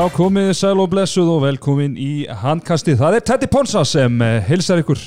[0.00, 2.94] Já, komið sæl og blessuð og velkomin í handkastið.
[3.02, 4.14] Það er Teddy Ponsa sem
[4.46, 5.00] hilsar ykkur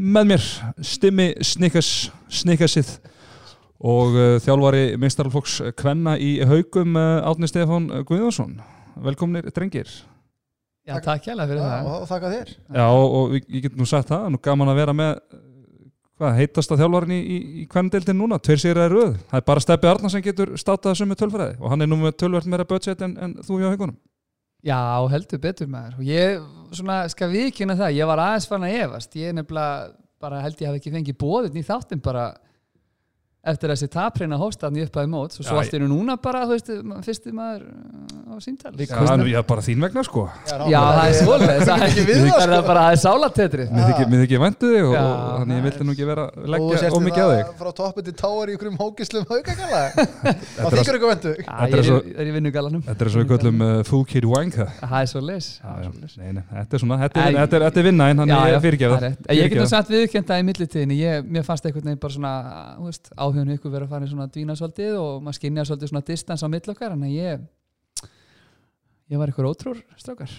[0.00, 0.46] með mér,
[0.80, 1.90] Stimmi Snickers,
[2.32, 2.94] Snickersið
[3.84, 8.54] og uh, þjálfari meistaralfóks Kvenna í haugum uh, Átni Stefán Guðjónsson.
[9.04, 9.92] Velkominir drengir.
[10.88, 11.90] Já, takk hjálpa fyrir það.
[11.90, 14.96] og þakka þér Já, og, og ég get nú sagt það, nú gaman að vera
[15.02, 15.12] með
[16.16, 19.14] hvað, heitasta þjálfarin í, í, í kvendeildin núna, tveir sigur að röð.
[19.28, 22.00] Það er bara Steppi Arna sem getur státað þessu með tölfræði og hann er nú
[22.06, 24.00] með tölvert meira budget en, en þú hjá haugunum.
[24.64, 24.80] Já,
[25.12, 26.00] heldur betur maður.
[26.08, 26.40] Ég,
[26.72, 29.16] svona, skal viðkynna það, ég var aðeins fann að efast.
[29.20, 29.92] Ég nefnilega,
[30.24, 32.30] bara held ég hafi ekki fengið bóðin í þáttin bara
[33.44, 36.52] eftir þessi tapreina hóstaðni upp að mót og svo allt er nú núna bara, þú
[36.56, 36.68] veist,
[37.04, 38.72] fyrsti maður uh, á síntal.
[38.78, 40.22] Já, það er nú- já, bara þín vegna sko.
[40.48, 41.48] Já, það er svolítið.
[41.54, 41.70] Það er það,
[42.14, 42.24] það
[42.54, 42.62] sko.
[42.68, 43.64] bara, það sálatetri.
[43.74, 46.88] Mér þykir, þykir væntu þig og, þannig ég vildi nú ekki vera að og leggja
[46.98, 47.44] ómikið á það þig.
[47.60, 51.78] frá toppin til táar í einhverjum hókislum haugakalla Þetta það þykir eitthvað vendu Þetta er
[51.84, 52.82] í- er í vinnugalanum.
[52.88, 54.66] Þetta er svo við köllum uh, Full Kid Wanka.
[54.80, 55.46] Það er svolítið.
[56.20, 57.52] Nei, nei, þetta er svona, þetta er, er, er það
[58.54, 58.60] er
[59.04, 59.20] rétt.
[59.34, 59.60] Ég get
[63.34, 65.90] í svona áhuginu ykkur verið að fara svona að dvína svolítið og maður skinja svolítið
[65.90, 67.42] svona distans á mill okkar en ég
[69.10, 70.30] ég var ykkur ótrúr strákar.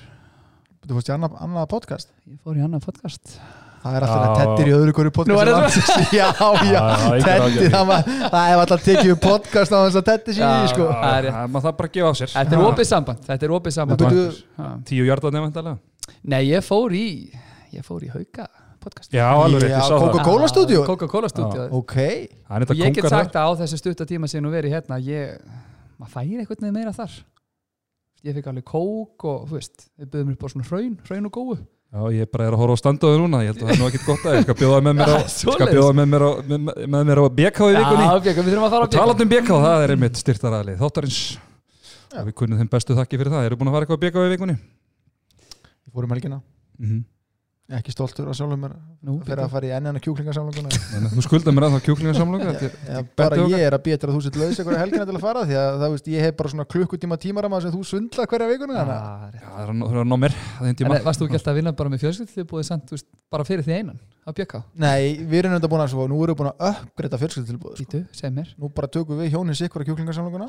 [0.85, 2.11] Þú fórst í annað, annað podcast?
[2.29, 3.39] Ég fór í annan podcast.
[3.85, 6.81] Það er alltaf tettir í öðru hverju er podcast já, já, Já, já,
[7.13, 7.75] engar tetti ágjörð.
[8.33, 10.87] það, er alltaf tekið upp podcast á þess að tetti sín í sko.
[10.89, 12.33] það er bara að gefa á sér.
[12.33, 14.05] Þetta er opið samband Þetta er opið samband.
[14.89, 15.77] Tíu hjarta nefndalega.
[16.25, 17.05] Nei, ég fór í
[17.75, 18.47] ég fór í hauka
[18.85, 20.07] podcast Já, alveg Já, ég sá það.
[20.07, 20.81] Coca-Cola stúdíó?
[20.87, 21.95] Coca-Cola stúdíó ok,
[22.55, 25.39] og ég get sagt að á þessu stutta tíma sem nú verið hérna ég,
[25.99, 27.15] maður færi veginn meira þar
[28.25, 31.35] ég fikk alveg kók og þú veist, við byggðum upp á svona hraun hraun og
[31.35, 31.63] góðu
[31.95, 33.85] Já, ég bara er að horfa á standaðu núna, ég held að það er nú
[33.87, 36.31] ekkit gott að ég skal bjóða með mér á, Já, skal bjóða með mér á,
[36.49, 38.07] með, mér á BK í vikunni.
[38.09, 40.75] Já, Björg, við þurfum að fara á Og talað um BK, það er einmitt styrtaræðli
[40.81, 41.19] þáttarins.
[42.15, 43.47] Og við kunnum þeim bestu þakki fyrir það.
[43.47, 44.57] Eru búin að fara eitthvað á BK í vikunni?
[45.85, 46.41] ég fór um helgina
[46.75, 47.03] Mm -hmm.
[47.73, 48.73] Ekki stoltur að sjálfum mér
[49.05, 50.69] Nú, fyrir að fara í enn enn kjúklingarsamlokuna
[51.15, 52.69] Þú skuldar mér að það kjúklingarsamlöku.
[52.85, 55.45] Já, bara ég er að betra að þú sitt laus eitthvað helgina til að fara
[55.49, 58.77] því að það veist ég hef bara svona klukkutíma tímarama sem þú svindla hverja vikuna
[58.83, 59.29] að- Ah.
[59.33, 60.95] Já, það er að- það er að ná mér að þeim tíma.
[60.99, 63.65] En varst þú alltaf að vinna bara með fjölskyldið búið samt, þú veist, bara fyrir
[63.65, 64.61] því einan á Björká?
[64.77, 68.05] Nei, við erum þetta búin að svo, nú erum við búin að uppgreita sko.
[68.29, 70.47] Mér Nú bara tökum við hjónin sikkur að kjúklingarsamlokuna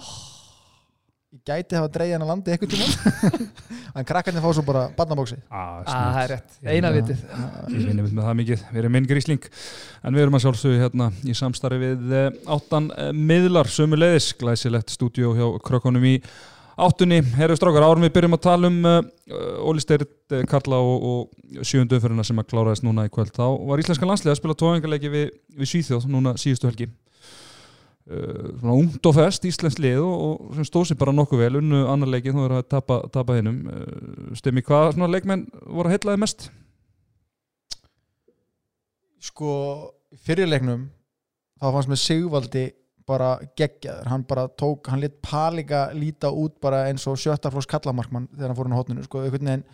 [1.37, 3.45] Ég gæti hafa dreigið hann að landi eitthvað tíma
[3.97, 7.23] En krakkarnir fá svo bara badnabóksi Ah, Ah, það er rétt, eina vitið
[7.75, 9.47] Ég vinni með það mikið, við erum minn grísling.
[10.07, 14.31] En við erum að sjálfsögðu hérna í samstarfi við eh, áttan eh, miðlar sömu leiðis,
[14.41, 16.15] glæsilegt stúdíó hjá krökkunum í
[16.77, 17.23] áttunni.
[17.39, 19.01] Herru strákar, árum við byrjum að tala um uh,
[19.65, 23.33] Óli Steirt, uh, Karla og, og sjöndu umfyrirna sem að kláraðist núna í kvöld.
[23.37, 26.91] Þá var Íslenska landslega að spila tóengarleiki við, við Svíþjóð núna síðustu helgi
[28.07, 32.13] svona ungt og fest Íslensk lið og, og stóð sér bara nokkuð vel unnu annar
[32.13, 36.23] leiki þú verður að tapa, tapa hinnum uh, Stemmi, hvað svona leikmenn voru að heitlaði
[36.23, 36.49] mest?
[39.27, 39.51] Sko,
[40.23, 40.87] fyrirleiknum
[41.59, 42.67] þá fannst með Sigvaldi
[43.07, 48.31] bara geggjaður, hann bara tók hann lit Palika líta út bara eins og sjöttarflós kallamarkmann
[48.35, 49.67] þegar hann fór inn á hotninu sko, einhvern veginn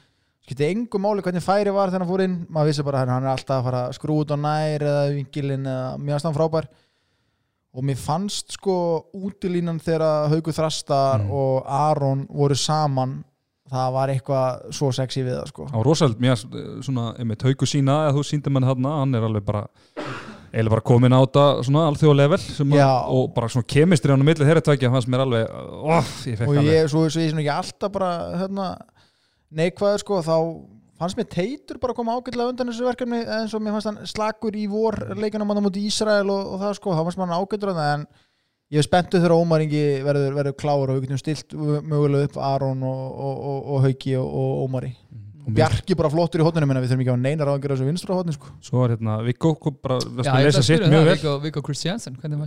[0.42, 2.38] skipti engum máli hvernig færi var þegar hann fór inn.
[2.50, 5.68] Maður vissi bara hann er alltaf að fara að skrú út á nær eða vingilin
[5.68, 6.68] eða mjög aðstæðan frábær
[7.72, 8.74] og mér fannst sko
[9.16, 11.30] útilínan þegar Hauku Þrastar Mm.
[11.30, 13.22] og Aron voru saman
[13.72, 16.36] það var eitthvað svo sexy við það sko á Rosald, mér
[16.84, 19.62] svona, einmitt haugu sína, að þú síndi mann þarna hann er alveg bara
[20.52, 22.90] eiginlega bara komin á þetta svona alþjóða level sem að, Já.
[23.08, 26.58] og bara svona kemistri hann á milli þeirra tvækja fannst mér alveg, oh, ég og
[26.60, 28.10] ég, svo, svo ég sem ekki alltaf bara
[28.42, 28.66] hérna,
[29.56, 30.36] neikvæður sko þá
[31.04, 34.00] fannst mér teitur bara að koma ágætlega undan þessu verkefni eins og mér fannst hann
[34.10, 37.28] slakur í vor leikunum hann á móti Ísrael og, og það sko, þá fannst mér
[37.30, 38.06] hann ágættur en
[38.72, 42.38] ég er spenntu þegar Ómar Ingi verður, verður klár og við getum stilt mögulega upp
[42.40, 44.94] Aron og, og, og, og Hauki og, og Ómari
[45.42, 47.62] Og mér- Bjarki bara flottur í hotninu minna, við þurfum ekki að neinar á að
[47.64, 48.52] gera þessu vinstra hotni sko.
[48.62, 50.60] svo var hérna Viggo kom bara, að það, Viggo-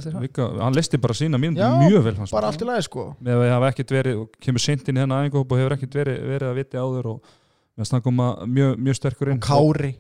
[0.06, 0.22] þér það?
[0.24, 2.54] Viggo, hann listi bara sína mín Já, mjög vel fannst bara mér.
[2.56, 3.04] allt í lagi sko.
[3.20, 5.76] með að við hafa ekkert verið og kemur seint inn í þennan æfingahóp og hefur
[5.76, 7.36] ekkert verið, verið að viti áður og
[7.76, 9.42] með að koma mjög, mjög sterkur inn.
[9.44, 9.92] Kári,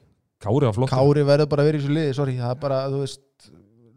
[0.46, 2.82] Kári var flott Kári verður bara að vera í þessu liði sorry, það er bara,
[2.94, 3.22] þú veist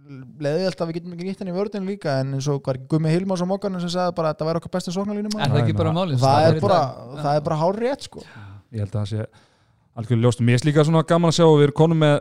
[0.09, 2.89] leðilt að við getum ekki gitt henni í vörðinu líka en eins og var ekki
[2.95, 5.61] Gummi Hilmars á mokkanum sem sagði bara að þetta væri okkar besta sóknarlínum Er það
[5.63, 6.23] ekki bara málið?
[6.23, 6.79] það er bara,
[7.19, 9.27] það er bara hár rétt sko ég held að það sé
[9.99, 10.43] algjörlega ljóst.
[10.47, 12.17] Mér er líka svona gaman að sjá að við erum konum með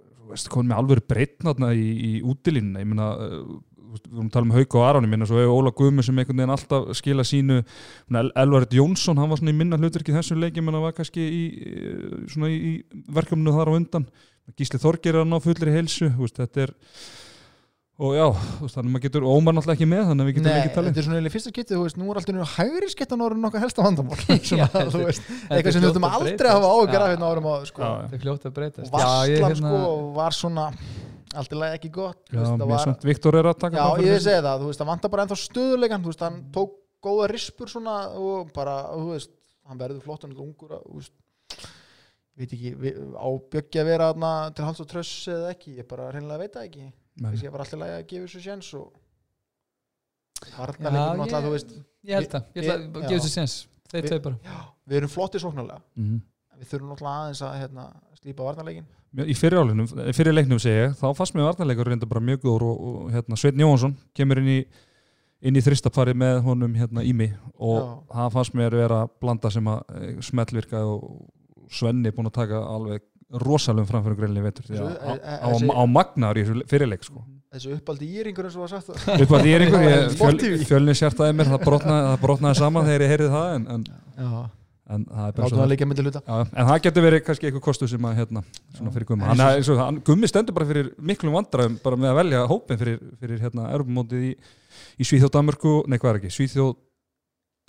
[0.00, 3.08] þú veist, konum með alveg breytna í, í útilínuna ég meina
[3.90, 6.18] við vorum að tala um Hauk og Aron ég meina svo hefur Óla Guðmur sem
[6.22, 7.60] einhvern veginn alltaf skila sínu
[8.22, 11.24] El Elvarit Jónsson, hann var svona í minna hlutverki þessu leiki, menn að var kannski
[11.26, 14.06] í, í- svona í, í verkefnu þar á undan.
[14.58, 15.74] Gísli Þorgir er að ná fullri
[16.26, 16.72] veist, þetta er
[18.00, 20.60] og já, þannig að maður getur Ómar náttúrulega ekki með, þannig að við getum Nei,
[20.62, 20.86] ekki talið.
[20.88, 23.48] þetta er svona eiginlega fyrsta skiptið, þú veist, nú er alltaf nú hægri skiptan orðin
[23.50, 24.16] okkar helsta vandamál.
[24.48, 26.80] Svona, Já, þú veist, eitthvað sem við að aldrei að hafa breytast.
[26.80, 27.82] ágjör af Já, hérna árum áður sko.
[27.84, 28.92] Já, Þetta er fljótt að og breytast.
[28.94, 30.64] Varslan ég, hérna- sko var svona
[31.34, 34.24] allt í lagi ekki gott Já, var, Viktor er að taka já ég þessu.
[34.26, 36.72] segi það, þú veist, það vantar bara ennþá stöðuleikan, þú veist, hann tók
[37.02, 39.30] góða rispur svona og bara, þú veist
[39.70, 41.12] hann verður flott, hann er ungur að, þú veist
[42.40, 45.88] veit ekki, við- á bjöggi að vera þarna til hals og tröss eða ekki, ég
[45.88, 46.86] bara reynilega veit það ekki
[47.20, 47.32] Nei.
[47.36, 48.92] ég var alltaf að gefa þessu sjens og
[50.40, 51.72] Já, ég- náttúrulega, þú veist
[52.08, 53.08] Ég held það, ég ætla að Já.
[53.08, 53.54] gefa þessu sens
[53.90, 54.36] Þeir Við- tvei bara
[54.88, 56.20] við erum flottið sóknarlega Mhm.
[56.54, 57.84] en við þurfum náttúrulega aðeins að hérna,
[58.22, 58.86] slípa varnarleikin
[59.26, 59.58] Í fyrir
[60.14, 63.38] fyrir leiknum segi ég, þá fannst mér varnarleikur reynda bara mjög góður og, og hérna,
[63.40, 64.60] Sveinn Jóhansson kemur inn í
[65.40, 69.66] inn í þristapari með honum hérna í mig og það fannst mér vera blanda sem
[69.72, 71.24] að eh, smellvirka og
[71.70, 73.02] Svenni búin að taka alveg
[73.40, 75.12] rosalum framfyrir greinlega að Þessu- á,
[75.46, 77.22] á, á magnar í fyrirleik sko.
[77.54, 80.34] þessu uppaldi íringur eins og var sagt það upp að því er einhver, ég, Sport
[80.34, 80.64] fjöl, TV.
[80.70, 83.84] fjölni sértaði mér það brotnaði, það brotnaði saman þegar ég heyrði það en, en,
[84.18, 84.28] já,
[84.90, 86.22] en það er bara látum svo það líka myndi hluta.
[86.26, 88.42] Já, en það getur verið kannski eitthvað kostu sem að hérna,
[88.76, 92.12] svona fyrir Gummi En hann, er- hann, Gummi stendur bara fyrir miklum vandræðum bara með
[92.12, 94.36] að velja hópin fyrir, fyrir hérna, Europamótið í,
[95.00, 96.72] í Svíþjóð, Danmörku nei hvað er ekki, Svíþjóð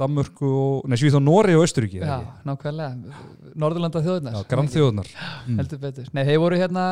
[0.01, 3.13] Danmörku, og- nei Svíþjóð, Nóri og Östuríki Já, nákvæmlega.
[3.53, 5.09] Norðurlanda þjóðunar Já, grannþjóðunar
[5.45, 5.57] mm.
[5.61, 6.07] heldur betur.
[6.15, 6.85] Nei, þeir voru hérna,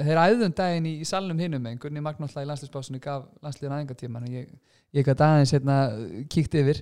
[0.00, 4.24] þeir æðum daginn í, í salnum hinum en Gunni Magnúsla í landsliðsbásunni gaf landsliðin aðingatíman
[4.30, 4.48] og ég,
[4.96, 5.76] ég gæti aðeins hérna
[6.32, 6.80] kíkt yfir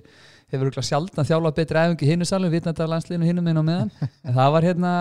[0.51, 3.65] hefur örugglega sjaldan þjálfað betri æfingu í hinu salnum vitnandi af landsliðinu hinum einn á
[3.69, 3.91] meðan
[4.27, 4.91] en það var hérna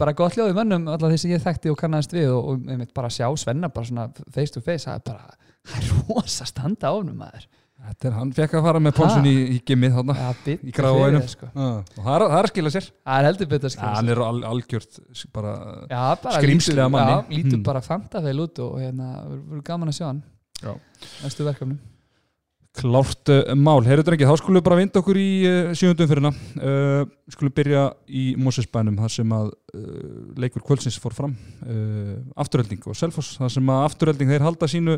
[0.00, 2.68] bara gott hljóð í mönnum alltaf því sem ég þekkti og kannast við og, og
[2.72, 5.38] einmitt bara sjá Svenna bara svona face to face það er bara,
[5.68, 7.48] það er rosa standa á honum maður
[7.78, 10.14] Þetta er, hann fekk að fara með Pálsson í, í gimmið þarna
[10.44, 11.28] bitt Í gráðvænum.
[11.30, 11.46] sko.
[11.54, 13.92] Og það er, það er að skila sér Það er heldur betur að ja, skilja
[13.94, 14.98] hann er al, algjört
[15.38, 15.52] bara,
[15.92, 17.12] Já, bara Skrímsli af lítur- manni.
[17.14, 17.62] Já, lítur Mm.
[17.70, 20.20] bara fantavel út og hérna, verður gaman að sjá hann.
[21.22, 21.78] Næstu verkefnum
[22.76, 26.30] Klárt uh, mál, heyrðu ekki, þá skulum við bara vinda okkur í uh, sjöndum fyrirna
[26.34, 29.50] uh, skulum byrja í Mosesbænum þar sem að
[30.40, 31.34] leikur kvöldsins fór fram.
[32.40, 34.96] Afturhelding og Selfoss, þar sem að afturhelding þeir halda sínu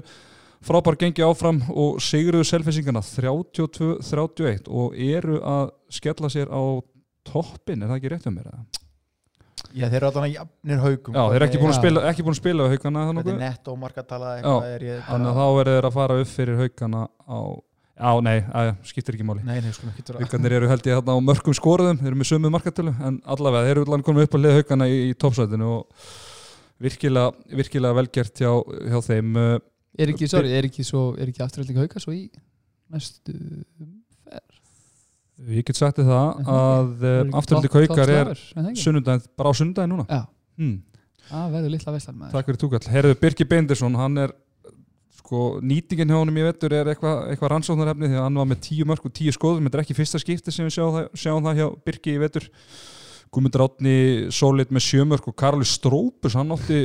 [0.65, 6.63] frábær gengi áfram og sigruðu selfisingana 32-31 og eru að skella sér á
[7.27, 8.53] toppin, er það ekki rétt um mér?
[9.73, 11.81] Já, þeir eru alltaf jafnir haugum Já, þeir eru ekki búin að Já.
[11.81, 15.31] spila, ekki búin að spila við haugana þetta er netto markatala Já, eitthvað ég þannig
[15.31, 17.39] að þá verður þeir að fara upp fyrir haugana á,
[18.01, 19.45] já nei, að, skiptir ekki máli.
[19.45, 22.21] Nei, nei, skulum ekki vera Haukarnir eru held ég þarna á mörgum skoruðum þeir eru
[22.21, 25.17] með sömu markatölu en allavega þeir eru allan komið upp að liða haugana í, í
[25.21, 26.07] toppsætinu og
[26.81, 28.53] virkilega, virkilega velgert hjá,
[28.89, 29.59] hjá þeim uh,
[30.01, 32.29] Er ekki, sorry, er ekki, svo, er ekki afturölding hauka svo í
[32.91, 33.35] næstu
[35.49, 38.31] ég get sagt þér það að uh, afturhaldi haukar er
[38.79, 40.07] sunnundaginn, bara á sunnundaginn núna?
[40.11, 40.23] Já,
[40.61, 40.77] hmm.
[41.31, 42.37] það verður litla veislan maður.
[42.37, 44.35] Takk fyrir túkall, herðu Birki Beindersson hann er
[45.21, 48.63] sko, nýtingin hjá honum ég vetur er eitthvað eitthva rannsóknarefni því að hann var með
[48.67, 49.69] tíu mörg og tíu skoðum.
[49.69, 52.51] Þetta er ekki fyrsta skipti sem við sjáum það, sjáum það hjá Birki í vetur.
[53.31, 53.97] Guðmundur Átni
[54.35, 56.81] Sólit með sjö mörg og Karli Strópus hann átti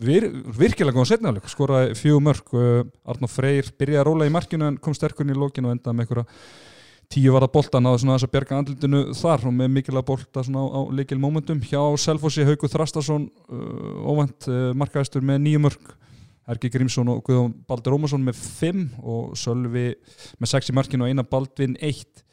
[0.00, 4.70] vir, virkilega góðan setnaflik skoraði fjögur mörg uh, Arnó Freyr byrjaði að róla í markinu
[4.70, 6.26] en kom sterkur inn í lókinu og endaði með einhverja
[7.12, 10.62] tíu varða bolta náðu svona þess að bjarga andlutinu þar og með mikilvæg bolta svona
[10.64, 15.92] á, á leikil momentum hjá Selfossi Hauku Þrastarsson uh, óvænt uh, markaðistur með nýju mörg
[16.52, 19.92] Erki Grímsson og Guðjón Baldur Ómarsson með fimm og Sölvi
[20.42, 22.24] með sex í markinu og eina Baldvin eitt.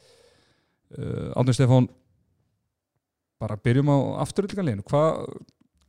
[0.96, 1.86] Uh, Átni Stefán
[3.40, 5.20] bara byrjum á afturöldingarleginu hvað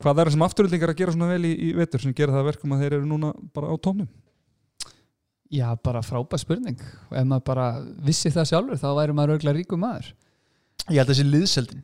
[0.02, 2.44] hvað er það sem afturöldingar að gera svona vel í, í vetur sem gera það
[2.44, 4.08] að verkum að þeir eru núna bara á tónum
[5.52, 6.80] Já, bara frábær spurning
[7.10, 7.68] og ef maður bara
[8.08, 10.12] vissi það sjálfur þá væri maður örgulega ríkum maður
[10.88, 11.82] ég held að þessi liðseldin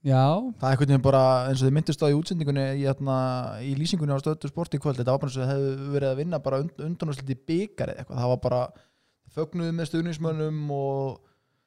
[0.00, 0.22] Já,
[0.56, 3.16] það er einhvern veginn bara eins og þið myndist á í útsendingunni í, hérna,
[3.60, 6.08] í lýsingunni á stöðu sport í kvöld þetta var bara eins og þið hefðu verið
[6.14, 8.60] að vinna bara und, undanúsliti byggar eða eitthvað það var bara
[9.36, 11.18] fögnuð með stuðnismönnum og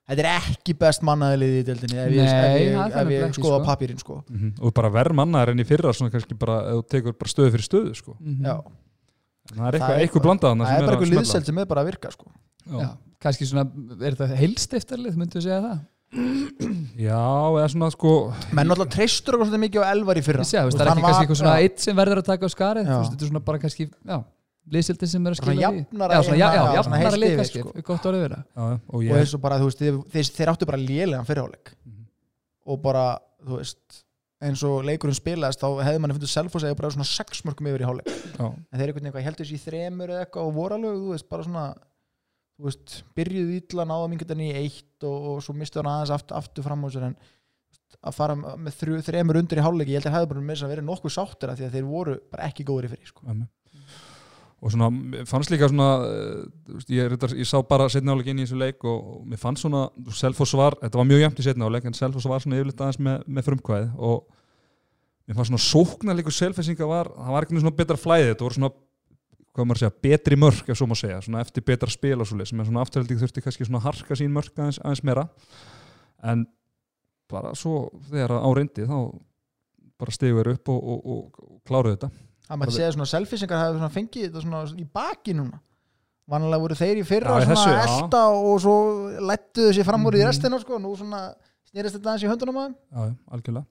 [0.10, 3.28] þetta er ekki best mannaðilið í deildinni ef ég, Nei, ef ég, það nefnilega ég
[3.28, 3.68] ekki, skoða sko.
[3.70, 4.18] pappirinn sko.
[4.58, 7.54] og bara verð mannaðar enn í fyrra svona kannski bara, ef þú tekur bara stöðu
[7.54, 8.18] fyrir stöðu sko.
[8.18, 8.50] mhm.
[8.50, 8.83] Já, En
[9.58, 11.22] það er eitthvað, eitthvað blandað þarna það sem er bara að smella.
[11.24, 12.30] liðseld sem er bara að virka sko.
[12.64, 12.78] Já.
[12.84, 12.90] Já,
[13.24, 13.66] kannski svona,
[14.00, 15.82] er þetta heilstiftarlið, myndu við segja það?
[17.00, 17.22] Já,
[17.58, 18.12] eða svona sko
[18.54, 21.40] menn náttúrulega treystur okkur svolítið mikið á elvar í fyrra það er ekki kannski eitthvað
[21.42, 22.94] svona eitt sem verður að taka á skarið, Já.
[22.94, 24.18] þú veist, þetta er svona bara kannski, já,
[24.76, 25.64] liðsildin sem er að skila því.
[25.64, 27.84] jafnara Já, svona, já, já, já, svona jafnara heilt lið yfir, kannski, sko.
[27.90, 28.40] gott orðið vera.
[28.54, 31.28] já, og og ég, eins og bara þú veist þeir, þeir, þeir áttu bara lélegan
[31.28, 32.06] fyrirháleik Mhm.
[32.70, 33.06] og bara
[33.44, 34.04] þú veist
[34.48, 37.84] eins og leikurinn spilaðist þá hefði manni fundið selfos eða bara svona sex mörgum yfir
[37.84, 40.78] í já, en þeir einhvern veginn eitthvað heldur sér í þremur eða eitthvað og voru
[40.78, 41.66] alveg, þú veist, bara svona
[42.58, 46.38] þú veist, byrjuðu ítla náða mingutan í eitt og, og svo mistu hann aðeins aftur,
[46.40, 47.18] aftur fram á sér en
[48.04, 50.68] að fara með þrjú, þremur undir í háleiki ég held að hefði bara með þess
[50.68, 53.36] að vera nokkuð sáttir af því að þeir voru bara ekki góður í fyrir sko.
[54.64, 54.88] Og svona,
[55.28, 58.86] fannst líka svona eh, ég, reyndar- ég sá bara setna áleik inn í þessu leik
[58.88, 59.82] og, og mér fannst svona
[60.16, 63.02] Selfoss var, þetta var mjög jæmt í setna áleik en Selfoss var svona yfirleitt aðeins
[63.04, 64.24] með, með frumkvæði og
[65.28, 68.72] mér fannst svona sóknarleikur Selfessinga var, það var ekki svona betra flæði, þetta voru svona
[69.54, 72.26] hvað maður að segja, betri mörk ef svo má segja, svona eftir betra spil og
[72.30, 75.28] svo sem er svona afturhaldið þurfti kannski svona harka sín mörk aðeins, aðeins meira.
[76.24, 76.48] En
[77.30, 78.98] bara svo þegar á reyndi þá
[80.00, 82.10] bara stigur upp og, og, og, og kláruðu þetta
[82.54, 85.60] Það maður segja svona selfisingar hafi svona fengið þetta svona í baki núna.
[86.30, 88.76] Vanlega voru þeir í fyrra Já, svona elda og svo
[89.28, 90.28] lættuðu sér fram úr í Mhm.
[90.30, 91.34] restina sko, nú svona
[91.68, 92.76] snerist þetta aðeins í höndunum að þeim.
[92.94, 93.66] Já, algjörlega.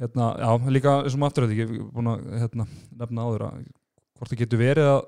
[0.00, 3.64] Hérna, Já, líka afturhaldið ég er búin að hérna, nefna áður að
[4.16, 5.00] hvort það getur verið að,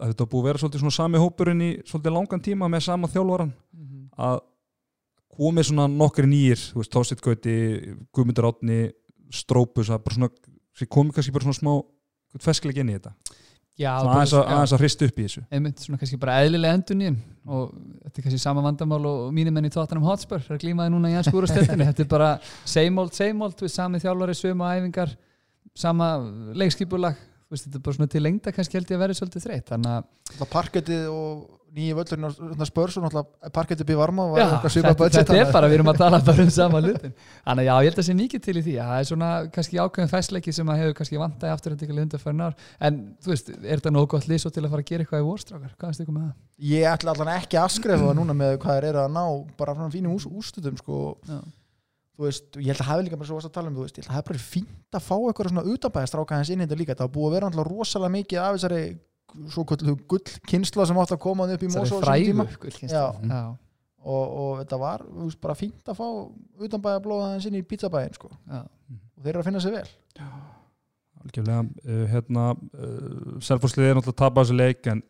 [0.00, 3.08] að þetta búið að vera svolítið svona sami hópurinn í svolítið langan tíma með sama
[3.08, 3.52] þjálfaran
[4.18, 4.40] að
[5.34, 7.56] komið svona nokkri nýjir þú veist, Tósitt Gauti,
[8.14, 8.92] Guðmundur Átni
[9.34, 10.30] Strópus, að bara svona
[10.74, 11.72] sem komið kannski bara svona smá
[12.42, 13.14] feskleik inn í þetta,
[13.74, 15.40] Já, aðeins að, aðeins að hrista upp í þessu.
[15.50, 17.72] Einmitt svona kannski bara eðlilega endur nýjum og
[18.04, 21.10] þetta er kannski sama vandamál og mínir menn í Tottenham Hotspur er að glímaði núna
[21.10, 22.28] í hans skúrasteltinni þetta er bara
[22.62, 25.16] same old, same old við sami þjálfari, sömu æfingar
[25.74, 26.12] sama
[26.54, 27.18] leikskipulag.
[27.50, 29.66] Þetta er bara svona til lengda kannski held ég að vera svolítið þreytt.
[29.72, 31.42] Þannig að parkettið og
[31.74, 35.76] nýju völlurinn á spörs og náttúrulega parkettið býð varma Já, þetta, þetta er bara, við
[35.78, 38.40] erum að tala bara um sama hlutin þannig að já, ég held að sé mikið
[38.44, 38.74] til í því.
[38.78, 42.44] Að það er svona kannski ákveðin fæsleiki sem að hefur kannski vantæði aftur að undarfærin
[42.44, 42.54] ár.
[42.78, 42.92] En
[43.24, 45.28] þú veist, er þetta nógu gott lið svo til að fara að gera eitthvað í
[45.28, 46.34] vorstrákar, hvað er ykkur með það?
[46.34, 49.24] að Ég ætla allan ekki að skrefa það núna með hvað eru að ná
[49.58, 51.18] bara frá fínum ús, ústutum sko.
[52.14, 54.14] Veist, ég held að hafi líka bara svo að tala um, þú veist, ég held
[58.62, 58.94] að
[59.52, 61.70] svo kvöldu gull kynsla sem átt að koma upp í.
[62.88, 63.04] Já.
[63.28, 63.42] Já,
[64.04, 66.08] og, og þetta var þú veist, bara fínt að fá
[66.66, 68.30] utanbæðablóða hans inn í pizzabæðin sko.
[68.30, 68.60] já.
[68.64, 69.88] og þeir eru að finna sig vel
[71.24, 75.02] algjörlega, uh, hérna uh, Selfosslið er náttúrulega að tapa þessu leik en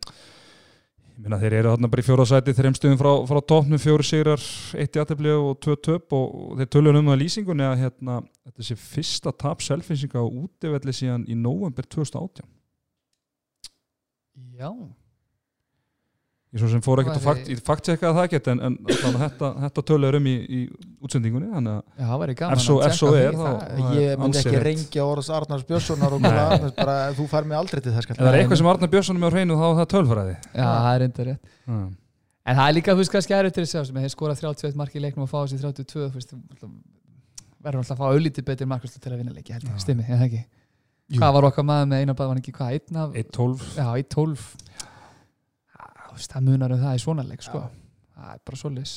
[1.15, 4.07] ég meina þeir eru þarna bara í fjóra sæti þreim stuðum frá, frá topnum fjóri
[4.07, 4.47] sigrar,
[4.79, 8.67] eitt í aðtefli og tvö töp og þeir tölur um það lýsingunni að hérna, þetta
[8.67, 12.47] sé fyrsta tap selfinsinga á útivelli síðan í november 2018
[14.59, 14.69] já,
[16.55, 18.75] ég svo sem fór ekkert að fakt, ég fakttjekkaði það ekkert en, en
[19.19, 20.59] þetta, þetta tölur um í, í
[21.03, 23.99] útsendingunni þannig að já, það væri gaman að tjekka er, því, þá- það- Það er
[24.05, 24.65] ég myndi ekki rétt.
[24.69, 28.31] rengja orðs Arnars Björnssonar og Arnars, bara, þú fær mig aldrei til þess ef það
[28.31, 30.35] er eitthvað sem Arnar Björnsson er með á hreinu þá er það tölfræði.
[30.55, 31.53] Já, það er enda rétt.
[31.67, 31.87] Hmm.
[32.45, 34.75] en það er líka, þú veist, kannski erfitt til að segja sem þeir skora 31
[34.79, 36.35] marki í leiknum og fá þessi 32 þú veist,
[37.65, 39.81] verður alltaf að fá auðlítið betur markværslu til að vinna leiki, held ég, Já.
[39.81, 40.43] stimmi, eða ekki
[41.05, 41.19] Jú.
[41.21, 44.05] hvað var okkar maður með eina bað, var ekki hvað, einn af 1-12 já, í
[44.09, 44.45] 12
[45.75, 47.61] Já, þú veist, það munar um það í svona leik, sko.
[48.15, 48.93] Það er bara svolis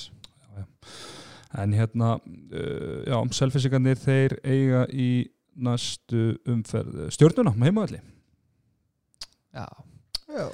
[1.59, 5.07] En hérna, uh, já, selfisingarnir þeir eiga í
[5.59, 7.07] næstu umferð.
[7.15, 8.01] Stjórnuna með heimavalli.
[9.57, 9.65] já,
[10.29, 10.45] Já.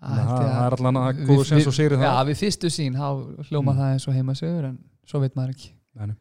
[0.00, 2.06] það held Það er allan að góðu sens og sigri það.
[2.08, 3.78] já, við fyrstu sín, hljóma Mm.
[3.78, 5.70] það eins og heima sögur en svo veit maður ekki.
[5.94, 6.16] Nei,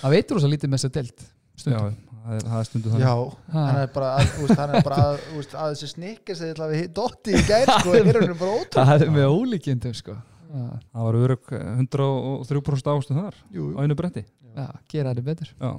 [0.00, 2.68] það veitur þú svo lítið með þess að delt Já, stundum það er, það er
[2.68, 3.04] stundu þannig.
[3.06, 3.14] Já,
[3.54, 3.64] Ha.
[3.66, 6.42] hann er bara að, þú veist, hann er bara að, þú veist, að þessi snikkar
[6.66, 10.16] að við dotti í gær sko, er hann bara ótrúð það er með ólíkjendum sko
[10.50, 14.24] Það var örug 103% ástu þar Jú, á einu bretti.
[14.56, 15.70] já, gera þetta betur Já.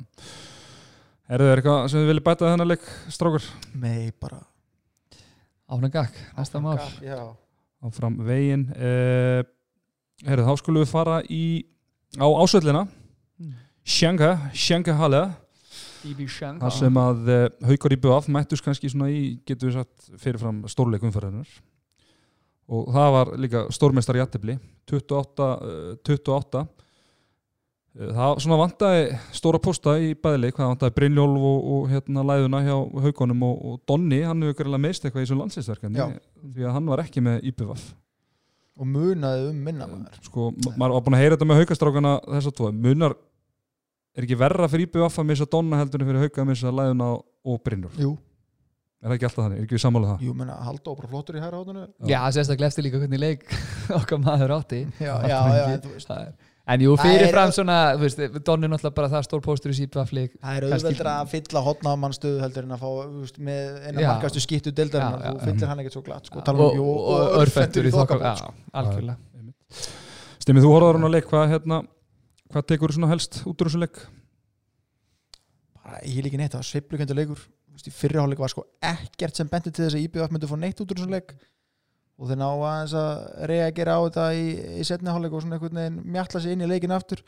[1.32, 3.46] Er það eitthvað sem þið viljið bæta þennan leik, strákur?
[3.80, 4.40] Nei, bara
[5.72, 7.20] áfna gakk, næsta mál Já,
[7.82, 8.68] Áfram veginn.
[8.78, 9.42] Uh,
[10.28, 11.66] Herðu, þá skulum við fara í,
[12.22, 12.84] á ásvöllina.
[13.42, 13.54] Mm.
[13.82, 15.22] Sjanga, Sjanga Halle.
[16.62, 17.42] Þar sem að uh,
[17.72, 21.52] haukar í BF mættus kannski svona í, getur við sagt fyrirfram stórleik umfæðarinnar
[22.72, 24.56] og það var líka stórmeistar í Attebli
[24.92, 26.62] 28, uh, 28.
[27.92, 29.02] Uh, það svona vantaði
[29.36, 33.82] stóra posta í bæðileik, það vantaði Brynjólf og, og hérna læðuna hjá haugunum og, og
[33.92, 36.08] Donni, hann hefur greiðlega meist eitthvað í þessum landsinsverkefni Já.
[36.56, 37.90] því að hann var ekki með IPVF
[38.82, 42.14] og munaði um minna maður sko, ma- maður var búin að heyra þetta með haukastrákana
[42.32, 43.18] þess að tvo, munar
[44.18, 47.10] er ekki verra fyrir IPVF að missa Donna heldur en fyrir hauka að missa læðuna
[47.16, 47.98] og Brynjólf?
[48.02, 48.18] Jú,
[49.02, 49.58] Er það ekki alltaf þannig?
[49.58, 50.20] Er ekki við sammála það?
[50.28, 53.46] jú, menna, halda og bara flottur í hæra hóttunum já, sérstaklega eftir líka hvernig leik
[53.98, 54.82] okkar maður átti.
[55.02, 56.12] Já, já, já, ekki- þú veist.
[56.12, 56.34] Það er
[56.72, 59.78] En jú, fyrirfram er- svona, þú veist, Donni er náttúrulega bara það stór póstur í
[59.80, 64.06] sípaflik Það er auðveldur að fylla hotnamannstöðu heldur en að fá þú veist, með eina
[64.06, 65.34] markastu skýttu Já, já.
[65.34, 68.22] þú fyllir hann ekkert svo glatt sko, og, tala um og, og örfendur í þokkar
[68.22, 68.54] þokkabót, Já, sko.
[68.78, 69.18] algjörlega.
[70.46, 71.82] Stimmið, þú horfður hann að leik, hvað, hérna,
[72.52, 74.06] hvað tekur þú svona helst út úr þessu
[75.82, 77.42] bara ég líki neitt, það var
[77.72, 80.82] veist, í fyrriháleik var sko ekkert sem benti til þess að IBF myndi fá neitt
[80.82, 81.36] út úr þessum leik.
[82.22, 84.44] Og þeir ná aðeins að reagera á þetta í,
[84.82, 87.24] í setni hálfleik og svona einhvern veginn mjalla sig inn í leikin aftur.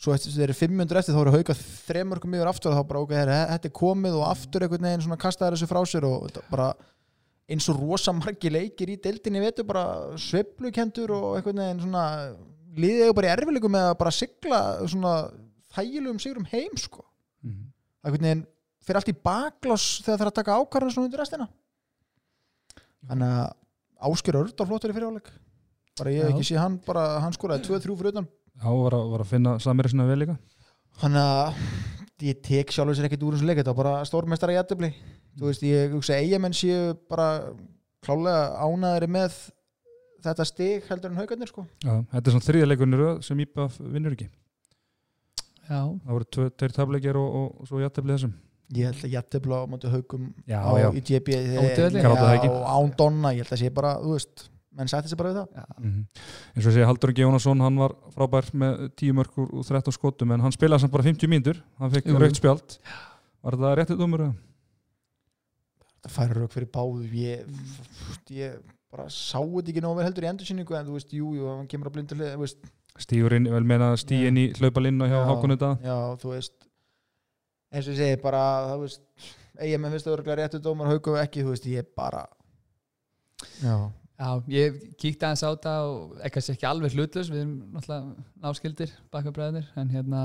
[0.00, 3.14] Svo eftir þeir eru 500 eftir þá eru hauka þremörkum yfir aftur þá bara ok,
[3.14, 6.72] þetta er komið og aftur einhvern veginn svona kastaði þessu frá sér og bara
[7.44, 12.04] eins og rosa margi leikir í deildinni veitu bara sveiflukendur og einhvern veginn svona
[12.80, 15.14] liðið er bara í erfileikum með að bara sigla svona
[15.74, 17.04] þægilegum sigurum heim sko.
[17.44, 17.70] Mhm.
[18.04, 18.46] einhvern veginn
[18.84, 21.48] fyrir allt í baklás þegar það er að taka ákvarðan svona undir restina.
[23.08, 23.52] Þannig að
[24.04, 25.28] Ásker Ördal flottur í fyriráleik
[25.96, 28.26] bara ég hef ekki sé hann bara, hann skoraði 2-3 fyrir utan.
[28.60, 30.36] Já, var að, var að finna samir sinna vel líka.
[31.00, 34.58] Þannig að ég tek sjálfur sér ekkert úr þessu leik þetta var bara stórmestara í
[34.58, 34.90] jættubli
[35.38, 37.28] þú veist, ég hugsa eigamenn séu bara
[38.04, 39.38] klálega ánaðari með
[40.24, 44.30] þetta stig heldur en haugarnir sko Já, þetta er svona röð sem IPF vinnur ekki
[45.64, 48.34] Já, Það voru tvö- tveir tableikir og, og, og svo jætteflið þessum
[48.74, 50.88] ég held að jættubla á móti haugum Já, á, já.
[50.96, 52.00] í GB Útivelli.
[52.04, 52.50] Gráta það ekki.
[52.50, 55.38] og án Donna, ég held að sé bara þú veist, menn sætti sér bara við
[55.40, 56.00] það já, mm
[56.54, 60.32] eins og sé Haldur Jónasson hann var frábær með 10 mörg úr úr 13 skotum
[60.34, 62.18] en hann spilaði samt bara 50 mínútur hann fekk Jú.
[62.18, 62.76] raukt spjald
[63.44, 64.24] var það réttið dómur?
[64.24, 64.34] eða?
[66.04, 67.46] það færi rauk fyrir báðu ég,
[68.34, 68.58] ég
[68.94, 71.68] bara sá þetta ekki nóg vel heldur í endursýningu en þú veist, jú, jú, hann
[71.70, 72.64] kemur að blindu hlið þú veist,
[73.02, 75.24] Stígur inn, vel meina stígin í hlaupalinnu hjá Já.
[75.26, 75.70] Hákonu þetta.
[75.82, 76.68] já, þú veist
[77.74, 79.02] eins og ég segi bara, það veist
[79.58, 82.20] eigin með fyrst öðruglega réttu dómar haugum ekki, þú veist, ég bara
[83.64, 83.74] já,
[84.14, 88.94] já, ég kíkti aðeins á þetta og ekkert ekki alveg hlutlus við erum náttúrulega náskildir
[89.14, 90.22] bakabræðinir en hérna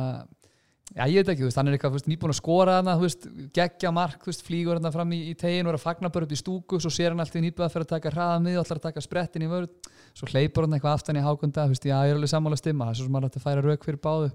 [0.89, 3.91] Já, ég veit ekki, þú veist, hann er eitthvað nýbúin að skora hana, veist, geggja
[3.93, 6.39] mark, veist, flýgur hann fram í, í tegin og er að fagna bara upp í
[6.39, 8.88] stúku, svo sér hann alltaf nýbúin að fyrir að taka hraða mið og ætlar að
[8.88, 12.34] taka sprettin í vörð, svo hleypur hann eitthvað aftan í hákunda, já, ég er alveg
[12.34, 14.31] sammála stimma, það er svo sem hann ætti að færa rauk fyrir báðu,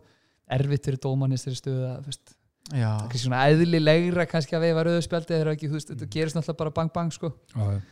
[0.59, 2.13] erfitt fyrir dómanist þeirri stöðu að,
[2.71, 5.43] já, kannski svona eðlilegra kannski að veifa rauðspjaldi,
[5.75, 7.83] veist, þetta gerist náttúrulega bara bang bang, sko, Já, já.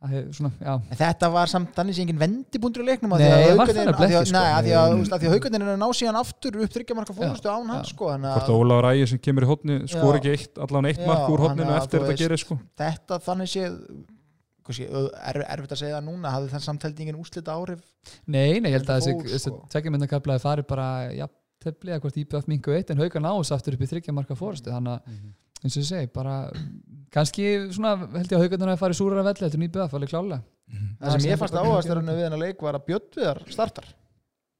[0.00, 3.40] Að, svona, þetta var samt þannig sem engin vendibúndur í leiknum af Nei, því að
[3.40, 4.36] því að- sko.
[4.36, 7.68] nei, af því að, að haugarnir er að ná síðan aftur upp þryggjamarka fórustu án
[7.74, 10.88] hans sko, Hvort að að Ólafur Ægir sem kemur í hotni skor ekki eitt, allan
[10.88, 12.58] eitt Já, mark úr að, eftir þetta veist, gerir sko.
[12.80, 13.76] þetta þannig séð
[14.80, 17.80] er, erfitt að segja það núna hafði þann samtældingin úslita áhrif?
[18.26, 19.28] Nei, nei, ég held að þessi, sko.
[19.34, 21.26] þessi tveggjamyndakaflaði fari bara, já,
[21.60, 24.96] tefli eða hvort IBF mingu eitt en hauga náðs aftur upp í þryggjamarka fórustu þannig
[24.96, 25.18] að
[25.64, 26.36] eins og ég segi, bara
[27.12, 30.12] kannski svona held ég að haugarnar hafi farið súrar að velli þetta er nýbjöð, alveg
[30.12, 30.42] klálega
[31.00, 33.88] það sem ég fannst bara- áhast er við hennar leik var að Björnviðar startar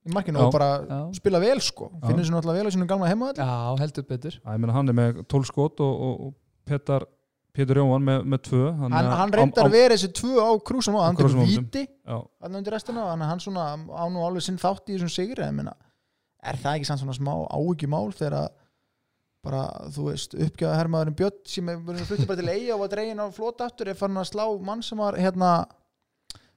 [0.06, 0.44] í markinu Já.
[0.46, 0.98] og bara Já.
[1.14, 1.90] spila vel sko.
[2.06, 4.32] Finnur sér náttúrulega vel á sínum gamla heimaðall Já, heldur betur.
[4.40, 6.34] Æ, ég meina, hann er með 12 skot og, og, og
[6.64, 7.04] Petar,
[7.52, 11.04] Pétur Jóhann með, með 2 hann, hann reyndar að vera þessi tvö á krúsum á
[11.04, 11.36] hann tekur
[12.08, 15.12] Já, hann undir restina og hann, hann svona á nú alveg sinn þátt í þessum
[15.12, 15.76] sigri ég meina,
[16.42, 18.48] er það ekki samt svona smá áhyggjumál þegar að
[19.44, 19.62] bara,
[19.94, 23.22] þú veist, uppgjöða hermaðurinn Björn sem er verið fluttir bara til eiga og var dregin
[23.22, 25.53] á flót aftur er farin að slá mann sem var hérna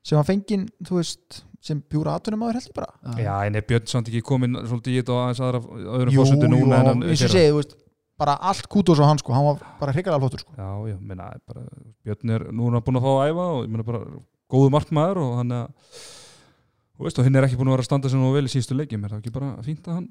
[0.04, 2.89] sem var fenginn, þú veist sem bjúra atunumæður held ég bara.
[3.24, 3.32] Já.
[3.48, 5.62] En er Björn samt ekki komin svolítið í þetta og aðeins aðra
[5.96, 7.78] öðrum fórsöndu núna en hann eins og segið, þú veist
[8.19, 10.58] bara allt kútos á hann sko, hann var bara hrikalega flottur sko.
[10.60, 11.63] Já, já, minna, bara,
[12.04, 14.04] Björn er núna búin að fá að æfa og ég meina bara
[14.52, 15.72] góðu markmaður og hann er
[16.93, 18.52] þú veist og hinn er ekki búin að vera að standa sem nú vel í
[18.52, 20.10] síðustu leikjum er það ekki bara fínt að hann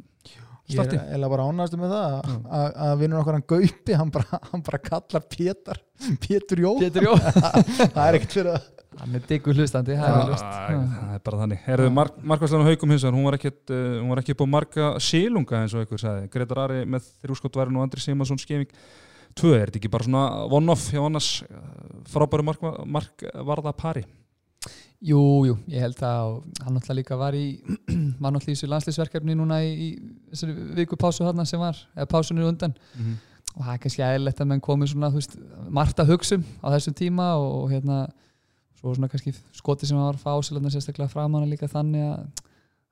[0.71, 0.99] ég starti?
[1.01, 4.39] er eða bara ánægstu með það að- að- að vinnur okkar hann Gaupi hann bara,
[4.53, 5.81] hann bara kallar Pétar
[6.23, 7.17] Pétur Jó Pétur Jó
[7.97, 8.71] það er ekkert fyrir að
[9.01, 11.61] Hann er diggur hlustandi, það er ljóst það er bara þannig.
[11.65, 14.49] Herðu, mark, markværslan haukum hins vegar, hún var ekkit uh, hún var ekki upp á
[14.53, 16.27] marga sílunga eins og einhver sagði.
[16.35, 18.69] Gretar Ari með þrjúskotværin og Andri Simansson skeming.
[19.33, 20.27] Tvö, er þetta ekki bara svona
[20.59, 21.63] one-off hjá annars uh,
[22.13, 22.61] frábæru mark,
[22.99, 24.05] markvarða pari
[25.03, 27.59] Jú, jú, ég held og hann náttúrulega líka var í
[28.23, 29.89] var náttúrulega í þessu landslýsverkefni núna í, í
[30.31, 32.77] þessari viku pásu þarna sem var eða pásunni undan.
[33.53, 35.35] Og það er kannski eðlilegt að menn komi svona, veist,
[35.69, 37.99] margt að hugsum á þessum tíma og, og hérna
[38.79, 42.23] svo svona kannski skoti sem hann var að fá ásilegna sérstaklega framan líka þannig að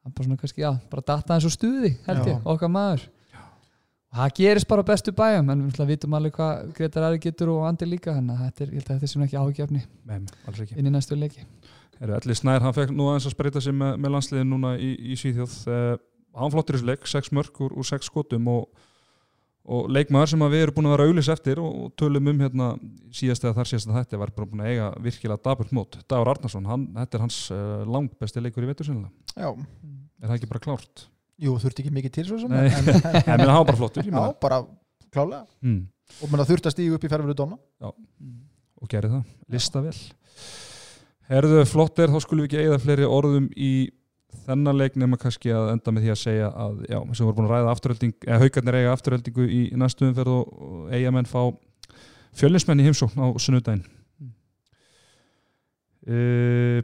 [0.04, 2.34] hann bara svona kannski, já, bara data og stuði held Já.
[2.34, 3.06] ég, okkar maður.
[4.10, 7.66] Og það gerist bara bestu bæjum en við vitum alveg hvað Gretar Ari getur og
[7.68, 9.06] Andi líka, þannig að þetta er, ég held að þetta
[11.14, 11.59] er
[12.00, 15.18] Elli Snær, hann fekk nú aðeins að spreita sig með, með landsliðin núna í, í
[15.20, 15.56] Svíþjóð.
[15.68, 15.90] Uh,
[16.40, 18.88] hann flottir þessu leik, 6 mörg úr, úr 6 skotum og,
[19.68, 22.70] og leikmaður sem við erum búin að vera auðlis eftir og, og tölum um hérna
[23.14, 26.00] síðast eða þar síðast að þetta var bara búin að eiga virkilega daburt mót.
[26.08, 30.52] Dagur Arnarsson, hann, þetta er hans uh, langt besti leikur í já, er það ekki
[30.54, 31.10] bara klárt?
[31.40, 32.90] jú, þurfti ekki mikið til svo sem en,
[33.28, 34.62] hann var bara flottur já, bara
[35.12, 35.44] klálega.
[35.64, 35.84] Mm,
[36.20, 37.60] og þurfti að stígu upp í ferðinu dóna
[37.90, 39.96] og gerði það, lista vel
[41.30, 43.72] Herðu, flott er, þá skulum við ekki eigða fleiri orðum í
[44.46, 47.48] þennan leik nema kannski að enda með því að segja að já, sem voru búin
[47.48, 51.40] að ræða afturölding eða haugarnir eiga afturöldingu í næstu umferð og, og eigamenn fá
[52.38, 53.84] fjölinsmenn í heimsókn á sunnudaginn.
[56.10, 56.80] Uh,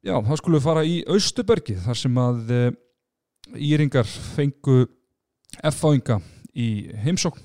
[0.00, 2.68] Já, þá skulum við fara í Austubergi þar sem að uh,
[3.60, 4.86] Íringar fengu
[5.68, 6.16] F-fáinga
[6.56, 6.68] í
[7.04, 7.42] heimsókn.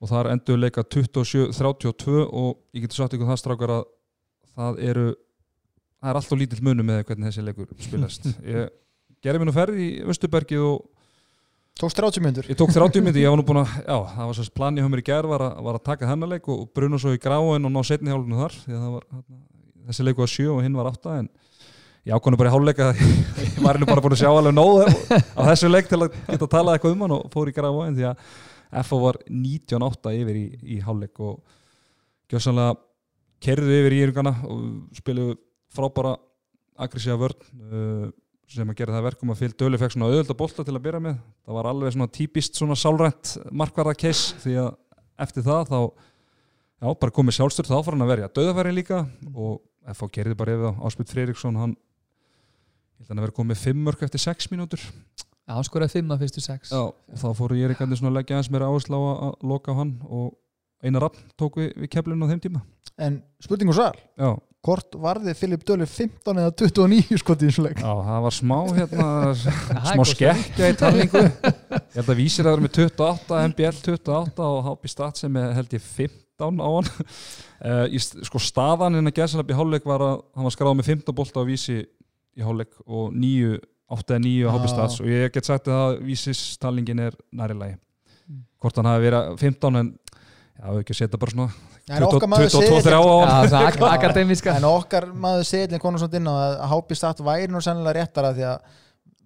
[0.00, 3.82] Og þar endur leika 27-32 og ég getur sagt ykkur það strákar að
[4.58, 5.08] það eru
[6.00, 8.30] það er alltaf lítill munu með hvernig þessi leikur spilast.
[8.54, 8.70] Ég
[9.20, 10.80] gerði mér nú ferð í Östubergi og
[11.80, 14.36] tókst 30 myndur ég tók 30 myndi, ég var nú búin að já, það var
[14.36, 17.12] svo plani hjá mér í gerð var, var að taka hennar leik og bruna svo
[17.14, 18.56] í gráin og ná setni hálfunu þar
[18.96, 19.06] var,
[19.88, 21.30] þessi leiku var 7 og hinn var 8 en
[22.08, 22.90] ég ákvæmur bara í hálfleika
[23.46, 26.48] ég var nú bara búin að sjá alveg nóð á þessu leik til að geta
[26.48, 30.36] að tala eitthvað um hann og fór í gráin því að FO var 19-8 yfir
[30.36, 31.40] í, í hálfleik og
[32.30, 32.76] gjössanlega
[33.40, 34.64] kerðu yfir í yrungana og
[34.98, 35.36] spiluðu
[35.74, 36.16] frábara
[36.80, 38.10] aggressíða vörn uh,
[38.50, 41.00] sem að gera það verkum að fylg Döli fekk svona auðvölda bolta til að byrja
[41.04, 41.18] með.
[41.46, 44.70] Það var alveg svona típist svona sálrænt markvarða case því að
[45.22, 49.60] eftir það þá já, bara komið sjálfstöld þá fór hann að verja döðafæri líka og
[49.94, 53.84] FH gerði bara yfir þá Áspjöld Freyriksson hann held að hann að vera komið fimm
[53.86, 54.82] mörg eftir sex mínútur.
[54.82, 56.72] Já, hann skoraði fimm af fyrstu sex.
[56.74, 59.48] Já, og þá fóru ég ekki svona að leggja aðeins meira áherslu á að- að
[59.52, 60.34] loka á hann og
[60.84, 62.62] Einar Rapp tók við, við keflinu á þeim tíma.
[63.00, 67.64] En spurning og svar, Já, hvort varði Filip Dölu 15 eða 29 skoti í þessu
[67.64, 71.22] leik já það var smá hérna, er smá skekkja í talningu.
[71.24, 75.40] Ég held að vísir að það eru með 28 MBL 28 og HB Stat sem
[75.40, 76.92] er held ég 15 á hann.
[77.60, 81.44] Uh, sko staðan að Gersalab í hálfleik var að hann var skráð með 15 bolta
[81.44, 84.72] á vísi í hálfleik og 9 8 eða 9 á HB Já.
[84.74, 85.00] Stats.
[85.02, 87.78] Og ég get sagt að vísistalningin er næri lagi.
[88.30, 88.44] Mm.
[88.62, 89.88] hvort hann hafi verið 15 en
[90.60, 91.48] já, við ekki að setja bara svona
[91.90, 93.02] en okkar maður 22 segir á
[93.96, 97.96] akademiska en okkar maður segir konur svona inn á að hápi statt væri nú sennilega
[98.00, 98.76] réttara því að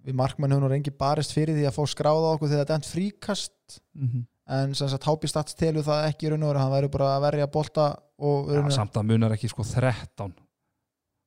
[0.05, 2.89] við markmann höfum nú reyngi barist fyrir því að fá skráða okkur þegar þetta er
[2.93, 3.79] fríkast.
[3.97, 4.25] Mhm.
[4.45, 7.15] en sem sagt hápi statt telur það ekki í raun og veru, hann væri bara
[7.15, 7.85] að verja bolta
[8.21, 10.35] og já, samt að munar ekki sko 13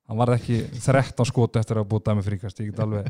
[0.09, 3.09] hann var ekki 13 skot eftir að búið dæmi fríkast ég get alveg,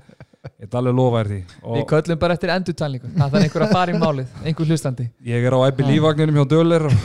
[0.48, 1.40] ég get alveg lofa þér því.
[1.62, 3.10] Við og köllum bara eftir endurtalningu.
[3.14, 5.06] Það þarf einhver að fara í málið, einhver hlustandi.
[5.28, 6.96] Ég er á æpi lífvagninum hjá Döler og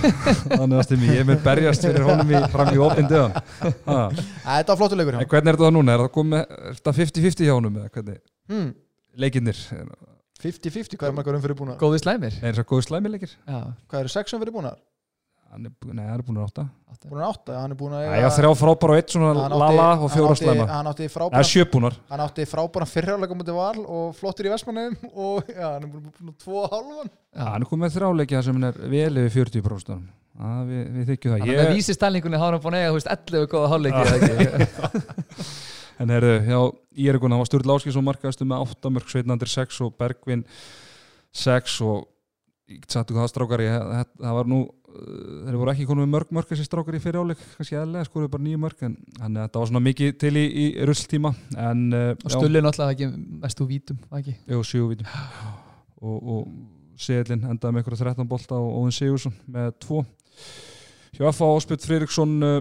[0.54, 3.38] þannig að stimmi, ég mun berjast fyrir honum í, fram í opinn döðan
[3.84, 7.78] þetta var flottur leikur hjá hvernig er þetta núna, er er þetta 50-50 hjá honum
[7.84, 8.74] hmm.
[9.22, 9.62] leikinnir
[10.44, 12.36] 50-50, hvað er margar umfyrir búin Góði slæmir.
[12.44, 13.36] Er það góðu slæmileikir.
[13.48, 14.93] Já, hvað eru 6 umfyrir búin hann er, bú-
[15.60, 16.64] nei, hann er búin að átta.
[16.94, 17.10] Átta.
[17.12, 19.88] búin að 8, hann er búin að Æja, þrjá frábæra og eitt svona átti- lala
[20.00, 20.66] og fjóra slæma.
[20.70, 25.68] hann átti frábæra hann átti frábæra fyrirháleika mútið val og flottur í Vestmannum og já,
[25.74, 27.46] hann er búin búin að tvo halvan Já.
[27.50, 30.12] hann er komið með þrjáleiki þar sem hann er vel yfir 40%
[30.44, 31.42] að við, við þykjum það.
[31.44, 34.16] Þannig að ég, vísistalningunni hafa hann búin að eiga, þú veist, 11 góða hálfleiki eða
[34.18, 35.52] ekki?
[36.04, 36.58] En herðu, já,
[37.06, 40.42] Írikun hann var Sturl Áskísson markaðastu með 8 mörg Sveitnandir 6 og Bergvin
[41.38, 42.08] 6 og
[42.74, 43.76] ég sagt hvað það strákar ég,
[44.18, 44.60] það, var nú
[44.94, 48.46] þeir voru ekki konum með mörg mörg þessi strákar í fyriráleik kannski eðlega, skoruðu bara
[48.46, 51.34] nýju mörg en þannig að þetta var svona mikið til í, í rulltíma
[51.70, 53.10] en uh, Og stullin alltaf ekki
[53.44, 54.36] mestu vítum, ekki?
[54.54, 55.10] Jú, sjövítum
[56.04, 60.04] og, og Seðlin endaði með eitthvað 13 bolta og Óðin Sigursson með 2
[61.18, 61.50] hjá F.A.
[61.50, 62.60] Áspjöld Friðriksson uh,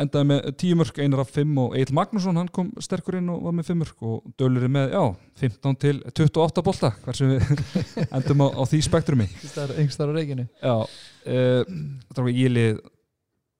[0.00, 3.46] endaði með 10 mörg, einar af 5 og Egil Magnússon, hann kom sterkur inn og
[3.46, 5.04] var með 5 mörg og Dölur er með, já,
[5.40, 7.46] 15 til 28 bolta, hversu við
[8.16, 9.28] endum á, á því spektrumi
[9.80, 10.44] Yngstar á reikinu.
[10.60, 11.74] Já, uh,
[12.12, 12.82] það var ílið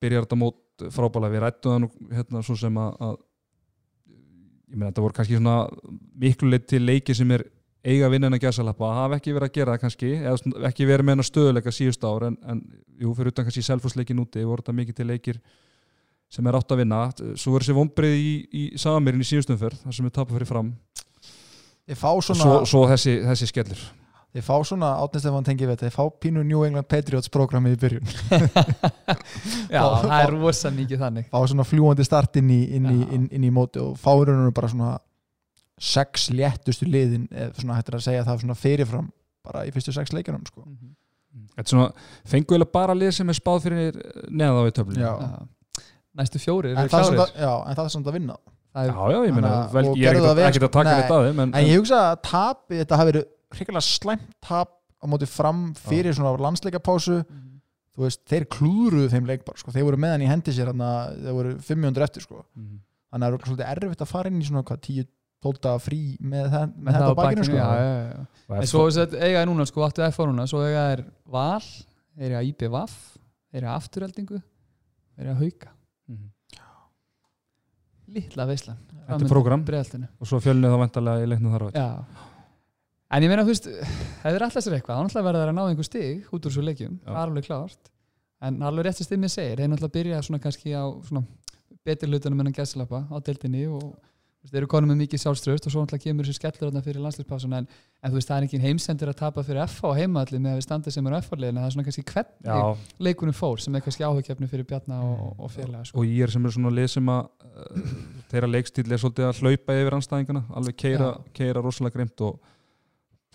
[0.02, 3.18] byrjar þetta mót frábælega við rættum það nú hérna svo sem að, að
[4.66, 5.58] ég meina þetta voru kannski svona
[6.20, 7.46] miklu leitt til leiki sem er
[7.86, 11.14] eiga vinnan að gæsalappa, hafa ekki verið að gera það kannski eða ekki verið með
[11.14, 12.62] hennar stöðuleika síðust ár en, en
[12.98, 15.38] jú, fyrir utan kannski selfhúsleikin úti voru þetta mikið til leikir
[16.32, 17.02] sem er átt að vinna.
[17.38, 20.72] Svo verður þessi vombrið í, í samirinn í síðustumferð þar sem við tapum fyrir fram.
[21.94, 23.86] Fá svona, svo, svo þessi, þessi skellur.
[24.36, 27.76] Ég fá svona átni Stefán tengi við þetta, ég fá pínu New England Patriots programmið
[27.76, 28.10] í byrjun.
[29.72, 31.28] Já, það er rosa mikið þannig.
[31.30, 34.26] fá svona fljúandi start inn í, inn í, inn, inn í móti og fá í
[34.28, 34.90] rauninu bara svona
[35.80, 37.24] sex léttustu liðin
[37.56, 39.08] svona hættir að segja það svona fyrirfram
[39.46, 40.66] bara í fyrstu sex leikjunum sko.
[41.56, 45.00] Þetta er svona, fengu eða bara lið sem er spáð fyrir neða á í töflunni.
[45.00, 45.12] Já.
[45.22, 45.55] Já.
[46.16, 48.36] Næstu fjóri En, það er samt að, já, en það er samt að vinna
[48.76, 50.18] Það Já, er já, ég meina, vel, ég er
[50.50, 51.00] ekkert að- taka sko.
[51.00, 53.26] þetta að þeim en, en ég hugsa að tapi, þetta hafi verið
[53.56, 57.16] hrikalega slæmt tap á móti fram fyrir svona landsleikapásu
[57.96, 59.72] þú veist, þeir klúðruðu þeim leik bara, sko.
[59.72, 62.42] þeir voru með hann í hendi sér þannig að þeir voru 500 eftir sko.
[62.52, 62.74] Mhm.
[63.12, 64.80] þannig að það er svolítið erfitt að fara inn í svona hvað,
[65.46, 67.56] 10-12 frí með, það, með, með þetta á bakinu sko.
[67.56, 68.26] já, já, já.
[68.46, 71.04] Og En svo þess að eiga er núna, sko, áttu F núna Svo eiga er
[71.24, 71.64] Val,
[72.16, 74.42] Þeir eru að Afturheldingu
[75.16, 75.70] að Hauka.
[78.16, 79.62] Lítla veislan Þetta er prógram.
[79.66, 80.08] Breiðaltinu.
[80.18, 81.68] Og svo fjölnið þá vantarlega í leiknum þar á.
[81.76, 82.24] Já.
[83.14, 83.68] En ég meina, þú veist,
[84.22, 86.64] það er alltaf sér eitthvað þá verða þær að ná einhver stig út úr svo
[86.66, 87.92] leikjum það er alveg klárt.
[88.46, 91.22] En alveg rétt sem stimmið segir, þeir náttúrulega byrja svona kannski á svona
[91.86, 93.94] betri hlutunum en að gæslappa á deildinni og
[94.50, 97.60] þeir eru konum með mikið sjálfströst og svo náttúrulega kemur þessi skellur þarna fyrir landslýspásuna
[97.62, 97.68] en,
[98.02, 100.58] en þú veist, það er ekki heimsendur að tapa fyrir FH og heimaðalli með að
[100.60, 103.78] við standið sem er á FH-liðinu það er svona kannski hvernig Já, leikunum fór sem
[103.78, 106.00] er kannski áhugjefni fyrir Bjarna og, og félaga sko.
[106.02, 107.94] og ég er sem er svona lið sem að uh,
[108.32, 111.32] þeirra leikstíl er svolítið að hlaupa yfir anstæðingana, alveg keira, Já.
[111.40, 112.36] keira rosalega grimt og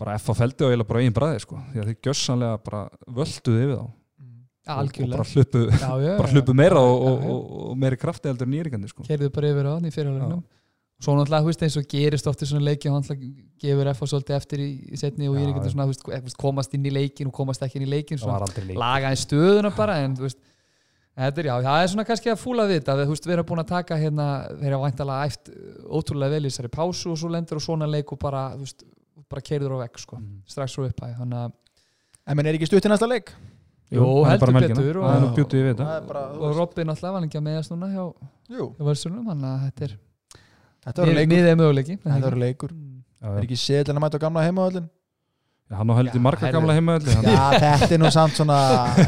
[0.02, 2.86] bara F á feldi og eiginlega bara eigin bræði sko, því að þeir gjössanlega bara
[3.18, 3.90] völduði yfir þá
[4.62, 7.30] Ja, og, bara hlupu, já, já, bara hlupu meira og, Já, og, já.
[7.66, 9.02] og, meiri krafti heldur nýringandi sko.
[9.08, 10.44] keirðu bara yfir á hann í fyrirhaldunum
[11.02, 13.90] svo náttúrulega, þú veist, eins og gerist oft í svona leiki og hann náttúrulega gefur
[13.92, 16.86] FH svolítið eftir í, í setni og ég er ekki svona, þú veist, komast inn
[16.86, 19.74] í leikin og komast ekki inn í leikin, svona var aldrei leik laga í stöðuna
[19.76, 20.38] bara en þú veist
[21.12, 23.46] Þetta er já, það er svona kannski að fúla við þetta þú veist, við erum
[23.50, 24.26] búin að taka hérna
[24.62, 27.88] þeir hafa væntalega æft uh, ótrúlega vel í þessari pásu og svo lendur og svona
[27.92, 28.84] leik og bara, þú veist,
[29.28, 30.38] bara keirður á vekk sko, Mhm.
[30.48, 31.52] strax svo upphæði þannig að,
[32.32, 33.28] En menn er ekki stutt í næsta leik?
[33.92, 38.04] Jú, heldur betur og- við og veist, Robin alltaf var ekki að meðast núna hjá,
[38.48, 39.98] hjá Völsunum þannig að þetta er
[40.86, 41.32] þetta verður leikur.
[41.36, 42.72] miðið möguleiki Þetta verður leikur.
[42.74, 42.98] Mm.
[43.22, 44.88] Já, Er ekki seðlinn að mæta á gamla heimavöllin
[45.72, 46.56] Já, hann á heldur marga herðu.
[46.58, 48.56] gamla heimaðalli hann, Já, þetta er nú samt svona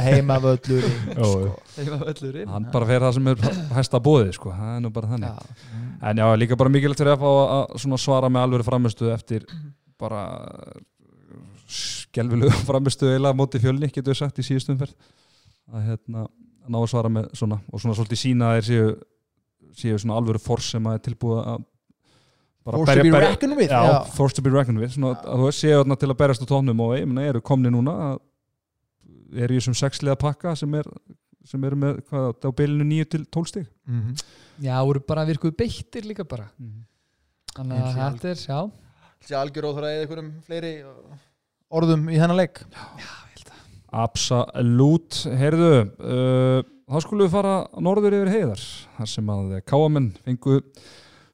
[0.06, 1.40] heimavöllur Jó, sko.
[1.44, 1.56] jó.
[1.76, 3.42] Heima völlurinn hann bara fer það sem er
[3.76, 4.52] hæsta bóðið sko.
[4.54, 5.34] það er nú bara þannig.
[5.34, 7.26] Já, En já, líka bara mikilvægt fyrir að,
[7.58, 9.44] að svona svara með alveg framistu eftir
[10.00, 10.22] bara
[11.74, 14.94] skelvilegu framistu eila móti fjölni, getur við sagt í síðustum ferð
[15.74, 18.90] að hérna að ná að svara með svona og svona svolítið sína að þeir séu,
[19.78, 21.64] séu svona alvöru fors sem að er tilbúið að
[22.64, 23.96] bara Forced to be reckoned with já, Já.
[24.16, 24.94] forced to be reckoned with.
[24.94, 27.72] Svona, að þú séu þarna til að berast á tónum og ég meina, eru komni
[27.72, 28.22] núna að
[29.44, 30.88] eru í þessum sexliða pakka sem er
[31.44, 33.66] sem eru með hvað, á bilinu 9 til 12 stig.
[33.84, 34.14] Mhm.
[34.64, 36.48] já voru bara virkuð beittir líka bara.
[37.54, 38.60] Þannig að Eins og þetta er, já
[39.24, 40.72] Þessi algjör óþur að eða einhverjum fleiri
[41.72, 42.58] orðum í þennan leik.
[43.94, 45.70] Absolutt, heyrðu
[46.02, 48.62] uh, þá skulum við fara norður yfir heiðar
[48.98, 50.60] þar sem að káamenn fengu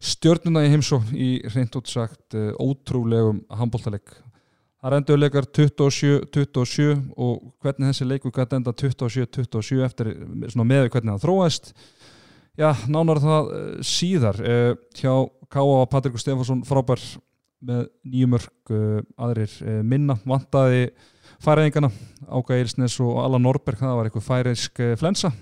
[0.00, 4.14] stjörnuna í heimsó í reynd útsagt uh, ótrúlegum handbóltaleg
[4.80, 10.12] það endur leikar 27-27 og hvernig þessi leiku gæti enda 27-27 eftir
[10.52, 11.72] svona með hvernig það þróaðist.
[12.58, 15.12] Já, nánar það uh, síðar uh, hjá
[15.54, 17.02] var Patrikur Stefansson frábær
[17.64, 20.88] með nýjumörk uh, aðrir uh, minna vantaði
[21.44, 21.92] færiðingana
[22.30, 25.32] Áka Eilsnes og Allan Norberg það var eitthvað færiðsk eh, flensa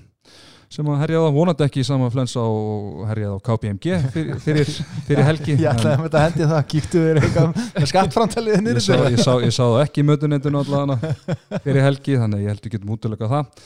[0.69, 1.37] sem að herjaði á.
[1.39, 4.73] Vonandi ekki í sama flensa og herjaði á KPMG fyrir, fyrir,
[5.07, 8.85] fyrir helgi Ég ætlaði að þetta hendi það, kíktu þér eitthvað með skattframtaliðið ég, nýrið
[8.85, 12.53] sá, ég, sá, ég sá það ekki í mötunendinu allavega fyrir helgi þannig að ég
[12.53, 13.63] held við getum útilega það.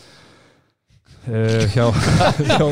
[1.23, 1.85] Uh, hjá,
[2.51, 2.64] hjá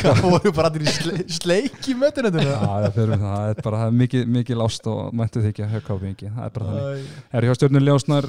[0.00, 3.94] Það voru bara allir í sle, sleik í mötunum Já, það, er bara það er
[4.00, 7.12] mikið, mikið lást og mættu þykja KPMG það er bara þannig.
[7.30, 8.26] Er hjá stjórnun Ljósnar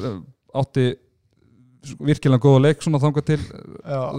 [0.61, 0.85] átti
[2.01, 3.41] virkilega góða leik svona þangað til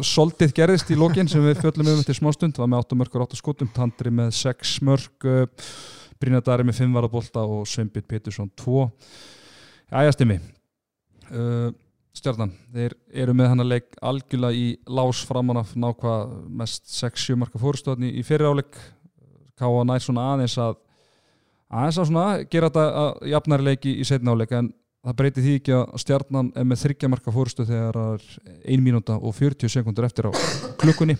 [0.06, 3.38] Soldið gerðist í lokin sem við fjöllum um eftir smástund var með 8 mörgur 8
[3.40, 5.30] skotum, Tandri með 6 mörg
[6.22, 8.86] Brynadari með 5 varabólta og Sveinbjörn Pétursson 2
[9.86, 10.38] Jæja stimmi.
[11.30, 11.70] Uh,
[12.16, 16.30] Stjarnan, þeir eru með hann að leik algjörlega í lás framan af nákvað
[16.62, 18.78] mest 6-7 marka fórustöðni í fyrir áleik
[19.56, 20.78] Káa nær svona aðeins að
[21.68, 24.72] aðeins að svona gera þetta jafnari leiki í setna áleik en
[25.06, 28.28] það breyti því ekki að stjarnan er með þryggja marka fórustu þegar það er
[28.76, 30.32] 1 mínúta og 40 sekundur eftir á
[30.80, 31.16] klukkunni.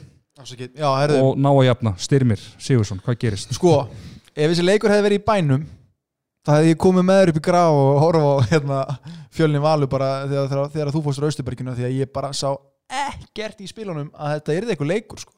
[0.76, 3.54] Já, og ná að jafna, Styrmir, Sigursson, hvað gerist?
[3.56, 3.78] sko
[4.36, 5.64] ef þessi leikur hefði verið í bænum
[6.44, 8.80] þá hefði ég komið með þér upp í grá og horfa á hérna,
[9.34, 12.50] fjölni valu bara þegar, þegar, þegar þú fórstur Austuberginu því að ég bara sá
[12.86, 15.34] ekkert í spilunum að þetta yrði eitthvað leikur sko.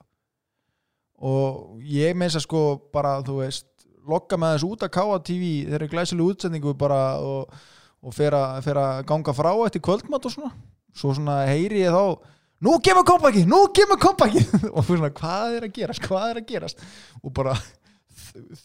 [1.28, 2.62] og ég meins að sko
[2.94, 3.66] bara þú veist
[4.08, 7.56] lokka með þessu út að káa TV þeir eru glæsileg útsendingu bara og,
[8.04, 10.52] og fer, að, ganga frá eftir kvöldmatt og svona.
[10.96, 12.18] Svo svona heyri ég þá
[12.64, 14.42] nú kemur kompaki, nú kemur kompaki
[14.76, 16.82] og svona hvað er að gerast, hvað er að gerast?
[17.22, 17.54] Og bara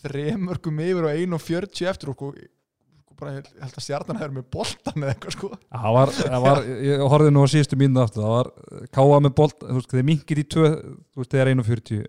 [0.04, 2.32] þremörgum yfir og 1.40 eftir og sko,
[3.04, 5.52] sko bara held að stjarnan hefur með boltan eða eitthvað sko.
[5.70, 8.52] Það var, það var, ég horfði nú á síðustu mínu aftur, það var
[8.98, 10.68] káa með bolt, þú veist, þeir minkir í 2,
[11.14, 12.06] þú veist, þeir er 1.40 eftir,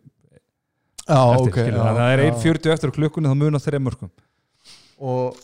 [1.05, 4.13] já, skilur, það er 1.40 eftir klukkunni, þá munar þeir mörgum.
[5.05, 5.43] og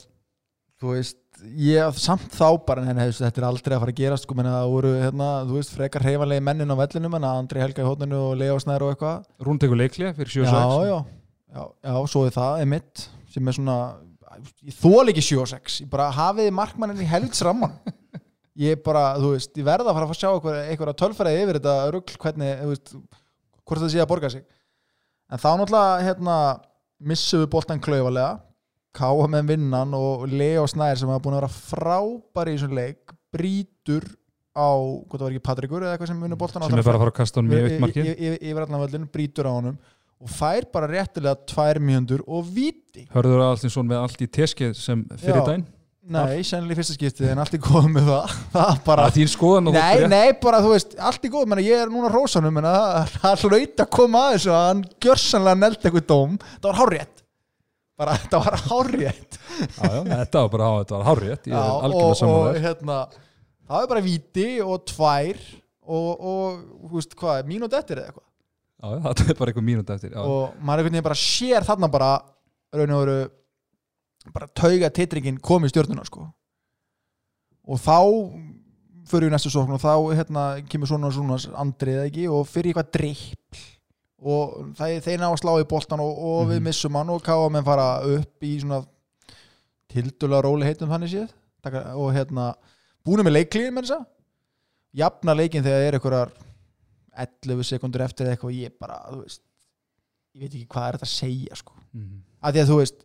[0.81, 1.19] þú veist
[1.61, 4.59] ég samt þá bara en hefst, þetta er aldrei að fara að gerast sko, menna,
[4.59, 8.20] það voru hérna, þú veist, frekar heifanlegi mennin á vellinum en Andri Helga í hótninu
[8.29, 9.24] og Leo Snær og eitthvað.
[9.46, 10.98] Rún tekur leikli fyrir 7 já, já,
[11.57, 13.79] já, já, svo er það emitt sem er svona
[14.66, 17.79] ég þól ekki 7 og 6, ég bara hafiði markmannin í heldsramman
[18.61, 21.74] ég bara, þú veist, ég verða að fara að sjá eitthvað, eitthvað tölfræði yfir þetta
[21.94, 22.94] rugl hvernig, þú veist,
[23.64, 24.44] hvort það sé að borga sig.
[25.31, 26.37] En þá náttúrulega hérna,
[28.96, 33.14] káa með vinnan og Leo Snær sem hafa búin að vera frábæri í þessum leik
[33.35, 34.07] brýtur
[34.57, 34.66] á,
[35.07, 37.14] hvað það var ekki Patrikur eða eitthvað sem vinnur boltan sem er bara að fara
[37.14, 38.09] að kasta honum í eitt markið.
[38.40, 39.76] yfir allan völlin, brýtur á honum
[40.20, 45.05] og fær bara réttilega tvær mjöndur og viti Hörður Alstinsson með allt í teskeið sem
[45.16, 45.44] fyrir Já.
[45.46, 45.68] daginn?
[46.11, 48.31] Nei, sennilega í fyrsta skiptið en allt er góð með það.
[48.57, 51.33] Það bara Það þín skoðan og þú Nei, rétt- nei, bara þú veist, allt er
[51.37, 54.64] góð menna, ég er núna rósanum en það það hlaut að koma að þessu að
[54.66, 56.35] hann gjörsanlega neld eitthvað dóm.
[56.57, 57.19] Það var hárrétt
[58.01, 58.57] bara þetta var
[59.61, 63.01] já, þetta var bara þetta var hárrétt, ég Já, er og, og hérna
[63.71, 65.43] það er bara víti og tvær
[65.91, 68.27] og, og veist hvað, mínúti eftir eða eitthvað.
[69.07, 70.21] Þetta er bara eitthvað mínúti eftir já.
[70.23, 72.13] og maður einhvern veginn bara sér þarna bara
[72.77, 73.19] raun og veru
[74.35, 76.25] bara tauga titringin kom í stjórnuna sko.
[77.71, 77.99] Og þá
[79.11, 82.73] fyrir við næstu sókn og þá hérna kemur svona og svona andrið ekki og fyrir
[82.73, 83.61] eitthvað dripp
[84.20, 86.64] og það, þeir ná að slá í boltan og, og við Mhm.
[86.68, 88.85] missum hann og káa menn fara upp í svona
[89.88, 91.30] tildulega róli heitum þannig séð
[91.62, 92.54] Taka, og hérna
[93.04, 94.06] búinu með leiklíðin menn þess að
[94.94, 96.33] jafna leikin þegar það er einhverjar
[97.20, 99.42] 11 sekundur eftir eitthvað og ég bara, þú veist
[100.35, 102.22] ég veit ekki hvað er þetta að segja sko Mhm.
[102.42, 103.04] að því að þú veist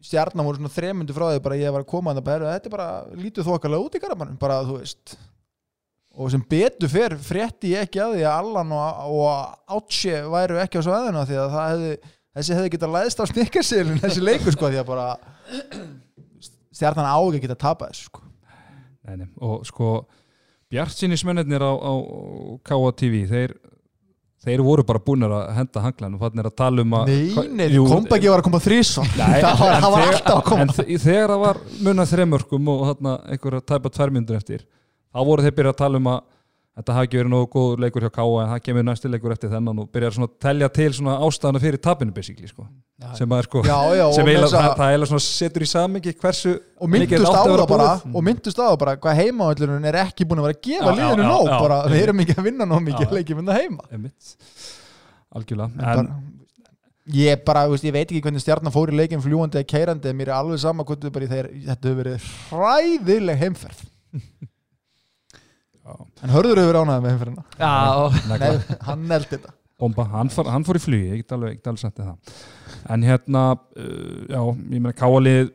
[0.00, 2.70] stjarnan voru svona þremundu frá því bara ég var að koma að bara, þetta er
[2.70, 2.88] bara
[3.20, 5.16] lítið þokalega út í garabannum bara þú veist
[6.20, 10.58] og sem betur fer frétti ég ekki að því að Allan og, og Átsje væru
[10.60, 11.92] ekki á svæðuna því að það hefði
[12.36, 15.06] þessi hefði getað læðst á snikkarsilin þessi leikur sko því að bara
[16.70, 18.26] stjarnan á ekki að geta tapað þessu sko.
[19.10, 19.92] Nei, og sko
[20.70, 21.92] Bjartsinismennir á, á
[22.62, 23.54] KTV þeir,
[24.44, 27.64] þeir voru bara búin að henda hanglan og fannir að tala um að Nei, nei,
[27.74, 30.66] Jú, kompaki var að koma þrísson Nei, það var, alltaf að koma.
[30.68, 34.62] En þe- þegar það var munað þremörkum og þarna einhverja tæpa tværmyndur eftir
[35.10, 36.20] þá voru þeir byrjað að tala um að
[36.80, 39.50] þetta hafi ekki verið nógu góður leikur hjá Káa en það kemur næsti leikur eftir
[39.52, 42.66] þennan og byrjar að telja til svona ástæðana fyrir tapinu basically sko.
[43.18, 46.54] sem að er sko Já, já, sem þess að- það, svona setur í samingi hversu
[46.78, 50.40] og myndust á það bara og myndust á það bara hvað heimaöllurinn er ekki búin
[50.40, 51.58] að vera að gefa liðinu já, nóg já.
[51.60, 54.34] bara við erum ekki að vinna nóg mikið leikjum en það heima Einmitt.
[55.34, 56.10] algjörlega en
[57.10, 60.12] ég bara, þú veist, ég veit ekki hvernig stjarnan fór í leikin fljúandi eða keirandi,
[60.14, 63.80] mér er alveg sama þeir, þetta hefur verið hræðileg heimferð
[66.24, 67.44] en hörður hefur ánæðið með heimferðina.
[67.60, 67.74] Já.
[68.30, 69.54] Nei, hann neldi þetta.
[69.80, 72.34] Bomba, hann, fór- hann fór í flugi ég get alveg, alveg sagt þér það.
[72.92, 75.54] En hérna, uh, já, ég meina káalið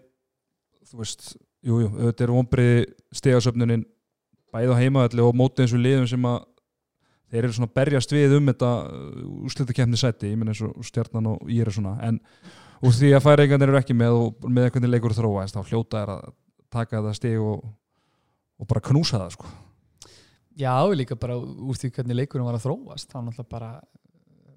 [0.89, 2.79] þú veist, jú, jú, auðvitað er vonbriði
[3.19, 3.85] stegasöfnunin
[4.55, 6.37] bæði á heimaðalli og mótið eins og liðum sem að
[7.33, 8.69] þeir eru svona að berjast við um þetta
[9.49, 12.19] úrslutakefni sæti, ég meina eins og stjarnan og ég er svona, en
[12.85, 16.13] úr því að færingarnir eru ekki með og með hvernig leikur þróaðist, þá hljóta er
[16.15, 16.29] að
[16.75, 17.65] taka það stig og,
[18.61, 19.51] og bara knúsa það, sko
[20.57, 23.71] já, líka bara úr því hvernig leikurinn var að þróast þá náttúrulega bara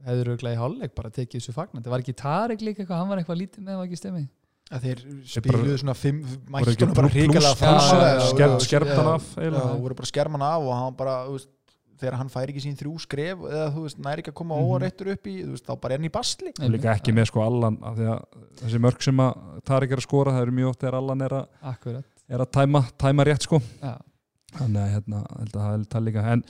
[0.08, 3.18] hefur auðvitað í hálfleik bara tekið þessu fagnandi var ekki Tarek líka eitthvað, hann var
[3.22, 4.28] eitthvað lítið með var ekki stemmið
[4.68, 4.98] að þeir
[5.32, 8.54] spiluðu svona fimm, voru mættu ekki hann bara hrikalega blús- Já, framsæða já, já, skerp,
[8.54, 9.78] og- skerpt hann já, af eiginlega.
[9.82, 11.48] voru bara skerman af og hann bara, þú veist,
[11.98, 14.68] þegar hann fær ekki sín þrjú skref eða þú veist, næri ekki að koma Mhm.
[14.70, 17.26] óareittur upp í þú veist, þá bara er hann í basli og líka ekki með
[17.32, 18.20] sko Allan af því að
[18.60, 19.32] þessi mörg sem að
[19.64, 22.84] Tarik er að skora það eru mjög oft þegar Allan er að, er að tæma,
[22.98, 23.96] tæma rétt sko já.
[24.56, 26.22] Þannig að hérna, að það er það líka.
[26.32, 26.42] En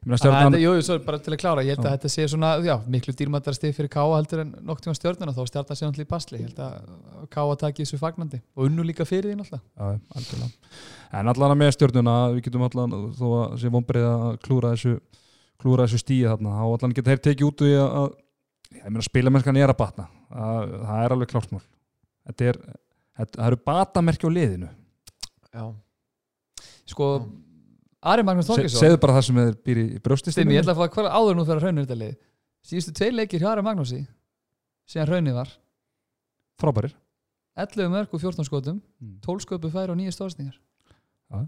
[0.00, 1.94] ég að þetta, jú, jú, svo bara til að klára, ég held að Já.
[1.96, 5.42] þetta sé svona, já, miklu dýrmættara stig fyrir Káa heldur en nokk tíma stjórnuna, þá
[5.50, 9.04] stjarnar sé náttúrulega í basli, ég held að Káa taki þessu fagnandi og unnu líka
[9.08, 10.50] fyrir því náttúrulega.
[11.20, 14.94] en allan að með stjörnuna við getum allan, þó að sé vonbreið að klúra þessu
[15.60, 18.88] klúra þessu stíi þarna, þá allan geta þeir tekið út úr því að, að ég
[18.88, 20.06] meina spilamennskan er að batna.
[20.30, 21.62] Það, það er alveg klártmál
[22.30, 22.58] þetta er,
[23.18, 24.68] þetta, það eru batamerki á liðinu.
[25.50, 25.64] Já,
[26.90, 27.08] Sko,
[28.10, 30.80] Ari Magnús Se, Þorgesson, segðu bara það sem þeir býr í brjóstistinni ég ætla að
[30.80, 32.14] fá að hver áður nú fyrir raunir þetta lið.
[32.70, 34.00] Síðustu tvei leikir hjá Ari Magnúsi,
[34.90, 35.52] síðan raunir var,
[36.60, 36.94] frábærir
[37.60, 39.16] 11 mörg og 14 skotum, Mm.
[39.24, 40.56] 12 sköpu færi og 9 stóðsningar.
[41.30, 41.46] Já.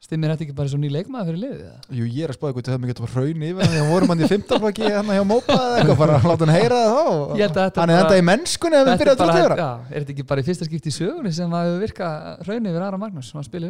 [0.00, 1.62] Stimmir þetta ekki bara svo ný leikmaður fyrir liðið?
[1.66, 1.78] eða?
[1.98, 4.20] jú, ég er að spáða hvort það mikið að hraun yfir því að vorum hann
[4.22, 8.04] í fimmtaflokki hann hjá Mópa eða eitthvað, bara láta hann heyra það hann er bara-
[8.04, 9.34] enda í mennskunni ef við Þetta byrjað er, bara,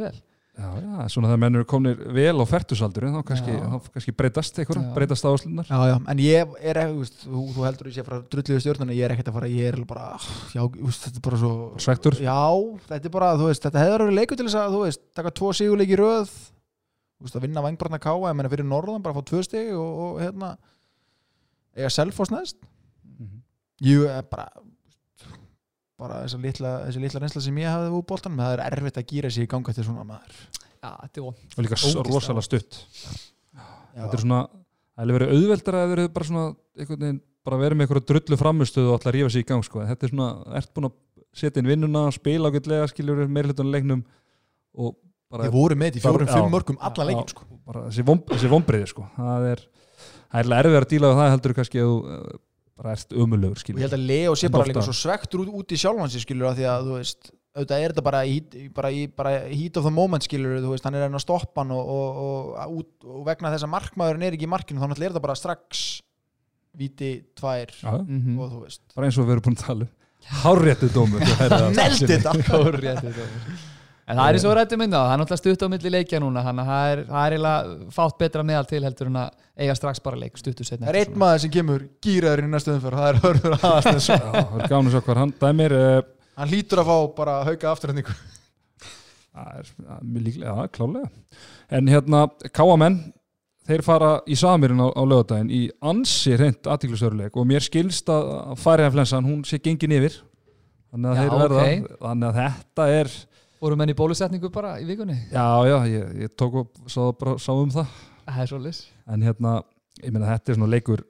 [0.05, 0.21] að
[0.59, 0.83] já, er?
[0.89, 4.89] Já, svona þegar menn eru komnir vel á fertusaldurinn þá kannski, þá kannski breytast eitthvað,
[4.97, 7.99] breytast áslunnar Já, já, en ég er ekki, þú veist, þú, þú heldur að ég
[7.99, 10.07] sé frá drulluðu stjórnuna, ég er ekkert að fara, ég er bara,
[10.55, 11.53] já, veist, þetta er bara svo,
[11.87, 12.39] Svektur, já,
[12.91, 15.35] þetta er bara, þú veist, þetta hefur verið leikur til þess að, þú veist, taka
[15.41, 16.33] tvo sigurleiki í röð,
[17.19, 20.03] þú veist, að vinna vangbarna káa, ég meina fyrir norðan, bara fá tvö stig og,
[20.09, 20.57] og hérna,
[21.79, 22.59] eiga selfos næst,
[23.19, 23.41] Mhm.
[23.83, 24.49] jú, er bara,
[25.99, 29.09] bara þessa litla, þessi litla reynsla sem ég hafði úr boltanum, það er erfitt að
[29.13, 30.37] gýra sig í ganga til svona maður.
[30.79, 31.39] Já, þetta er von.
[31.57, 34.43] og líka rosalega stutt Já, þetta er svona,
[34.95, 36.45] það hefur verið auðveldara að verið bara svona,
[36.79, 39.83] einhvern veginn bara verið með eitthvað drullu framustuð og að rífa sig í gang sko.
[39.89, 40.29] þetta er svona,
[40.61, 40.97] ert búin að
[41.39, 44.05] setja inn vinnuna spila ágætlega, skiljur meira hlutunum leiknum
[44.79, 44.95] og
[45.29, 47.11] bara, Þið voru með þetta í fjórum, fimm mörgum allan Já.
[47.11, 47.49] leikin, sko.
[47.69, 49.07] bara þessi, vom, þessi vombriði sko.
[49.17, 49.65] það er
[50.29, 51.95] það er erfið að díla við það heldur kannski að
[52.79, 55.51] bara ert umulugur og ég skilur held að Leo sé bara líka svo svektur út,
[55.61, 58.35] út í sjálfan sér skilur að því að þú veist auðvitað er þetta bara í,
[58.77, 61.73] bara í bara heat of the moment skilur þú veist, hann er að stoppa hann
[61.75, 62.21] og, og,
[62.55, 65.25] og, út, og vegna þess að markmaðurinn er ekki í markinu þá náttúrulega er þetta
[65.27, 65.87] bara strax
[66.79, 68.39] víti, tvær Já, Mhm.
[68.39, 69.95] og þú veist bara eins og við erum búin að tala um
[70.43, 71.23] Hárréttu dómur.
[71.79, 73.59] Neldi þetta Kórréttur dómur.
[74.09, 76.21] En það er eins og rættum inn á, það er náttúrulega stutt á milli leikja
[76.23, 79.35] núna, þannig að það er, það er eiginlega fátt betra meðal til heldur en að
[79.59, 80.87] eiga strax bara leik stuttu setna.
[80.87, 84.17] Það er einn maður sem kemur gýraður í næstu umferð það er Hörður Aðastens Já,
[84.17, 86.01] það er gáðan að sjá hvað hann dæmir uh,
[86.41, 88.17] hann hlýtur að fá bara hauka afturhendingu
[89.39, 92.25] Það er það er mjög líklega, já, klálega En hérna,
[92.57, 93.01] káamenn
[93.69, 98.55] þeir fara í samirinn á, á lögadaginn í ansi reynd aðtíklusöruleik og mér skilst að
[98.63, 100.17] færiðanflensan hún sé gengin yfir.
[100.89, 101.91] Þannig að Já, þeir verða ok.
[102.07, 103.11] þannig að þetta er
[103.59, 105.17] Fórum menn í bólusetningu bara í vikunni?
[105.33, 107.87] já, já, ég, ég tók og sá, bara, sá um það
[108.29, 108.81] Það er svolítið.
[109.15, 109.53] en hérna,
[110.05, 111.03] ég meina þetta er svona leikur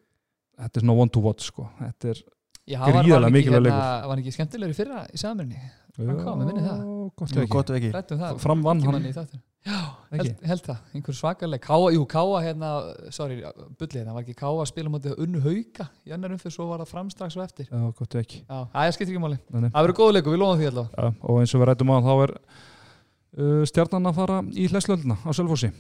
[0.59, 2.23] þetta er svona one to watch sko þetta er,
[2.69, 5.61] Já, hann ekki, mikilvægur hérna, var ekki skemmtilegur í fyrra í samirinni?
[5.99, 7.49] Hann kom, við minnum það.
[7.53, 8.39] gott ef ekki Rættum það.
[8.45, 9.41] fram vann Ekki hann.
[9.67, 9.79] Já,
[10.15, 12.71] held, held það, einhver svakaleg Káa, jú, Káa hérna,
[13.13, 13.41] sorry,
[13.81, 16.81] bullið hérna, var ekki Káa að spila mútið unnu hauka í annar umfyrir, svo var
[16.85, 17.69] það fram strax og eftir.
[17.69, 18.41] Já, gott ekki.
[18.47, 19.41] Já, það skiptir ekki máli.
[19.51, 21.97] Það verður góð leikur, við lofum því allavega Já, og eins og við rættum á
[22.07, 25.73] þá er uh, stjarnan að fara í hlæslöldina á Sölfossi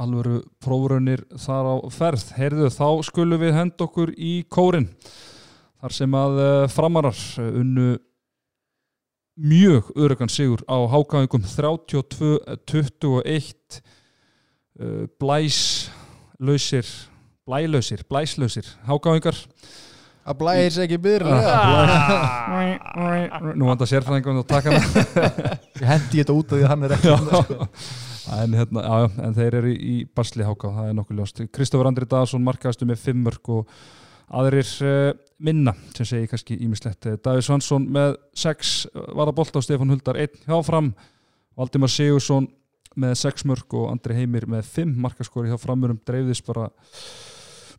[0.00, 2.32] alvöru prófurunir þar á ferð.
[2.38, 4.88] Heyrðu þá skulum við henda okkur í kórin
[5.80, 7.94] þar sem að uh, framarar uh, unnu
[9.36, 13.82] mjög örugan sigur á hákáingum 32-21
[14.80, 15.90] uh, blæs
[16.38, 16.86] lausir
[17.44, 19.34] blælausir, blæslausir hákáingar
[20.24, 21.58] að blæðis ekki byrðlega Ah.
[23.58, 24.88] nú vandar sérfræðingum að taka hana.
[25.82, 27.16] Ég hendi þetta út af því að hann er ekki Já.
[28.40, 29.76] en, hérna, já, en þeir eru í
[30.16, 31.36] basli háká, það er nokkuð ljóst.
[31.52, 33.62] Kristofur Andri Daðsson markaðastu með fimm mörg og
[34.40, 35.12] aðrir uh,
[35.44, 40.92] minna sem segi kannski ímislegt Davíð Svansson með sex varabolt á Stefán Huldar einn hjáfram
[41.58, 42.48] Valdimar Sigursson
[43.00, 46.68] með sex mörg og Andri Heimir með fimm markaskori hjá framurum dreifðist bara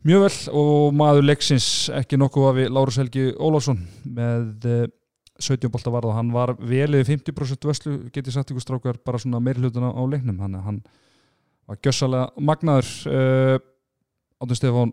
[0.06, 4.86] mjög vel og maður leiksins ekki nokkuð af Lárus Helgi Ólásson með uh,
[5.42, 9.40] 17 bolta varða hann var vel yfir 50% veslu getið sagt ykkur strákar bara svona
[9.44, 10.38] meirhlutuna á leiknum.
[10.40, 10.80] Hann,
[11.66, 12.88] var gjössalega magnaður.
[14.40, 14.92] Átun Stefán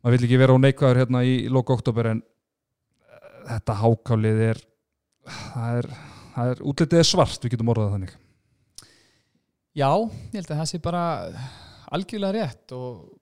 [0.00, 4.64] maður vill ekki vera á neikvæður hérna í loka oktober en uh, þetta hákálið er
[5.30, 5.88] það er,
[6.34, 8.18] það er útlitið er svart við getum orðað þannig.
[9.76, 11.02] Já, ég held að það sé bara
[11.94, 13.16] algjörlega rétt og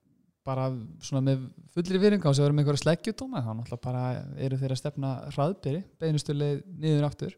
[0.48, 0.70] bara
[1.04, 4.04] svona með fullri viðringa á þess að vera með einhverja sleggjutóma þá náttúrulega bara
[4.46, 7.34] eru þeir að stefna hraðbyrri, beinustuleið niður aftur.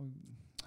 [0.00, 0.08] Og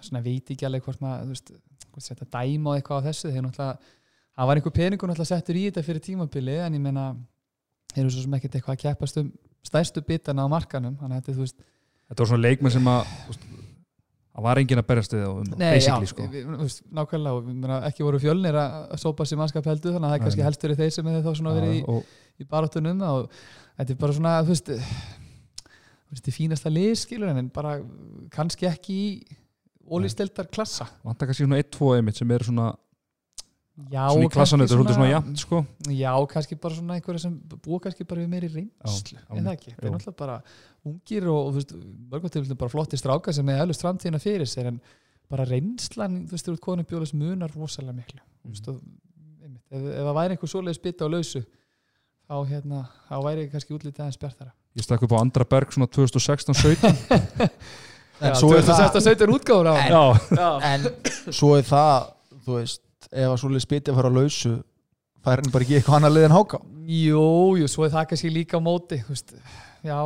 [0.06, 1.52] svona veit ekki alveg hvort maður þú veist,
[1.90, 3.94] hvort setja dæma og eitthvað á þessu þeir náttúrulega,
[4.36, 7.02] það var einhver peningur náttúrulega settur í þetta fyrir tímabili en ég þeir
[8.02, 9.30] eru svo sem ekkert eitthvað að keppast um
[9.66, 11.56] stærstu bitana á markanum þetta, veist,
[12.10, 13.12] þetta var svona leikmenn sem að
[14.36, 16.26] það var engin að berjast við um Nei, já, sko.
[16.32, 20.08] við, veist, nákvæmlega og við meina, ekki voru fjölnir að sópa sér mannskap heldur þannig
[20.08, 23.02] að það er kannski helst verið þeir sem hefur þá verið í, og, í baráttunum
[23.08, 23.30] og
[23.78, 24.70] þetta er bara svona þú veist,
[26.12, 27.78] veist, í fínasta lið skilur en bara
[28.34, 29.08] kannski ekki í
[29.86, 30.88] ólýsteldar klassa.
[31.06, 32.72] Vantar kannski svona 1-2 einmitt sem eru svona,
[33.76, 35.62] já, svona í klassan þetta er svolítið svona jafnt sko.
[35.92, 39.52] Já, kannski bara svona einhverja sem búa kannski bara við meiri reynslu Já, en það
[39.52, 40.36] ekki, það er náttúrulega bara
[40.86, 41.74] ungir og, og veist,
[42.36, 44.80] til bara flotti strákar sem er alveg framtíðina fyrir sér en
[45.30, 48.20] bara reynslan, þú veist, þú ert konum bjóðlis munar rosalega miklu.
[48.22, 48.54] Mm.
[48.54, 48.70] veist,
[49.42, 51.42] einmitt, ef, ef það væri einhver svoleiðis bytta á lausu
[52.26, 54.54] þá, hérna, þá væri kannski útlítið aðeins bjartara.
[54.76, 56.88] Ég stakk upp á andra berg svona 2016-17
[58.22, 60.02] en svo er það 17 útgáður á já,
[60.36, 60.50] Já.
[60.72, 60.88] en
[61.34, 62.12] svo er það
[62.46, 64.54] þú veist, ef að svolítið spytið að fara á lausu
[65.26, 66.62] fær hann bara ekki eitthvað annað lið en háká?
[66.86, 67.26] Jú,
[67.60, 69.34] jú, svo er það kannski líka á móti veist,
[69.86, 69.98] já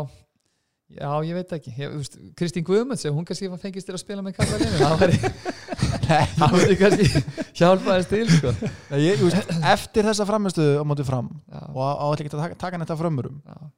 [0.91, 4.25] Já, ég veit ekki, ég, veist, Kristín Guðmunds hún kannski var fengist til að spila
[4.27, 5.19] með kallarinu það væri,
[6.41, 8.55] það væri kannski hjálpaðist til sko.
[8.91, 12.43] Nei, ég, veist, eftir þessa framistuðu á móti fram Já, og á allir ekki að
[12.43, 13.71] taka, taka þetta frömmurum já.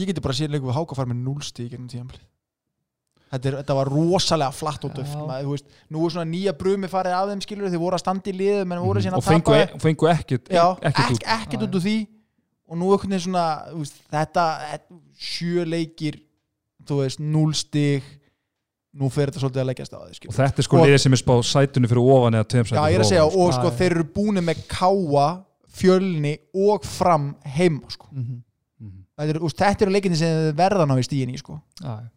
[0.00, 2.24] ég geti bara séð leikum við háká fara með núlstíð gegnum tíðanbli
[3.32, 5.16] þetta, er, þetta var rosalega flatt og döft
[5.92, 8.72] nú er svona nýja brumi farið af þeim skilur þið voru að standa í liðum
[9.04, 9.18] síðan Mhm.
[9.18, 10.48] og fengu, e- fengu ekkert
[10.82, 11.98] ekkert ekkert, út úr því.
[12.68, 16.20] Og nú veginn svona veist, þetta, þetta sjö leikir
[16.84, 18.02] þú veist, núl stig.
[18.98, 21.20] Nú fer þetta svolítið að leggjast á því og þetta er sko liðið sem er
[21.20, 23.92] spáð sætunni fyrir ofan eða tveim Já, sætunni ég er að segja, og sko þeir
[23.92, 25.26] eru búin með káa
[25.78, 28.08] fjölni og fram heima sko.
[28.10, 28.40] Mm -hmm.
[29.18, 29.40] þetta, er,
[29.86, 31.60] eru leikinni sem þið verða ná í stíðin í sko.
[31.82, 32.08] Já,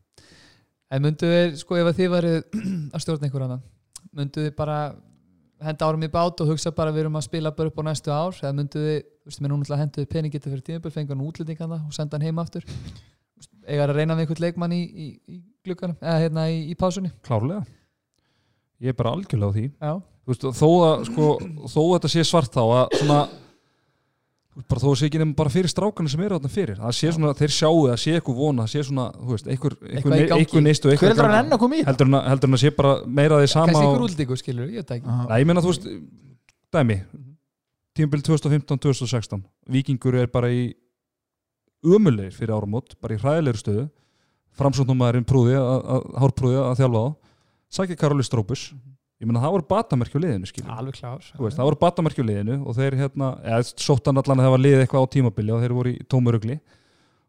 [0.91, 2.33] en myndu þið, sko, ef þið varu
[2.93, 3.63] að stjórna einhver annan
[4.17, 4.77] myndu þið bara
[5.61, 8.11] henda árum í bát og hugsa bara við erum að spila bara upp á næstu
[8.13, 8.37] ár?
[8.41, 11.75] Eða myndu þið, þú veist, mér núna henduðu peningi til fyrir tímabil, fengu hann útlendingan
[11.75, 12.65] það og senda hann heim aftur?
[13.61, 15.37] Eða að reyna við einhvern leikmann í, í, í
[15.67, 17.11] glukkanum, eða hérna í, í pásunni?
[17.27, 17.61] Klárlega.
[18.81, 19.67] Ég er bara algjörlega á því.
[19.77, 21.27] Já, Þú veist, þó að sko,
[21.65, 23.21] þó að þetta sé svart þá að svona
[24.51, 26.79] bara þó að sé ekki nefnum bara fyrir strákana sem eru þarna fyrir.
[26.81, 30.65] Það sé svona, þeir sjáu það sé eitthvað vona sé svona, þú veist, Eitthvað einhver
[30.65, 33.51] neist og eitthvað heldur hann að koma í heldur en að, sé bara meira því
[33.53, 35.15] sama kannski ykkur útlendingu skilur, ég veit ekki.
[35.29, 35.87] Nei, ég meina þú veist,
[36.75, 36.99] dæmi.
[37.95, 39.41] Tímabil 2015-2016
[39.71, 40.69] Víkingur er bara í
[41.87, 43.87] ömulegir fyrir áramót, bara í hræðilegri stöðu.
[44.59, 47.07] Framsóknumæðurinn prúði að, að, hárprúði að þjálfa á.
[47.71, 48.65] Sækja Karoli Strópus
[49.21, 51.25] ég meina það voru batamerki á liðinu alveg klár.
[51.35, 54.55] Þú veist, það voru batamerki á liðinu og þeir hérna, eða sóttan allan að það
[54.55, 56.57] var liðið eitthvað á tímabili og þeir voru í tómurugli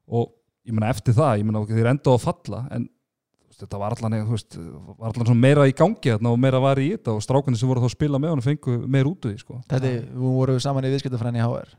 [0.09, 0.32] og
[0.64, 3.82] ég meina eftir það, ég meina þeir enda á að falla en þú veist, þetta
[3.82, 4.59] var allan, þú veist,
[5.03, 7.84] var allan meira í gangi þarna og meira var í þetta og strákunni sem voru
[7.84, 9.61] þá að spila með hann fengu meir út úr því sko.
[9.68, 11.74] Þetta, við vorum saman í viðskiptafræðin í HR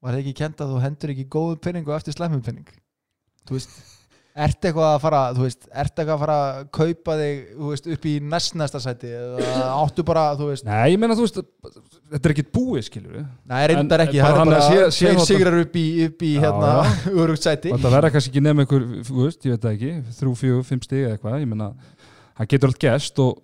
[0.00, 2.70] Var það ekki kent að þú hendur ekki góðu penning og eftir slæmum penning
[3.44, 3.74] Þú veist
[4.40, 7.88] Ert eitthvað að fara, þú veist, ert eitthvað að fara að kaupa þig, þú veist,
[7.94, 10.64] upp í næstnæsta sæti eða áttu bara, þú veist?
[10.68, 11.40] Nei, ég meina þú veist,
[12.14, 15.58] þetta er ekkit búið skilur við Nei, reyndar ekki, það er bara að þarna- sigrar
[15.60, 16.72] upp í, upp í hérna,
[17.24, 17.74] örugt sæti.
[17.74, 20.82] Þetta verða kannski ekki nefn einhver, þú veist, ég veit það ekki þrjú, fjögur, fimm
[20.88, 21.70] stig eða eitthvað, ég meina
[22.40, 23.36] það getur allt gest og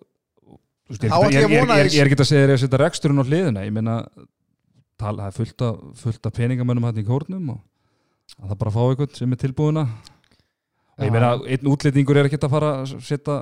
[0.86, 3.76] þú veist, ég, er ekki að að segja þér að setja reksturinn á hliðina, ég
[3.76, 4.00] meina
[4.96, 5.38] tala, það er
[6.00, 7.64] fullt af, peningamönnum hann í kórnum og
[8.40, 10.15] að það bara fá eitthvað sem er tilbúina og
[11.04, 13.38] ég meina, einn útlendingur er ekki að fara að setja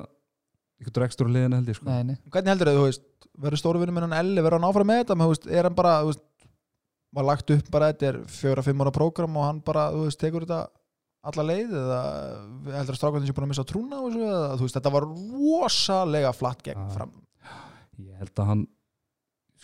[0.80, 1.88] eitthvað rekstur á hliðina held ég sko.
[1.88, 2.16] nei, nei.
[2.34, 3.02] Hvernig heldur þau,
[3.44, 6.24] verður stóruvinnum minn hann Elli, verður hann áfram með þetta, veist, er hann bara, veist,
[7.14, 10.64] var lagt upp bara, þetta er fjóra-fimm ára prógram og hann bara, veist, tekur þetta
[11.24, 12.00] alla leið eða
[12.74, 16.82] heldur að strákvæðin sé búin að missa trúna eða, veist, þetta var rosalega flatt gegn
[16.82, 16.90] Já.
[16.98, 17.14] fram.
[18.02, 18.64] ég held að hann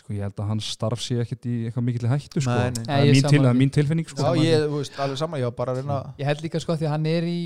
[0.01, 2.51] sko, ég held að hans starf sé ekkit í eitthvað mikill hættu sko.
[2.57, 2.81] Nei, nei.
[2.81, 4.21] það Nei, er ég mín, til, er mín tilfinning sko.
[4.25, 6.75] Já, ég, þú veist, alveg saman, ég var bara að reyna ég held líka sko
[6.75, 7.37] því að hann er í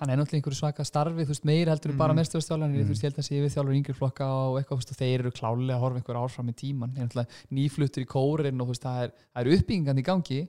[0.00, 2.20] hann er náttúrulega einhverju svaka starfi þú veist meir heldur en bara Mhm.
[2.20, 2.84] mesturstjálfan Mhm.
[2.84, 5.00] þú veist ég held að sé við þjálfur yngri flokka og eitthvað þú veist, og
[5.00, 8.66] þeir eru klálega að horfa einhver árfram í tíman er náttúrulega nýfluttur í kórin og
[8.66, 10.48] þú veist það er, það er uppbyggingan í gangi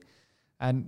[0.60, 0.84] en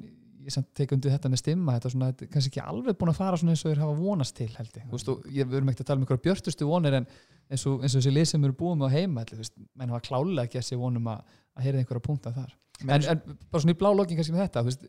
[0.46, 3.12] ég tek undir þetta með stimma þetta er svona, þetta er kannski ekki alveg búin
[3.12, 5.72] að fara svona eins og þeir hafa vonast til held ég, veist, ég, við erum
[5.72, 8.46] ekkert að tala um einhverja björtustu vonir en eins og, eins og þessi lið sem
[8.46, 11.82] eru búin með á heima menn hafa klálega ekki að sé vonum að, að heyra
[11.82, 12.54] einhverja punkta þar.
[12.86, 14.88] En, en bara svona í blá lokin kannski með þetta veist,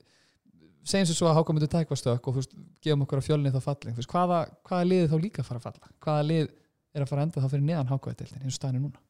[0.87, 2.55] segjum svo að háka myndu tækva stök og veist,
[2.85, 5.93] gefum okkur að fjölni þá falling hvaða, hvaða liði þá líka fara að falla?
[6.05, 6.47] Hvaða lið
[6.97, 9.06] er að fara að enda þá fyrir neðan hákaðeldin eins og staðinu núna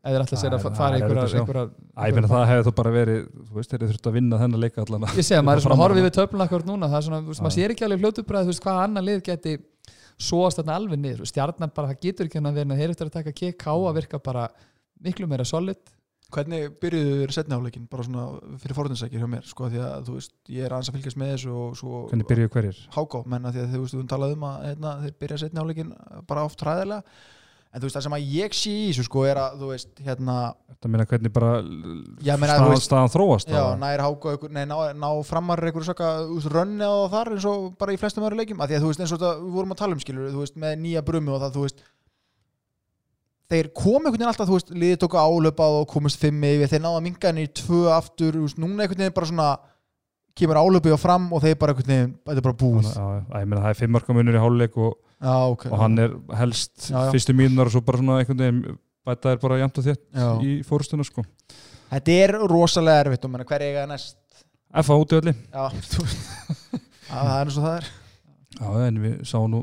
[0.00, 2.92] eða er alltaf sér að fara að einhverjar- Æ, ég meina það hefði þá bara
[2.94, 3.18] verið
[3.50, 5.76] þú veist, þeir eru þurft að vinna þennan leika allan ég segja, maður er svona
[5.80, 8.02] á horfið við töfluna akkur núna það er svona, þú veist, maður sér ekki alveg
[8.04, 9.54] fljótubræð þú veist, hvaða annar lið geti
[10.20, 13.08] svoast þarna alveg niður, stjarnan bara, það getur ekki hann að vera þeir eru eftir
[13.10, 14.42] að taka KK að virka bara
[15.00, 15.78] miklu meira solid.
[16.30, 18.24] Hvernig byrjuðu þér setniháleikin, bara svona
[18.62, 21.32] fyrir forðinsækir hjá mér, sko, því að, þú veist, ég er aðeins að fylgjast með
[21.32, 22.78] þessu og svo hvernig byrjuðu hverjir?
[22.94, 25.90] Háká, menna því að þú veist, þú talaði um að hérna, þeir byrja setniháleikin
[26.30, 27.02] bara oft hræðilega
[27.70, 29.90] en þú veist, það sem að ég sé í þessu, sko, er að, þú veist,
[30.02, 30.36] hérna
[30.72, 31.50] þetta meina hvernig bara
[32.26, 36.10] Já, meina, staðan, veist- staðan þróast Já, nær háka nei, ná, ná framar ykkur svaka
[36.50, 39.04] rönni á þar eins og bara í flestum öðru leikjum, að því að þú veist
[39.04, 41.42] eins og þetta við vorum að tala um skilur, þú veist, með nýja brumi og
[41.44, 41.84] það, þú veist
[43.50, 46.84] þeir komu einhvern veginn alltaf, þú veist, liðið tóku álöpað og komist fimm yfir, þeir
[46.84, 49.48] náða mingan í tvö aftur, þú veist, núna einhvern veginn bara svona
[50.38, 52.90] kemur álöpið og fram og þeir bara einhvern veginn, þetta er bara búið.
[52.90, 55.66] Já, já, ég meina það er fimmmarka munur í háluleik og, Já, ok.
[55.70, 57.10] og hann er helst Já, já.
[57.14, 60.54] fyrstu mínunar og svo bara svona einhvern veginn bæta er bara jæmt og þétt í
[60.68, 61.24] fórustuna sko.
[61.90, 64.16] Þetta er rosalega erfitt menna, hver eiga næst?
[64.70, 64.94] F.A.
[65.02, 66.32] útöðli Já, þú veist.
[67.10, 67.90] Já, það er eins og það er.
[68.60, 69.62] Já, en við sáum nú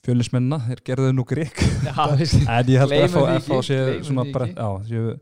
[0.00, 3.24] fjölinsmennina, þeir gerðu nú grík en ég held að F.A.
[3.36, 3.60] F.A.
[3.60, 5.12] gleymum svona bara, já, séu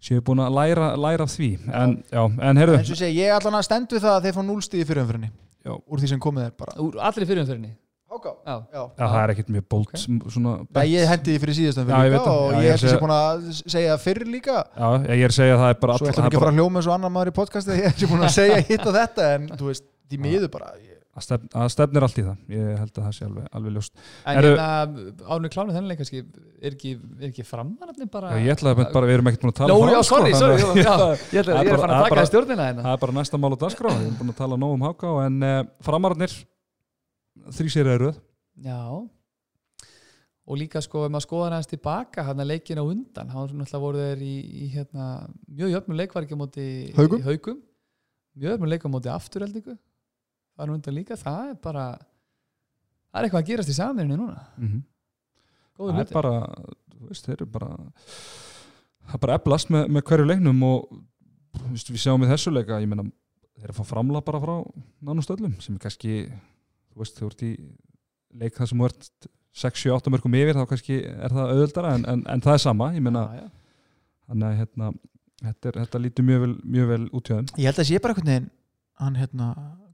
[0.00, 1.50] séu búin að læra, læra af því.
[1.76, 2.78] En, já, en heyrðu.
[2.80, 5.30] Eins og segja, ég ætla að stend við það að þeir fá núlstíði fyrir umfyrinni
[5.60, 5.72] Já.
[5.76, 6.72] úr því sem komið er bara.
[6.80, 7.72] Úr allri fyrirumfyrinni
[8.10, 10.00] Já, Já, Já, það er ekkert mjög bólt Ok.
[10.34, 12.70] svona Nei, ég hendi því fyrir síðastan Já, fyrir ég líka og Já, ég ég
[12.70, 14.56] held að sé- sé búin að segja fyrir líka.
[14.74, 16.50] Já, ég er að segja að það er bara svo ætlum ekki er að fara
[16.50, 18.86] að hljóma eins og annar maður í podcasti að ég sé búin að segja hitt
[18.90, 20.89] og þetta en þú veist, því miður bara ég,
[21.20, 22.38] að stefn, að stefnir allt í það.
[22.56, 23.92] Ég held að það sé alveg, alveg ljóst.
[24.24, 28.32] En Eru- hérna ánum klánu þennan leik kannski er ekki, er ekki framararnir bara?
[28.34, 30.32] Já, ég ætla að bara, við erum ekkert búin að tala Nó, frá, já, sorry,
[30.34, 30.94] sko, sorry, að- já,
[31.36, 32.82] ég er ég er bara- að að taka það stjórnina hérna.
[32.88, 33.94] það er bara næsta mál á dagskrá.
[33.94, 36.36] Við erum búin að tala nóg um háká en uh, framararnir
[37.60, 38.12] þrý sér eru.
[38.60, 38.80] Já.
[40.50, 43.80] Og líka sko ef maður skoðar hans tilbaka hann að leikin á undan hann náttúrulega
[43.84, 44.32] voru þeir í,
[44.64, 45.04] í hérna,
[45.46, 46.64] mjög jöfnum leik var ekki á móti
[46.96, 47.20] Haugum?
[47.20, 49.76] í mjög jöfnum leik á móti afturheldingu
[50.60, 54.46] það er undan líka, það er bara það er eitthvað að gerast í saminni núna.
[54.60, 54.80] Mm
[55.80, 56.16] góður það er hluti.
[56.18, 56.34] bara
[57.00, 57.70] þú veist, þeir eru bara
[59.10, 60.94] það er bara eflast með, með hverju leiknum og
[61.56, 63.06] þú veist, við sjáum í þessu leika ég meina,
[63.56, 64.54] þeir eru að fá framla bara frá
[65.08, 67.52] nánast öllum sem er kannski þú veist, þú ert í
[68.40, 69.30] leik það sem þú ert
[69.60, 73.02] 6-7-8 mörgum yfir þá kannski er það auðvöldara en, en, en það er sama, ég
[73.02, 73.24] meina.
[73.34, 73.48] Já, já.
[74.30, 74.90] þannig að hérna,
[75.40, 77.48] þetta, er, þetta lítur mjög vel, mjög vel út hjá þeim.
[77.56, 78.46] Ég held að sé bara einhvern veginn
[79.00, 79.48] hann hérna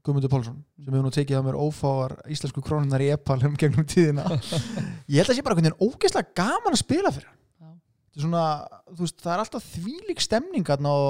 [0.07, 3.87] Guðmundur Pálsson sem hefur nú tekið á mér ófáar íslensku krónunar í Epal um gegnum
[3.87, 4.23] tíðina.
[5.11, 7.39] Ég held að sé bara einhvern veginn ógeðslega gaman að spila fyrir hann.
[7.59, 7.71] Já.
[8.07, 8.43] Þetta er svona,
[9.01, 11.09] veist, það er alltaf þvílík stemning og,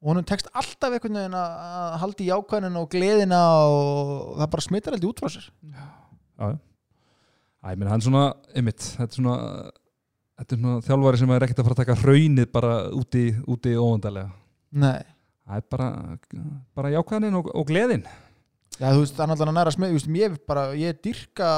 [0.00, 4.52] og honum tekst alltaf einhvern veginn að að halda í jákvæðinu og gleðina og það
[4.54, 5.50] bara smittar heldur út frá sér.
[6.40, 6.48] Já,
[7.72, 8.24] ég meina, hann er svona,
[8.56, 9.36] einmitt, þetta er svona,
[10.40, 13.76] þetta er svona þjálfari sem er ekkert að fara að taka hraunið bara úti, úti
[13.76, 14.32] óvandarlega.
[14.76, 15.00] Nei,
[15.46, 15.88] Það er bara,
[16.74, 18.02] bara jákvæðin og, og gleðin.
[18.76, 21.50] Já, þú veist, það er náttúrulega næra smið, þú veist, ég bara, ég dyrka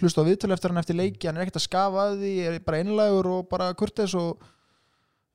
[0.00, 2.56] hlusta á viðtölu eftir hann eftir leiki, hann er ekkert að skafa að því, er
[2.66, 4.40] bara einlægur og bara kurteis og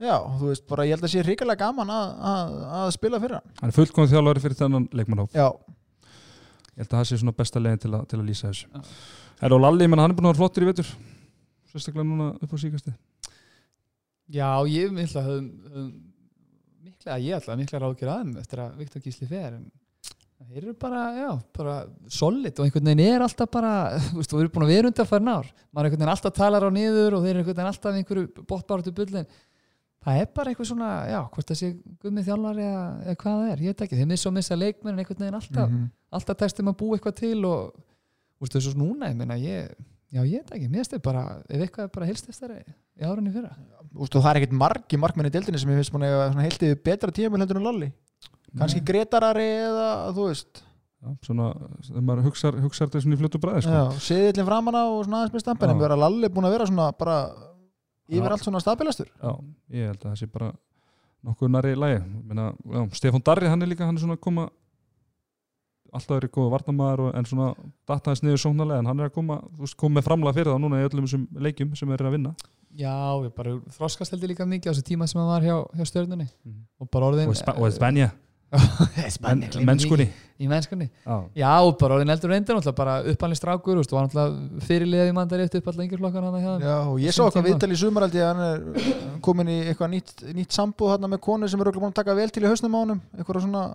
[0.02, 3.38] já, þú veist, bara ég held að sé hrikalega gaman að, að, að spila fyrir
[3.40, 3.54] hann.
[3.62, 5.38] Hann er fullkomið þjálfari fyrir þennan leikmannhóp.
[5.38, 5.48] Já,
[6.80, 8.68] Ég held að það sé svona besta leiðin til, að- til að lýsa þessu.
[8.72, 8.84] Já.
[9.44, 10.92] Er og Lalli, ég menna, hann er búin að vera flottur í vetur.
[11.72, 12.94] Sérstaklega núna upp á síkasti.
[14.32, 15.90] Já, ég mikla höfum, höfum
[17.00, 19.70] mikla, ég ætla mikla ráðgjör aðeim eftir að Viktor Gísli fer en
[20.50, 21.74] þeir eru bara, já, bara
[22.12, 23.74] solid og einhvern veginn er alltaf bara
[24.10, 26.36] þú veist, þú eru búin að vera undan fær nár maður er einhvern veginn alltaf
[26.38, 29.28] talar á niður og þeir eru einhvern veginn alltaf einhverju bóttbáratu bullin.
[30.00, 31.70] Það er bara eitthvað svona, já, hvort það sé
[32.00, 33.98] gummið þjálfari eða, eða hvað það er, ég veit ekki.
[34.00, 35.82] Þeir missa og missa leikmenn en einhvern veginn alltaf Mhm.
[36.16, 37.74] alltaf testum að búa eitthvað til og
[38.40, 39.74] þú veist, þessu núna, ég meina, ég
[40.16, 42.62] já, ég veit ekki, mér stið bara, ef eitthvað er bara helstestari
[43.00, 43.56] í árunni fyrra
[43.90, 46.12] Þú veist, og það er ekkert margi markmenn í deildinni sem ég finnst búin að
[46.14, 47.88] eiga svona heilt yfir betra tíma heldur en Lalli.
[48.60, 50.62] Kannski Gretarari eða, þú veist,
[51.00, 51.48] Já, svona,
[51.88, 53.72] þegar maður hugsar, hugsar þetta svona í fljótu bræði, sko.
[53.72, 55.80] já, seðillin framanna og svona aðeins með stampen, en Já.
[55.80, 57.16] við erum Lalli búin að vera svona bara
[58.10, 58.34] yfir Já.
[58.36, 59.10] allt svona stabilastur.
[59.24, 59.32] Já,
[59.80, 60.50] ég held að það sé bara
[61.30, 64.50] nokkuð næri lægi Meina, já, Stefán Darri, hann er líka hann er svona að koma
[65.96, 67.50] alltaf er góða varnamaður og- en svona
[67.90, 70.62] dataðis niður sóknarlega en hann er að koma, þú veist, koma með framlega fyrir það
[70.62, 72.36] núna í öllum þessum leikjum sem er að vinna
[72.78, 72.96] Já,
[73.26, 76.28] ég bara þroskast heldur líka mikið á þessu tíma sem hann var hjá, hjá stjörnunni.
[76.46, 76.66] Mhm.
[76.80, 78.12] og bara orðin og, Sp og Spenja,
[79.16, 80.08] Spenja, men, mennskunni.
[80.40, 80.88] Í mennskunni.
[81.06, 85.12] Já, Já, og bara orðin eldur reyndir bara uppalinn strákur, þú veist, var náttúrulega fyrirliðið
[85.12, 86.68] í mandari eftir upp allar yngir flokkar hann að hjá þeim.
[86.70, 87.46] Já, og ég sá tíma.
[87.50, 91.50] viðtal í sumaraldi að hann er komin í eitthvað nýtt, nýtt sambúð þarna með konu
[91.50, 93.66] sem er örugglega búin að taka vel til í hausnum á honum eitthvað svona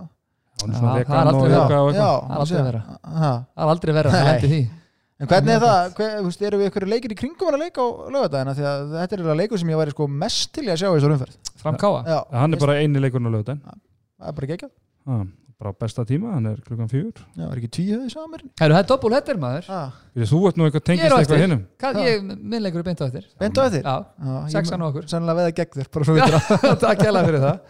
[0.62, 2.82] hann er það er aldrei eitthvað Það er aldrei vera.
[3.04, 4.83] Það er aldrei verið
[5.14, 7.60] það En hvernig er það, hver, þú veist, eru við eitthvað leikir í kringum að
[7.62, 10.80] leika á lögadagina því að þetta er leikur sem ég væri sko mest til að
[10.80, 11.36] sjá í þessar umferð.
[11.62, 14.72] Fram káa Já, hann er bara eini leikurinn á lögudaginn það er bara geggjað.
[15.04, 15.20] Já,
[15.62, 18.90] bara besta tíma, hann er klukkan fjúr Já, er ekki tvíhauði saman Herru, það er
[18.90, 19.70] doppul hettir maður.
[19.70, 21.62] Ah, Þú ert nú eitthvað er tengist eitthvað hinnum
[22.08, 23.30] ég, minnleikur er beint á eftir.
[23.38, 23.86] Beint á eftir?
[23.86, 27.62] Já, sexan á okkur Sennilega veða gegn þér, bara svo vitur að það.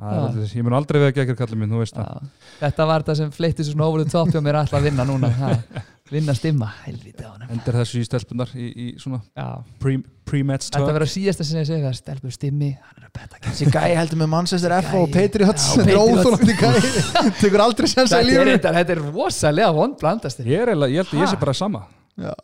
[0.00, 0.36] Það.
[0.40, 2.28] Er Ég mun aldrei við að gegja kallið minn, þú veist það.
[2.60, 5.04] Þetta var þetta sem fleitti svo svona over the top hjá mér alltaf að vinna
[5.08, 5.28] núna.
[5.36, 5.50] Ha.
[6.10, 9.46] Vinna stimma, helviti á hann Endur þessu í stelpunar í, í svona Já,
[9.82, 13.40] pre- pre-match þetta verður síðasta sem ég segi það Stelbur stimmi, hann er að betta
[13.46, 15.06] Þessi gæi heldur með Manchester F og.
[15.14, 16.92] Patriots Þetta er óþólandi gæi.
[17.44, 18.58] Tekur aldrei sensa í Þetta er, lífinu.
[18.66, 21.84] þetta, er rosalega vond blandast Ég er ég held að ég sé bara sama.
[22.18, 22.34] Já,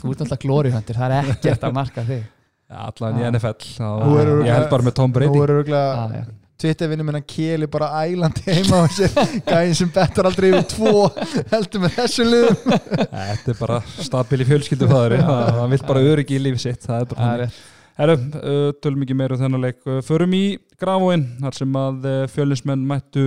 [0.00, 2.22] Þú ert alltaf glórihöndir, það er ekkert að marka þig.
[2.70, 3.30] Allan í Já.
[3.34, 5.36] NFL Ég held bara með Tom Brady.
[5.36, 9.14] Nú er Já, Twittervinni minna Keli bara ælandi heima á sér.
[9.48, 11.06] Gæin sem bettar aldrei yfir tvo
[11.52, 12.74] Heldur með þessum liðum.
[13.14, 17.20] Þetta er bara stabili fjölskyldu Það vill bara öryggi í lífi sitt Það er bara
[17.20, 17.44] Það er þannig.
[17.46, 17.76] rétt.
[18.00, 19.80] Herru, uh, tölum ekki meira um þennan leik.
[20.06, 20.44] Förum í
[20.80, 23.24] grafóin Þar sem að fjölinsmenn mættu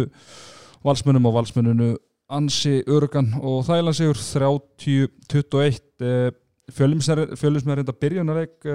[0.86, 1.90] valsmönnum og valsmönnunu
[2.34, 6.30] ansi örugan og þægilega sigur 30-21 uh,
[6.74, 8.70] fjölinsmenn reynda byrjunarleik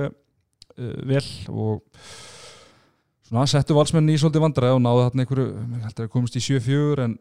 [0.79, 1.81] vel og
[3.29, 6.39] svona settu valsmenn í svolítið vandræði og náðu þarna einhverju, ég held að það komist
[6.39, 7.17] í 7-4 en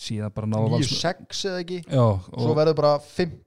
[0.00, 1.00] síðan bara náðu valsmenn
[1.30, 1.80] 9-6 eða ekki?
[1.86, 2.04] Já,
[2.34, 3.42] Svo verður bara 15,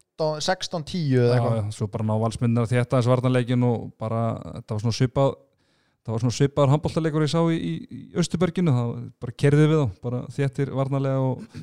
[0.48, 1.72] 16-10 eða eitthvað.
[1.76, 4.22] svo bara ná valsmennir að þetta þessu varnarleikin og bara
[4.64, 5.34] það var svona svipað
[6.04, 8.90] það var svona svipaður handbóltaleikur ég sá í, í, í Östuberginu, það
[9.24, 11.62] bara kerðið við þá bara þéttir varnarlega og,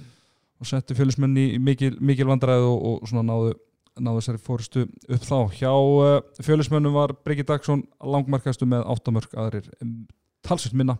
[0.60, 3.52] og setti fjölusmenn í mikil, mikil vandræði og, og svona náðu
[4.00, 5.38] náðu þessari fórustu upp þá.
[5.58, 9.70] Hjá uh, fjölusmennum var Breki Dagsson langmarkastu með áttamörk aðrir
[10.46, 10.96] talsveit minna.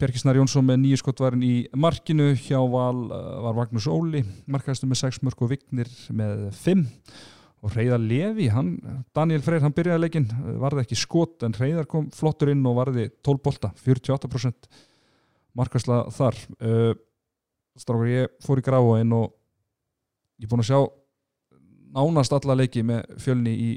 [0.00, 2.30] Bjarkisnar Jónsson með nýju skottværin í markinu.
[2.40, 6.86] Hjá Val uh, var Magnús Óli markastu með 6 mörk og Vignir með 5
[7.58, 8.76] og Reyðar Levi, hann,
[9.16, 10.28] Daniel Freyr hann byrjaði leikinn,
[10.62, 14.68] varði ekki skot en Reyðar kom flottur inn og varði 12 bolta 48%
[15.58, 16.38] markasla þar.
[16.62, 16.92] Uh,
[17.78, 19.32] strákur ég fór í gráa inn og
[20.38, 20.80] ég er búin að sjá
[21.94, 23.70] nánast alla leiki með fjölni í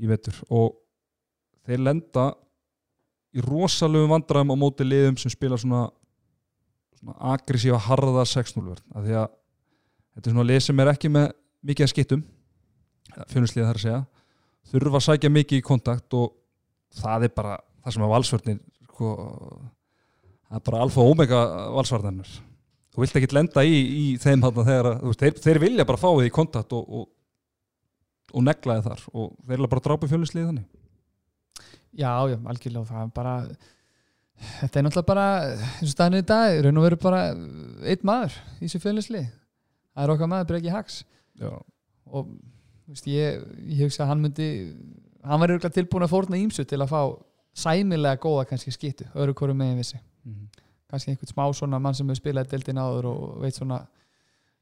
[0.00, 0.36] í vetur.
[0.48, 0.76] Og
[1.68, 2.30] þeir lenda
[3.36, 5.86] í rosalegu vandræðum á móti liðum sem spila svona,
[6.98, 8.84] svona aggressífa harða 6-0 vörn.
[8.94, 9.28] Af því að
[10.14, 11.28] þetta er svona lið sem er ekki með
[11.70, 12.24] mikið að skittum
[13.30, 14.00] fjónuslið þar að segja.
[14.70, 16.32] Þurfa að sækja mikið í kontakt og
[17.00, 18.60] það er bara það sem er valsvörnir
[18.90, 19.10] sko,
[20.48, 21.40] það er bara alfa og omega
[21.76, 22.32] valsvarnarnir
[23.00, 26.08] þú vilt ekki lenda í, í þeim þarna þegar veist, þeir, þeir vilja bara fá
[26.10, 27.08] þig í kontakt og, og,
[28.36, 29.04] og negla þið þar.
[29.14, 30.66] Og þeir vilja bara drápa fjónuslið þannig.
[31.96, 32.86] Já, já, algjörlega.
[32.90, 33.34] Það er bara
[34.60, 38.36] þetta er náttúrulega bara eins og staðinu í dag, raun og veru bara einn maður
[38.60, 41.00] í þessu fjölinnsli það er okkar maður, Breki Hax.
[41.40, 41.50] Já,
[42.08, 42.30] og
[42.88, 44.46] veist, ég, ég hugsa að hann myndi
[45.26, 47.02] hann var tilbúin að fórna ímsu til að fá
[47.60, 50.48] sæmilega góða kannski skittu, öðru hverju megin vissi Mhm.
[50.90, 53.80] Kannski einhvern smá svona mann sem hefur spilað deildin áður og veit svona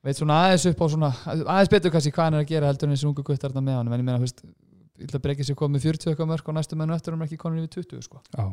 [0.05, 2.89] veit svona aðeins upp á svona aðeins betur kannski hvað hann er að gera heldur
[2.89, 5.59] en þessi ungu guttar þarna með hann, en ég meina, þú veist að breyka sér
[5.59, 8.21] komið 40 eitthvað mörg og næstu menn eftir hann er ekki komin yfir 20 sko.
[8.35, 8.45] Já,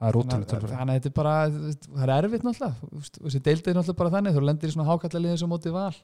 [0.00, 2.90] það er ótrúlega þannig að- þetta er bara það er erfitt náttúrulega.
[3.20, 4.34] Þessi deildið er náttúrulega bara þannig.
[4.38, 5.94] Þú lendir í svona hákallaliðin sem mótið val.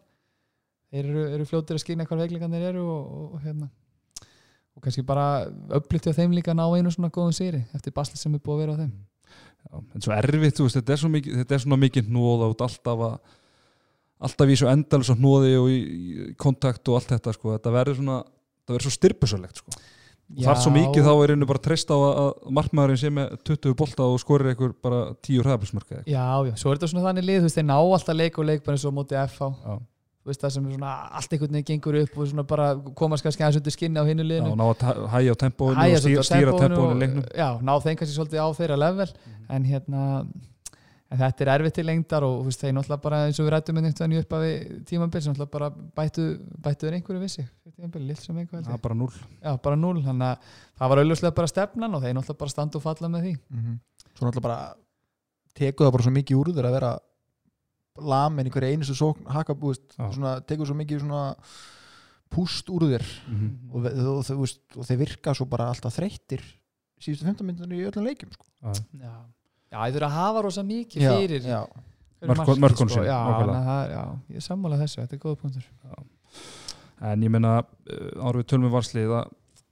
[0.92, 3.70] Þeir eru, eru fljótir að skýna hvað veiklingarnir eru og, og, og hérna.
[4.76, 5.26] Og kannski bara
[5.80, 8.60] upplýtti á þeim líka ná einu svona góðum sýri eftir basli sem er búið að
[8.64, 8.92] vera á þeim
[9.60, 12.46] Já, en svo erfitt, þú veist, þetta er, svo mikið, þetta er svona mikið hnóð
[12.48, 13.14] át alltaf að
[14.20, 17.54] alltaf í svo endal svo hnóði og í, í kontakt og allt þetta sko.
[17.56, 18.18] þetta verður svona,
[18.66, 19.76] það verður svo styrpusalegt sko.
[20.30, 23.32] og þar svo mikið þá er einu bara treyst á að, að markmaðurinn sé með
[23.48, 27.26] 20 bolta og skorir einhver bara 10 hræðabilsmörka Já, já, svo er þetta svona þannig
[27.30, 29.50] lið, þú veist, þeir ná alltaf leik og leik bara eins og á móti FH,
[29.64, 29.74] Já,
[30.28, 32.66] veist það sem er svona allt einhvern veginn gengur upp og svona bara
[32.98, 35.80] komast kannski aðeins undir skinni á hinnu já liðinu ná að hægja á tempóinu
[36.20, 37.24] og stýra, tempóinu í leiknum.
[37.32, 39.08] Já, ná þeim kannski svolítið á þeirra level.
[39.50, 40.02] En hérna
[41.10, 43.80] en þetta er erfitt til lengdar og veist, þeir náttúrulega bara eins og við rættum
[43.82, 44.50] nýttan í upphafi
[44.86, 46.26] tímabil sem náttúrulega bara bættu
[46.62, 47.46] bættu þeir einhverju vissi
[47.98, 48.78] lill sem einhver held Það ég.
[48.78, 49.10] er bara núl
[49.40, 52.78] Já, bara núl, þannig að það var auðvitað bara stefnan og þeir náttúrulega bara standa
[52.78, 53.32] og falla með því.
[54.14, 54.60] Svo náttúrulega bara
[55.58, 56.92] tekur það bara svo mikið úr þér að vera
[58.02, 60.06] lamin hverju einustu sókn haka, Já.
[60.14, 61.22] svona, tekur svo mikið svona
[62.30, 63.04] púst úr þér
[63.74, 66.42] og, ve- og, og, og, og þeir virka svo bara alltaf þreyttir
[67.00, 68.46] síðustu 15 minnir í öllum leikjum sko.
[68.62, 68.72] Já.
[69.00, 69.14] Já,
[69.72, 71.60] já ég þurfa að hafa rosa mikið Já, fyrir já.
[72.30, 73.04] markið, mörkunum sko.
[73.08, 73.18] já,
[73.90, 75.66] já, ég er sammála þessu, þetta er góða punktur
[77.00, 77.62] En ég meina,
[78.20, 79.30] árið við tölum við varslið að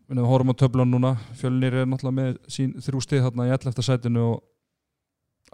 [0.08, 3.82] við horfum á töflan núna fjölnir er náttúrulega með sín þrjú stið þarna í 11.
[3.84, 4.38] sætinu og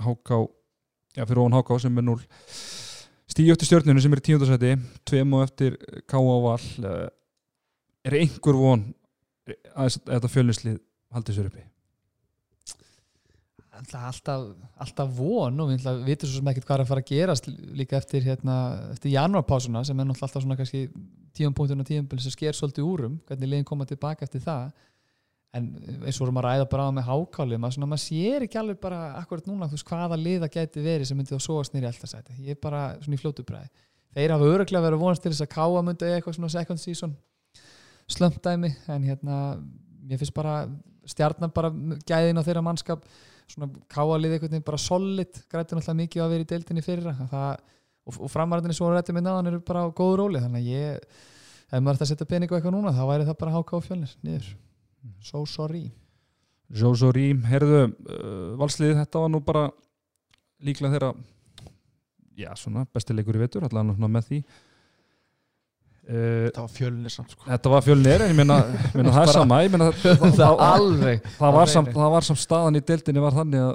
[0.07, 0.39] háká,
[1.15, 2.25] já fyrir ofan háká sem er 0
[3.31, 4.73] stíu eftir stjórninu sem er í tíundasæti
[5.09, 5.77] tveim og eftir
[6.11, 6.39] K.A.
[6.45, 7.07] Val uh,
[8.05, 8.89] er einhver von
[9.75, 10.83] að þetta fjölnislið
[11.15, 11.71] haldið sér uppi
[13.75, 14.21] Alltaf,
[14.79, 17.99] alltaf, von og við vitum svo sem ekkert hvað er að fara að gerast líka
[17.99, 18.55] eftir, hérna,
[18.95, 20.85] eftir janúarpásuna sem er alltaf svona kannski
[21.35, 24.71] tíum punktur og tíum sem sker svolítið úrum hvernig liðin koma tilbaka eftir það
[25.55, 25.69] en
[26.03, 29.01] eins og vorum að ræða bara á með hákáli maður, maður sér ekki alveg bara
[29.21, 32.63] akkurat núna veist hvaða liða gæti verið sem myndi þá sóast nýri eldarsæti, ég er
[32.63, 33.71] bara svona í fljótu bræði
[34.15, 37.15] þeir hafa öruglega verið að vonast til þess að káa myndi eitthvað svona second season
[38.11, 39.39] slömpdæmi en hérna
[40.05, 40.65] mér finnst bara
[41.09, 41.71] stjarnan bara
[42.09, 43.07] gæðin á þeirra mannskap
[43.51, 47.15] svona káalið veginn bara solid grættur náttúrulega mikið að vera í deildinni fyrra.
[47.31, 47.63] Það,
[48.05, 51.09] og, og framarðinni svo rætti með náðan eru bara á góðu róli þannig að ég
[51.75, 54.17] ef maður ætti að setja pening á eitthvað núna þá væri það bara háká fjölnir
[54.25, 54.51] niður
[55.25, 55.87] so sorry
[56.75, 59.65] Jósó Rím, heyrðu uh, valsliðið þetta var nú bara
[60.65, 61.11] líklega þeirra
[62.39, 64.39] já, svona, bestileikur í vetur allavega svona með því
[66.09, 67.47] uh, það var fjölnir samt sko.
[67.49, 70.39] Þetta var fjölnir, en ég meina, ég meina það er sama ég meina, það, það
[70.41, 71.97] það, alveg það, var hreinu.
[71.99, 73.75] það var samt staðan í deildinni var þannig að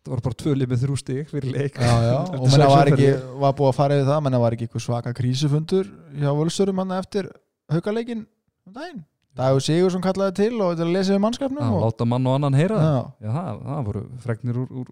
[0.00, 2.18] þetta var bara tvölið með þrjú stig fyrir leik já, já.
[2.36, 3.10] Og menna sex var, ekki,
[3.42, 5.90] var búið að fara yfir það menna var ekki eitthvað svaka krísufundur
[6.20, 7.32] hjá völsurum hann eftir
[7.72, 8.22] haukaleikin
[8.68, 9.02] um daginn
[9.38, 12.56] Dagur Sigursson kallaði til og til að lesa við mannskapnum og, láta mann og annan
[12.58, 14.88] heyra já, Já, það, það voru fregnir úr, úr,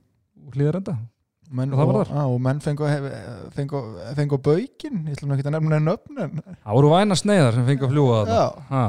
[0.47, 0.95] úr hlýðarenda
[1.59, 2.89] menn, Og á, og menn fengu,
[3.57, 3.83] fengu,
[4.19, 7.89] fengu baukin ég ætlum ekki að nefna nöfn en Það voru væna sneiðar sem fengi
[7.89, 8.83] að fljúa þetta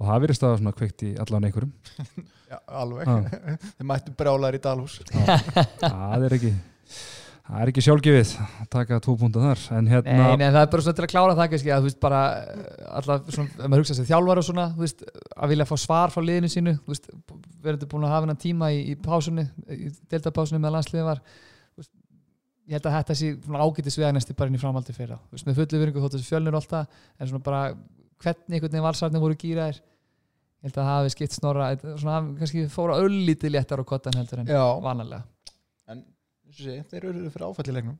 [0.00, 1.72] og það virðist að svona kveikt í allan einhverjum.
[2.50, 3.10] Já, alveg.
[3.76, 4.96] Þeir mættu brjálar í Dalhús.
[5.84, 6.52] Það er ekki
[7.46, 10.70] það er ekki sjálfgefið að taka tvo púnta þar en hérna Nei, nei, það er
[10.74, 12.20] bara svona til að klára það kannski að þú veist bara
[13.00, 15.04] alltaf svona, ef maður hugsa sér þjálfar og svona þú veist,
[15.36, 17.10] að vilja fá svar frá liðinu sínu þú veist,
[17.64, 21.82] verður búin að hafa hennan tíma í, í pásunni, í deltapásunni með landsliðið var þú
[21.84, 21.92] veist,
[22.70, 25.38] ég held að þetta sé svona ágætis veganesti bara inn í framaldi fyrir það, þú
[25.38, 27.62] veist, með fullu virðingu þótt þessi fjölnir og allt það, en svona bara
[28.20, 29.80] hvernig einhvern veginn valsarnir voru gýraðir
[30.60, 34.42] ég held að það hafi skipt snorra svona kannski fóra öllítið léttar á kottan heldur
[34.42, 35.22] en já, vanalega
[35.88, 37.98] en eins og sé, þeir eru fyrir áfæll í leiknum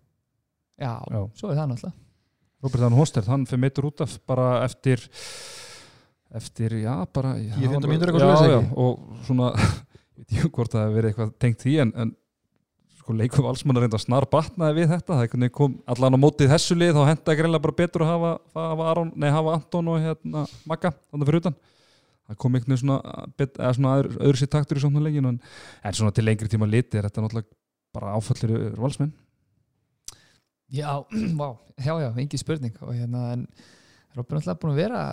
[0.80, 1.20] já, Já.
[1.36, 1.96] svo er það náttúrulega
[2.60, 5.00] Robert Ann Hostert, hann fyrir meittur út af bara eftir
[6.36, 8.74] eftir, já, bara já, 10-15 bara- mínútur eitthvað já, já, ekki?
[8.76, 9.50] og svona
[10.20, 12.12] ég veit ekki hvort það hefur verið eitthvað tengt því en, en
[13.00, 16.76] sko leikum valsmann að reynda snar batnaði við þetta, það kom allan á mótið þessu
[16.76, 20.44] lið, þá henda greinlega bara betur að hafa, hafa, Aron, nei, hafa Anton og hérna
[20.68, 21.56] Magga, þannig fyrir utan
[22.30, 25.40] það kom einhvern veginn svona, bet, svona öðru, öðru sér taktur í svona leikinu en,
[25.82, 27.50] en svona til lengri tíma liti er þetta náttúrulega
[27.94, 29.12] bara áfallir valsmenn?
[30.70, 31.02] Já,
[31.40, 32.76] vá, já, já, engi spurning.
[32.86, 33.46] Og hérna, en
[34.16, 35.04] Robin er alltaf búin að vera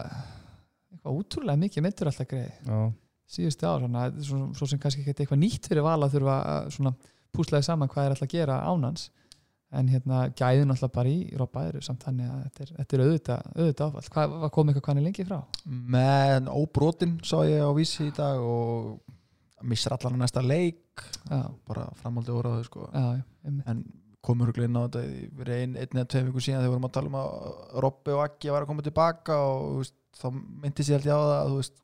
[0.94, 2.80] eitthvað útrúlega mikið myndur alltaf greið Já,
[3.38, 6.38] síðustu ár, þannig að svo, svo sem kannski ekki eitthvað nýtt fyrir val að þurfa
[6.54, 6.94] að svona
[7.36, 9.10] púslaði saman hvað er alltaf að gera ánans
[9.78, 13.04] en hérna gæðin alltaf bara í Robba eru samt þannig að þetta er, þetta er
[13.04, 15.38] auðvitað, auðvitað áfall, hvað var komið eitthvað er lengi frá?
[15.98, 19.17] menn óbrotin sá ég á vísi í dag og
[19.64, 21.02] missar allan á næsta leik.
[21.30, 22.90] Já, bara framhaldi óraðu sko.
[22.94, 23.84] En
[24.28, 26.88] komur inn á þetta í verið ein, einn eða tvei viku síðan þegar við vorum
[26.90, 30.84] að tala um að Robby og Akki var að koma tilbaka og veist, þá myndi
[30.84, 31.78] sér ég á það að þú veist,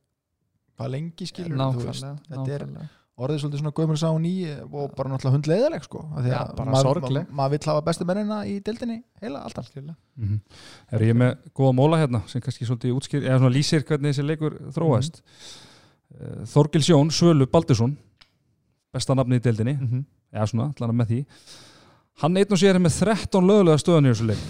[0.74, 2.91] hvað lengi skilur þú veist, nákvæmlega, þetta er-
[3.24, 4.32] orðið svolítið svona gömur sá ný
[4.65, 7.28] og bara náttúrulega hundleiðileg sko af því Já, að bara maður- sorgleg.
[7.30, 9.69] ma- maður vill hafa bestu mennina í dildinni heila alltaf
[10.17, 10.39] mm
[10.91, 14.26] Er ég með góða móla hérna sem kannski svolítið útskýr, eða svona lýsir hvernig þessi
[14.26, 15.21] leikur þróast?
[15.21, 15.71] Mm
[16.49, 17.95] Þorgils Jón, Svölu Baldursson
[18.93, 19.74] besta nafni í deildinni.
[19.80, 20.03] Mhm.
[20.34, 21.20] eða svona, allan með því.
[22.22, 24.43] Hann einn og sér er með 13 lögulega stöðan í þessu leik.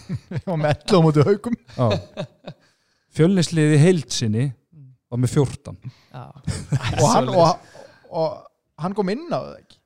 [0.50, 1.56] Og mellu á móti haugum
[3.18, 4.46] fjölnisliði heild sinni
[5.08, 5.76] var með 14
[6.12, 6.22] Já,
[7.00, 7.74] og hann, og,
[8.12, 8.36] og
[8.82, 9.76] hann kom inn á það ekki?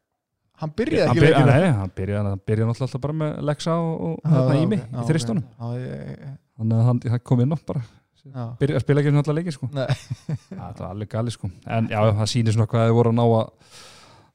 [0.63, 3.95] Hann byrjaði hann ekki nei, hann byrjaði, hann byrjaði náttúrulega alltaf bara með Lexa og,
[4.07, 5.47] og hérna í mig, í þristunum.
[5.59, 7.83] Þannig að hann, hann kom inn á bara
[8.61, 9.69] byrjaði að spila ekki um alltaf leiki sko.
[9.75, 9.87] Nei.
[10.49, 11.51] það var alveg gali sko.
[11.67, 13.81] en já, það sýnir svona hvað þið voru að ná að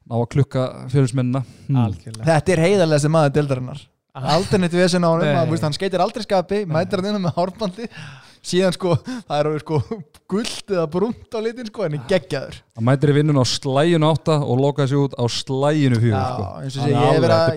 [0.08, 1.44] ná að klukka fjölusmennina
[1.84, 2.26] algjörlega.
[2.28, 3.86] Þetta er heiðarlega sem maður dildarinnar
[4.18, 4.58] aldrei
[5.04, 5.34] á honum, Nei.
[5.36, 7.88] maður, veist, hann skeitir aldrei skapi mætir hann inn með hárbandi
[8.48, 8.94] síðan sko,
[9.28, 9.78] það er sko
[10.28, 14.10] guld eða brúnt á litin sko, en er geggjaður hann mætir í vinnun á slæginu
[14.12, 16.46] átta og lokaði sig út á slæginu fjögur Já, sko.
[16.62, 17.50] eins og sé, ég hef alveg- verið að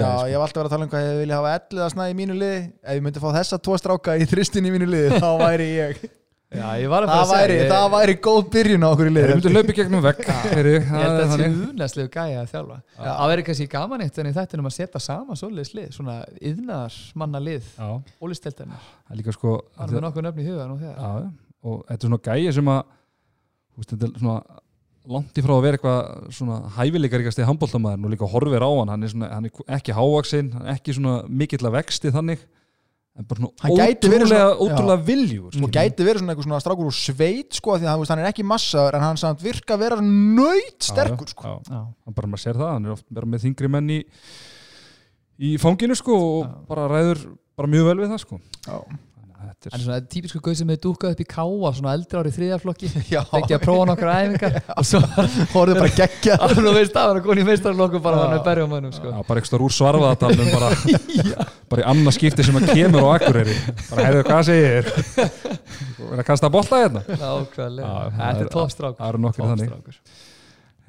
[0.00, 0.28] já, sko.
[0.30, 2.18] ég hef alltaf verið að tala um hvað ég vilja hafa ellið að snæði í
[2.20, 5.30] mínu liði ef ég myndi fá þessa tvo stráka í þristin í mínu liði þá
[5.44, 6.04] væri ég
[6.50, 9.10] Já, ég var að það fara að væri, það væri góð byrjun á okkur í
[9.10, 10.22] Þeir liði myndu hlaupi gegnum vegg.
[10.54, 11.60] Fyrir, Ég held að það er sé þannig.
[11.70, 12.78] unaslegu gæja að þjálfa.
[12.90, 13.04] Já.
[13.10, 16.16] Það verður kannski gaman eitt en í þættinum að setja saman svoleiðis lið, svona
[16.50, 17.90] yðnar manna lið, Já,
[18.26, 20.98] ólisteldarnar það er líka sko Það er nokkuð nöfn í huga nú þegar.
[20.98, 21.30] Já,
[21.70, 22.82] og þetta er svona gæi sem að
[23.70, 24.60] þú veist, þetta er svona
[25.10, 28.90] langt í frá að vera eitthvað svona hæfileikaríkasti handbóltamæður og líka horfir á hann.
[28.96, 32.42] Hann er, svona, hann er ekki hávaksinn, hann er ekki svona mikill að vexti þannig
[33.18, 33.76] en bara svona
[34.12, 37.88] verið ótrúlega, ótrúlega viljúr og gæti verið svona eitthvað svona strákur úr sveit sko, því
[37.90, 41.50] að hann, er ekki massaður en hann samt virka að vera nöyt sterkur Já, sko.
[41.50, 44.00] já, Já, hann bara maður sér það, hann er oft vera með þingri menn í
[45.40, 47.24] í fanginu sko og bara ræður
[47.58, 48.40] bara mjög vel við það sko.
[48.66, 48.76] Já.
[49.40, 52.18] Að þetta er er svona típisku gauð sem hefur dúkað upp í káa svona eldri
[52.20, 54.56] ári þriðaflokki Já, fengið að prófa nokkra æfingar.
[54.80, 55.00] Og svo
[55.54, 58.42] horfðu bara geggja alveg nú veist að hann er konið í meistarlokku bara hann er
[58.44, 59.12] berja á mönnum sko.
[59.30, 60.68] Bara ekstra úr svarfaðatalnum bara,
[61.72, 63.54] bara í annað skipti sem að kemur á Akureyri.
[63.88, 65.30] Bara heyrðu hvað segir þér?
[66.10, 67.04] Er að kasta hérna.
[67.08, 70.02] Nákvæmlega, Já, það þetta er- er toppstrákur það eru nokkrir þannig.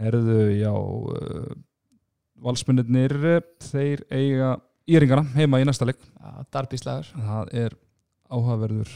[0.02, 1.56] Herðu, já uh,
[2.42, 3.16] valsmunirnir
[3.70, 4.52] þeir eiga
[4.90, 6.02] íringana heima í næsta leik.
[6.02, 7.78] Já, Darbíslagur það er
[8.32, 8.92] áhugaverður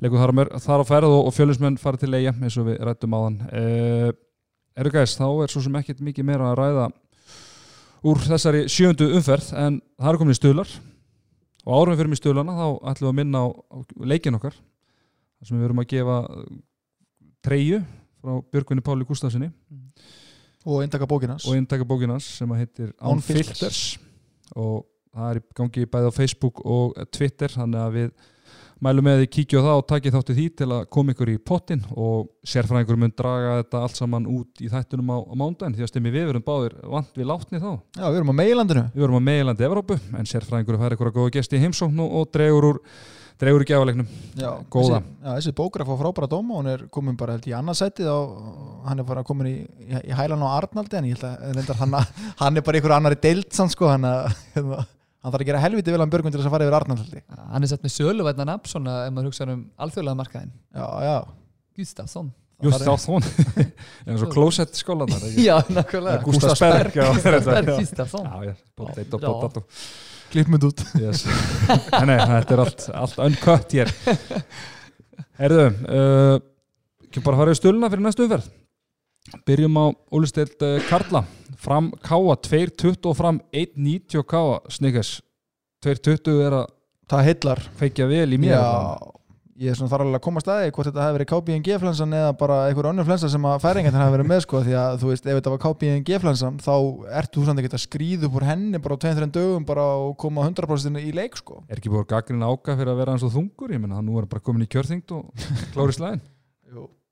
[0.00, 2.80] leikur þar á, þar á ferð og, og fjölusmenn fara til eiga eins og við
[2.86, 4.10] rættum á þann uh,
[4.80, 6.86] eru gæst, þá er svo sem ekkert mikið meira að ræða
[8.08, 10.72] úr þessari sjöndu umferð en það eru komin í stuðlar.
[11.66, 13.76] Og árum fyrir í stuðlana þá ætlum við að minna á, á
[14.08, 14.56] leikin okkar
[15.44, 16.16] sem við verum að gefa
[17.44, 17.80] treyju
[18.20, 19.50] frá Björgvinni Páli Gustafsinni
[21.48, 23.98] og inntaka bókinans sem að heitir On On Filters.
[24.56, 28.10] Og það er í gangi bæði á Facebook og Twitter þannig að við
[28.84, 31.36] mælum með því kíkja á það og takið þátti því til að koma ykkur í
[31.50, 35.86] pottin og sérfræðingur mun draga þetta allt saman út í þættunum á, á mándaginn því
[35.86, 37.70] að stemmi við verum báðir vant við látni þá.
[37.98, 41.18] Já, við erum á meilandinu við verum á meilandi Evrópu en sérfræðingur fær ykkur að
[41.20, 42.80] góða gesti í heimsókn og, dregur úr
[43.40, 45.00] dregur gjáleiknum Já, Góða.
[45.00, 47.78] Þessi, já, þessi bókur að fá frábæra dóma hún er komin bara held í annað
[47.80, 48.34] sætið og
[48.88, 49.54] hann er bara komin í,
[49.86, 51.96] í, í hælan á Arnaldi en ég held að hann,
[52.42, 54.82] hann er bara ykkur annari deild sann sko hann, að, hérna,
[55.20, 57.66] hann þarf að gera helviti vel að Björgvin til þess að fara yfir Arnaldi Hann
[57.66, 61.16] er sett með söluvætna nafn svona ef maður hugsa um alþjóðlega markaðin Já, já.
[61.80, 62.30] Gustafsson.
[62.60, 63.24] Þón
[64.10, 66.20] en svo klósett skólanar Já, nákvæmlega.
[66.26, 67.76] Gustaf Sperg já, þetta- Berg já.
[67.80, 68.26] Gustafsson
[70.30, 70.82] klippmynd út.
[71.00, 71.24] Yes.
[72.06, 73.90] nei, þetta er allt, allt uncut hér.
[75.40, 76.36] Herðu uh,
[77.08, 78.46] ekki bara fara í stöluna fyrir næstu umferð
[79.46, 81.24] byrjum á Ólisteild uh, Karla.
[81.60, 85.18] Fram Káa 2.20 og fram 1.90 Káa Snickers
[85.84, 88.54] 2.20 er að feikja vel í mér.
[88.54, 89.20] Já,
[89.60, 92.30] ég er svona þar alveg að koma staði hvort þetta hefði verið KBNG flensan eða
[92.40, 95.26] bara einhver önnur flensa sem að færingarnir hefði verið með sko því að þú veist
[95.26, 96.74] ef þetta var KBNG flensan þá
[97.20, 100.46] ertu þú samt að skríða upp úr henni bara á 2-3 dögum bara og koma
[100.48, 101.60] 100% í leik sko.
[101.68, 103.74] Er ekki búið gaggrinn áka fyrir að vera eins og þungur?
[103.76, 106.24] Ég menna, nú er bara komin í kjörþyngd og klári slæðin.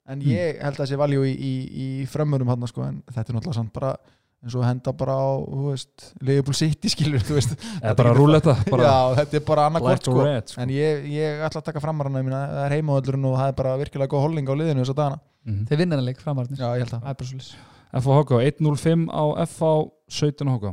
[0.09, 1.53] En ég held að það sé valjú í, í,
[1.85, 3.93] í frömmurum hann sko en þetta er náttúrulega samt bara
[4.39, 8.55] eins og henda bara á, þú veist Liverpool City skilur, þú veist Eða bara rúletta,
[8.71, 10.15] bara Já, þetta er bara or sko.
[10.53, 10.61] Sko.
[10.63, 14.13] en ég, ég ætla að taka framarana það er heimavöldurinn og það er bara virkilega
[14.15, 15.65] góð holning á liðinu þess að dana Mhm.
[15.71, 17.53] þeir vinna leik framarnir Já, ég held að það er bara svolítið
[17.99, 19.69] FH Háká, 1.05 á FH
[20.13, 20.73] 17 Háká.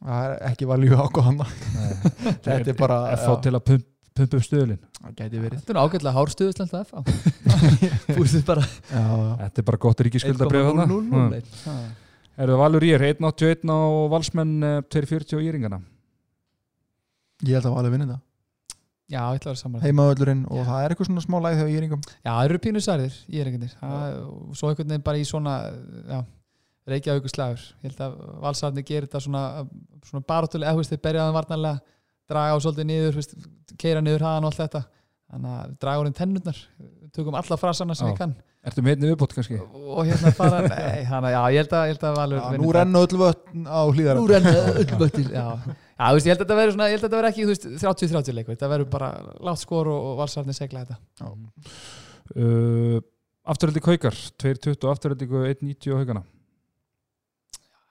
[0.00, 1.42] það er ekki valjú ákváðan
[2.44, 3.64] Þetta er bara FH til að
[4.14, 4.80] pump, pumpa upp stöðlinn.
[5.00, 5.60] það gæti verið.
[5.60, 6.14] Þetta er ágætlega
[8.90, 9.04] já.
[9.44, 10.00] Þetta er bara gott.
[10.00, 10.40] 1,000
[11.70, 11.92] Mm.
[12.40, 13.78] Eru Valur Ír, 1.81 á
[14.14, 15.80] Valsmenn, eh, 2.40 á Íringana.
[17.44, 18.20] Ég held að valju vinni þetta
[19.10, 21.70] já, ég ætla að vera saman heimavöldurinn og það er eitthvað svona smá læð þegar
[21.72, 23.80] ég er yngum já, það eru pínu særðir, ég er einhvern veginn
[24.30, 25.54] og svo einhvern veginn bara í svona
[26.12, 26.20] já,
[26.92, 29.42] reykja slagur ég held að valsarni gerir þetta svona,
[30.06, 31.82] svona barátulega, eða þú veist, þeir berjaðan varnarlega
[32.30, 33.18] draga á svolítið niður,
[33.80, 34.84] keira niður haðan og allt þetta
[35.30, 36.62] þannig að draga úr tennurnar
[37.14, 38.14] tökum alla frasana sem Já.
[38.14, 39.56] ég kann Ertu með einni viðbót kannski?
[39.56, 42.72] og hérna fara, nei, að já, ég held að, ég held að Valur vinni Nú
[42.76, 46.42] rennu öll vötn á hlýðar Nú renna öll vöttir Já, já þú veist, ég held
[46.42, 48.70] að þetta verður svona Ég held að þetta verður ekki, þú veist, 30-30 leikur Þetta
[48.74, 49.08] verður bara
[49.48, 51.30] látt skor og, og valsarni segla þetta
[52.30, 53.00] Uh,
[53.50, 56.22] afturhaldi Kaukar, 2.20 og afturhaldi 1.90 á Haugana.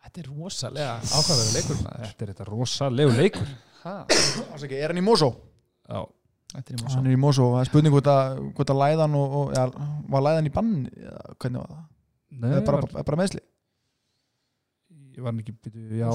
[0.06, 1.82] Þetta er rosalega ákvæður leikur.
[1.84, 3.50] Þetta er þetta rosalegu leikur.
[3.84, 5.30] Ha, Er hann í Mosó?
[5.90, 6.02] Já.
[6.50, 8.80] Þetta er í Hann Mosó er í Mosó, það er spurning hvort að, hvort að
[8.82, 9.66] læðan og, og ja,
[10.16, 11.84] var læðan í bann eða hvernig var það?
[12.40, 13.42] Nei, Eða bara, var, bara, bara meðsli
[15.20, 15.54] ég var hann ekki,
[16.00, 16.10] já,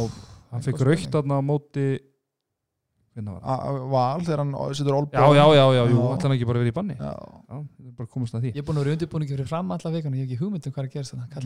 [0.51, 2.01] hann fekk raukt þarna á móti, hvernig var það?
[2.01, 5.87] A- a- Val þegar hann setur olbú Já, já, já, já,
[6.25, 6.97] hann ekki bara að vera í banni.
[6.99, 7.13] Já.
[7.15, 8.51] Já, þetta er bara komast að því.
[8.51, 10.73] Ég er búin að vera undirbúningi fyrir fram alla vikuna Ég hef ekki hugmynd um
[10.75, 11.39] hvað er að gerast þetta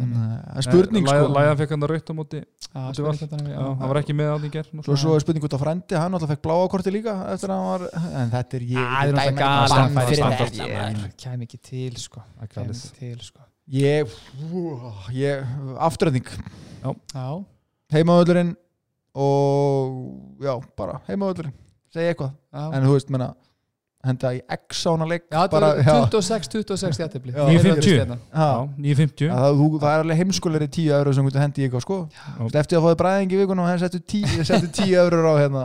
[0.56, 2.38] er spurning sko Læðan fekk hann að raukt á móti,
[2.72, 2.96] hann já,
[3.52, 3.60] já.
[3.68, 4.70] hann var ekki með á því gerð.
[4.88, 7.58] Svo, svo er spurning hvort að frændi, hann alltaf fekk bláa korti líka eftir að
[7.60, 7.82] hann var,
[8.22, 9.52] en þetta er ég Það er náttúrulega
[11.44, 12.72] ekki til sko galið.
[12.72, 14.08] ekki til sko Ég,
[15.12, 15.44] ég
[15.84, 16.24] afturöðning
[17.12, 17.28] Já,
[17.92, 18.56] heimavöldurinn
[19.14, 21.54] og já, bara heimavöldurinn
[21.92, 22.64] segja eitthvað, já.
[22.76, 23.28] En þú veist, menna
[24.08, 27.42] henda í X á hana leik Já, þetta bara, er já, 26-26 jættibli Já.
[27.48, 27.88] 9.50.
[27.90, 29.32] já, Já, 9.50.
[29.32, 31.98] það, þú, það er alveg heimskulegri 10 eurur sem hendi í eitthvað sko.
[32.52, 35.64] Sleftið að fáið bræðingi í vikunum og hann settu 10 settu 10 eurur á hérna.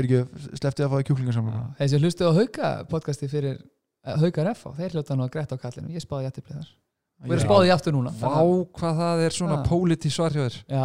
[0.00, 4.96] Sleftið að fáið kjúklingarsamlunum Þeir sem hlustu á Hauka podcasti fyrir uh, Haukar F þeir
[4.96, 5.92] hljóta nú að græta á kallinu.
[5.92, 6.70] Ég spáði jættibli þar
[7.20, 7.44] og er Já.
[7.44, 8.32] spáði í aftur núna Vá,
[8.80, 9.64] hvað það er svona Já.
[9.68, 10.54] póliti svar hjá þér.
[10.72, 10.84] Já.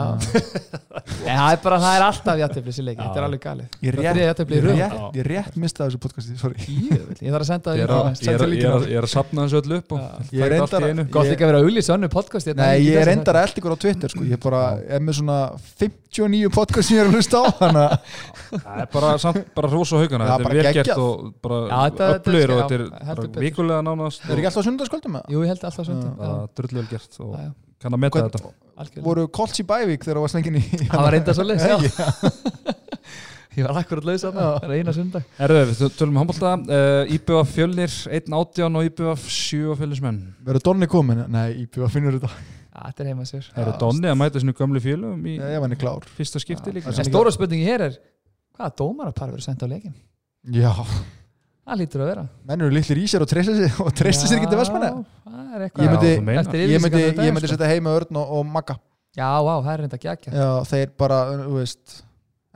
[1.31, 3.03] en það er bara, það er alltaf jættibli sér leik, Já.
[3.05, 6.35] þetta er alveg galið Ég er rétt, í ég rétt, ég rétt mistaði þessu podcasti,
[6.41, 9.01] sorry Jöfull, ég þarf að senda það Ég er að, ég er, ég er, ég
[9.01, 9.95] er sapna þessu öllu upp.
[10.35, 11.07] Ég reyndar í að- einu.
[11.15, 13.45] Gott Ég- líka að vera auðlýs önnu podcast hérna, Nei, ekki ég er að elda
[13.55, 14.23] ykkur á Twitter sko.
[14.27, 15.39] ég bara er með svona
[16.15, 17.45] 59 podcast sem ég er að hlusta á
[18.55, 21.01] Það er bara, samt, bara hrós og haugana, þetta er vel gert geggjað.
[21.05, 25.33] og bara er- öflugir og þetta er vikulega nánast er ekki alltaf sundarskvöldum með það?
[25.35, 27.35] Jú, ég held alltaf svona bara drullu vel gert og
[27.81, 29.01] kann að meta Hvern- þetta.
[29.05, 31.77] Voru Koltz í Bævík þegar það var snengin í Það var reynda svo leys, já?
[33.55, 37.53] Ég var akkurat laus að það, eina sundag Erðu, við tölum um handbólta uh, IBF
[37.55, 41.21] fjölnir, 1.18 og IBF 7 og fjölusmenn verður Donni komin?
[41.31, 42.33] Nei, Íbjörn finnur þetta
[42.75, 45.35] Þetta er heima sér Erðu Donni að mæta sinu gömlu fjölum í
[45.79, 46.03] klár.
[46.17, 46.91] fyrsta skipti líka?
[46.91, 47.99] það En stóra spurningi hér er
[48.57, 49.93] Hvaða dómarapar verður sendt á leikin?
[50.51, 50.71] já,
[51.65, 52.23] Það lítur að vera.
[52.45, 55.63] Menn eru litlir í sér og treysta sér og treysta sér ekki til Það er
[55.63, 56.19] Ég eitthvað myndi- Já,
[56.75, 57.55] ég myndi, ég myndi sko.
[57.55, 58.75] setja heima Örn og, og Magga.
[59.17, 62.01] Já, vá, það er reynda gegja já, þeir bara, þú veist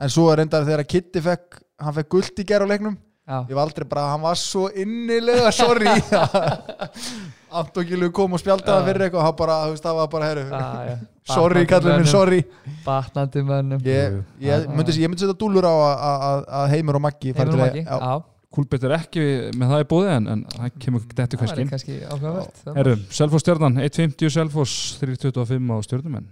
[0.00, 2.96] en svo er reyndar þegar Kitty fekk hann fekk guld í gerð á leiknum.
[3.26, 5.86] Já, ég var aldrei bara, hann var svo innilega sorry
[7.60, 8.86] Antokilu kom og spjaldaði Já.
[8.88, 10.96] fyrir eitthvað og bara, þú veist, það var bara, herru já, já.
[11.34, 12.40] sorry, kallið minn, sorry.
[12.84, 13.80] Batnandi mönnum.
[13.86, 17.32] Ég, ég, myndi, ég myndi setja dúlur á að- að að- að Heimur og Maggi
[17.34, 18.20] Heimur og Maggi, já.
[18.50, 19.24] Kúlbett er ekki
[19.54, 22.78] með það í búði en, en það kemur þetta kannski kannski áhugavert það.
[22.82, 26.26] Erðu, Selfoss stjörnan, 1.50 Selfoss 3.25 á stjörnumenn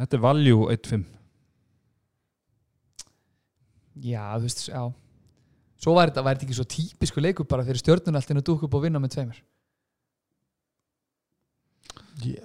[0.00, 1.02] Þetta er value 1.5
[4.02, 4.82] Já, þú veist, já.
[5.82, 8.64] Svo væri þetta, væri þetta ekki svo típisku leikur bara fyrir stjörnun alltaf að dúka
[8.68, 9.40] upp og vinna með tveimur
[12.22, 12.42] Ég,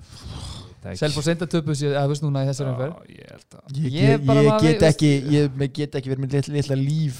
[1.51, 2.93] töpu sér, að þú veist núna í þessari umferð.
[3.11, 6.77] ég ég, Ég ég, ég get ekki ég, ég get ekki verið með litla, litla
[6.79, 7.19] líf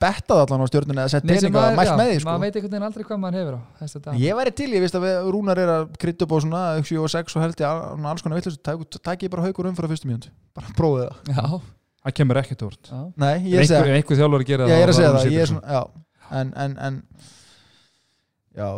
[0.00, 2.28] bettað allan á stjórnuna eða sett peninga mælt já, með því sko.
[2.30, 5.04] maður veit einhvern veginn aldrei hvað maður hefur á ég væri til, ég veist að
[5.04, 8.08] við, Rúnar er að krytta upp á svona 7 og 6 og held ég al-
[8.12, 11.34] alls konar vitlis takk ég bara haugur um fyrir að fyrstu mínúnd bara prófið það.
[11.36, 11.60] Já,
[12.06, 12.78] það kemur ekkert úr.
[12.80, 15.52] Ég einhver, þjálfur að gera Já, ég er að segja þá það, ég er situr
[15.52, 15.82] svona, já
[16.40, 17.02] en, en, en
[18.56, 18.68] já,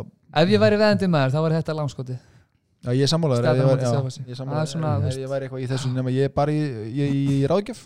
[0.43, 2.19] ef ég væri veðandi maður þá var þetta langskoti
[2.83, 6.61] já, ég er sammálaður ef ég væri- eitthvað í þessu nema ég er bara í,
[6.91, 7.85] í, í, í ráðgjöf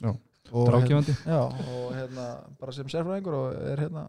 [0.00, 0.10] Já.
[0.52, 1.14] og, Ráðgefandi.
[1.20, 1.40] hérna, já,
[1.76, 2.24] og hérna
[2.60, 4.06] bara sem sérfræðingur og er hérna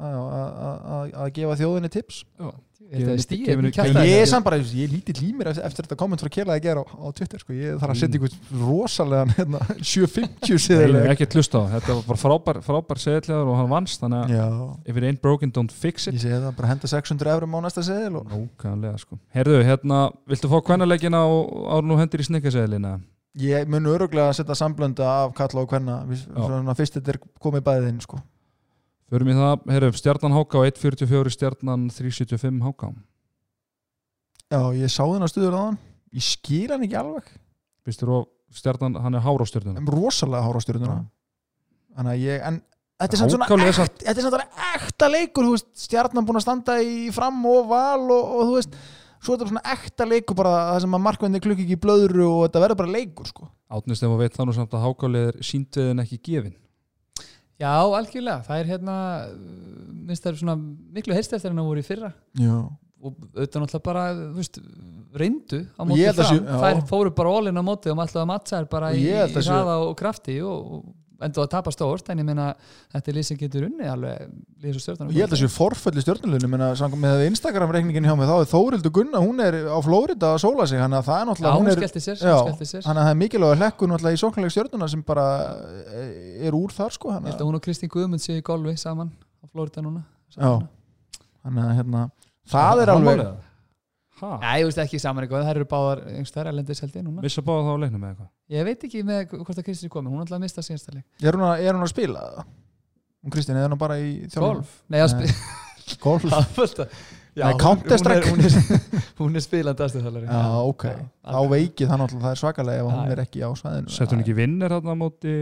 [0.00, 2.56] að- gefa þjóðinni tips þetta
[2.90, 4.08] Gefinu- stíð gefinu- í kjaftaði.
[4.10, 6.80] ég er samt bara, ég er lítið límir eftir þetta komment frá Kjela að gera
[6.82, 7.52] á, á Twitter sko.
[7.54, 8.32] ég þarf að setja ykkur
[8.64, 9.60] rosalegan hérna,
[9.92, 14.00] 750 Nei, siðileg ekki hlusta á, þetta var bara frábær, frábær seðlegar og hann vannst,
[14.02, 14.48] þannig að já,
[14.90, 17.58] if it ain't broken, don't fix it ég segi það, bara henda 600 eurum á
[17.68, 22.26] næsta seðil og Nókanlega sko Herðu, hérna, viltu fá kvennalegina og ára nú hendur í
[22.26, 22.96] snikkaseðlina?
[23.38, 26.74] ég mun öruglega að setja samblönda af kalla og kvenna Já.
[26.74, 28.18] fyrst þetta er komið bæðið inn sko.
[29.10, 32.92] Förum í það, herru, stjarnan háka á 1.44, stjarnan 3.75 háka
[34.50, 35.78] já, ég sá þennan stuður á hann
[36.14, 37.28] ég skil hann ekki alveg.
[37.86, 39.80] Vistur og stjarnan, hann er hár á stjörnuna.
[39.80, 41.04] En rosalega hára stjórnuna Já.
[41.98, 42.56] þannig að ég, en
[43.00, 43.34] þetta er samt
[44.26, 48.50] svona ekta leikur þú veist, stjarnan búin að standa í fram og val og, og
[48.50, 48.80] þú veist.
[49.20, 52.24] Svo er þetta svona ekta leikur bara það sem að markvenni klukki ekki í blöðru
[52.24, 53.50] og þetta verður bara leikur sko.
[53.70, 56.54] Átnist ef að veit þannig samt að hákáli er síndveðin ekki gefin
[57.60, 58.94] já, algjörlega, það er hérna
[60.00, 60.56] minnst það er svona
[60.96, 62.12] miklu heyrst eftir en það voru í fyrra.
[62.40, 62.56] Já,
[63.00, 64.58] og auðvitað náttúrulega bara, þú veist
[65.20, 66.48] reyndu á Og móti ég held að fram.
[66.64, 69.44] þær fóru bara ólinn á móti og maður ætlaði að mattsa þær bara í, í
[69.46, 70.84] hraða og krafti og, og
[71.26, 72.46] endur að tapa stórt en ég meina
[72.92, 74.30] þetta er lýs sem getur unni alveg
[74.64, 78.14] lýs og stjórnar ég held að séu forfölli stjórnuleginu menna, samkvæmt með Instagram reikningin hjá
[78.18, 81.18] mig þá er Þórildur Gunna, hún er á Flórida að sóla sig, þannig að það
[81.18, 82.86] er já, náttúrulega hún hún er, skellti sér, já, hún skellti sér.
[82.86, 85.26] þannig að það er mikilvæg að hlekku náttúrulega í sóknarlega stjórnuna sem bara
[85.90, 88.76] eh, er úr þar sko ég held að hún og Kristín Guðmund séu í golfi
[88.80, 90.04] saman á Florida núna
[90.36, 90.56] Já.
[91.44, 92.08] þannig að hérna,
[92.48, 93.28] það er alveg?
[94.20, 97.24] Nei, ég veist ekki saman eitthvað, það eru báðar einhverstaðar erlendis held ég núna.
[97.24, 98.28] Vissa báða þá að leikna með eitthvað?
[98.56, 100.96] Ég veit ekki með hvort að Kristín er komin, hún er alltaf að mista síðasta
[100.96, 101.06] leik.
[101.22, 102.50] Er hún að, er hún að spila það?
[103.20, 104.44] Hún Kristín, er hún bara í þjálfun?
[104.46, 104.76] Golf?
[104.90, 106.94] Nei, að spila Golf?
[107.30, 108.26] Já, Nei, Counter-Strike.
[108.26, 110.84] Hún er, hún er, hún er spilandi aðstöðalari Já, ok,
[111.22, 112.24] þá veikið það náttúrulega.
[112.24, 113.92] Það er svakalega ef Já, hún er ekki á svæðinu.
[113.94, 115.34] Sett hún ekki vinnir hérna á móti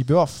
[0.00, 0.38] Í BF?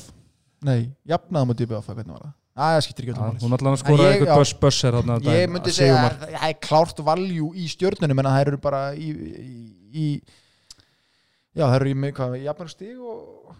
[0.64, 2.32] Nei, jafnaði mútið í BF, hvernig var það?
[2.54, 3.38] Það skiptir ekki Já, öllum.
[3.42, 4.36] Hún allan að skora eitthvað já.
[4.38, 8.42] buss busser hérna Ég myndi segja að það er klárt valjú í stjörnunum en það
[8.44, 10.06] eru bara í, í, í
[11.54, 13.54] Já, það eru í hvað, jafnir stig og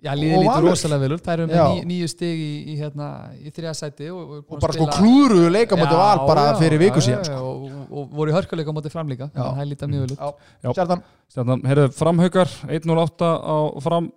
[0.00, 1.64] Já, liðið lítur rosalega vel út Það eru með Já.
[1.90, 5.76] nýju stig í, í, hérna, í þrjá sæti og, og, og bara sko klúruðu leika
[5.76, 7.50] mútið val bara fyrir viku síðan já, sko.
[7.50, 9.42] og, og, voru í hörkuleika mútið fram líka Já.
[9.42, 10.30] Það lítið mjög vel Já,
[10.64, 10.70] Já.
[10.72, 11.04] Stjarnan,
[11.34, 14.08] Stjarnan, heyrðu, framhaukar 1.08 á fram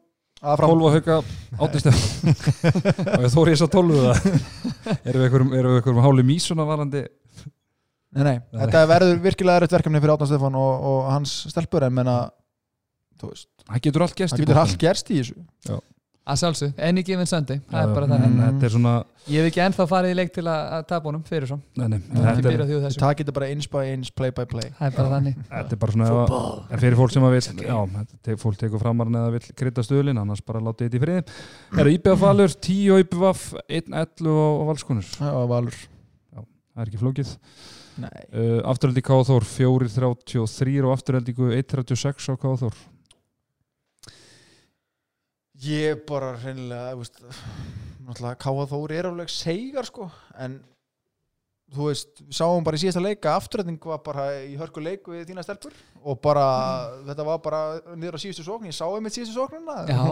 [0.44, 1.18] að fram 12 hauka
[1.64, 2.02] átnistef
[3.16, 4.18] og ég þóri þess að 12 það.
[4.94, 7.04] Erum við einhverjum, háli mísuna varandi
[8.14, 11.96] Nei, nei, þetta verður virkilega erfitt verkefni fyrir Átna Stefán og, og hans stelpur en
[11.98, 12.18] menna,
[13.18, 14.20] þú veist, það getur allt
[14.84, 15.80] gerst í þessu
[16.24, 18.30] Að sjálfsög, enni gefin söndi Það er bara en þannig.
[18.32, 18.44] Mm.
[18.46, 18.92] þetta er svona
[19.28, 21.58] Ég hef ekki ennþá farið í leik til að, tapa honum fyrir svo.
[21.80, 21.94] Er,
[22.96, 24.70] Það getur bara eins by eins, play by play.
[24.80, 25.38] Það er bara þannig.
[25.52, 28.36] Þetta er bara svona ef að- en fyrir fólk sem að vil já, þetta te-
[28.40, 31.24] fólk tekur framarinn eða vil krydda stöðlin annars bara láta þetta í friði.
[31.80, 35.76] Er IBF Valur, 10 IBF 1-11 og Valur.
[36.74, 37.38] Það er ekki flókið.
[38.02, 39.20] Nei, uh, afturhaldi K.A.
[39.28, 42.72] Þór 4.33 og afturhaldingu 1.36 á K.A.
[45.64, 47.20] Ég bara reynilega, veist
[48.04, 50.10] náttúrulega Káa Þóri er alveg segar sko,
[50.44, 50.58] en
[51.74, 55.24] þú veist, við sáum bara í síðasta leika afturrætning var bara í hörku leik við
[55.30, 55.74] þína stelpur
[56.04, 56.44] og bara,
[57.08, 57.62] þetta var bara
[57.96, 59.78] niður á síðustu sókn, ég sá einmitt síðustu sóknina.
[59.88, 60.04] Já.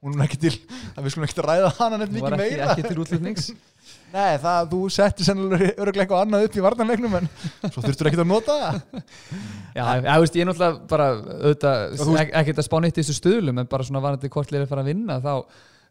[0.00, 0.54] hún er ekki til
[0.94, 2.70] að við skulum ekki ræða hana neitt Var mikið ekki, meira.
[2.72, 3.50] ekki til útlutnings
[4.10, 7.28] Nei, það, þú setti sennilega öruglega eitthvað annað upp í varnanleiknum en
[7.70, 8.78] svo þurftur ekki að nota það.
[9.78, 13.60] Já, ég veist, ég er náttúrulega bara auðvitað, ekkert að spá neitt í þessu stöðlum
[13.62, 15.34] en bara svona varandi hvort liðið fara að vinna þá,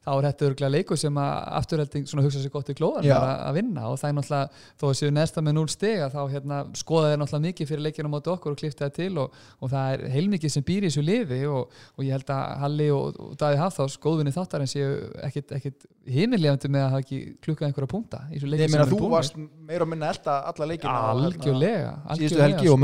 [0.06, 3.32] þá er þetta örgulega leikur sem að afturhelding svona hugsa sér gott í klóðan að,
[3.50, 3.86] að vinna.
[3.90, 7.22] Og það er náttúrulega, þó að séu neðsta með 0 stiga þá hérna, skoða þeir
[7.24, 10.56] náttúrulega mikið fyrir leikinu móti okkur og klifta það til og, og það er heilmikið
[10.56, 14.00] sem býr í þessu lifi og, og ég held að Halli og, og Daði Hafþás
[14.04, 14.90] góðvinni þáttar en séu
[15.28, 18.86] ekkit, himinlegandi með að hafa ekki klukkað einhverja punkta í þessu leiki Ég sem þeir
[18.86, 19.14] eru þú búnir.
[19.14, 19.36] varst
[19.70, 22.80] meira og minna elda alla leikina og, hérna, algjörlega, síðustu algjörlega, helgi og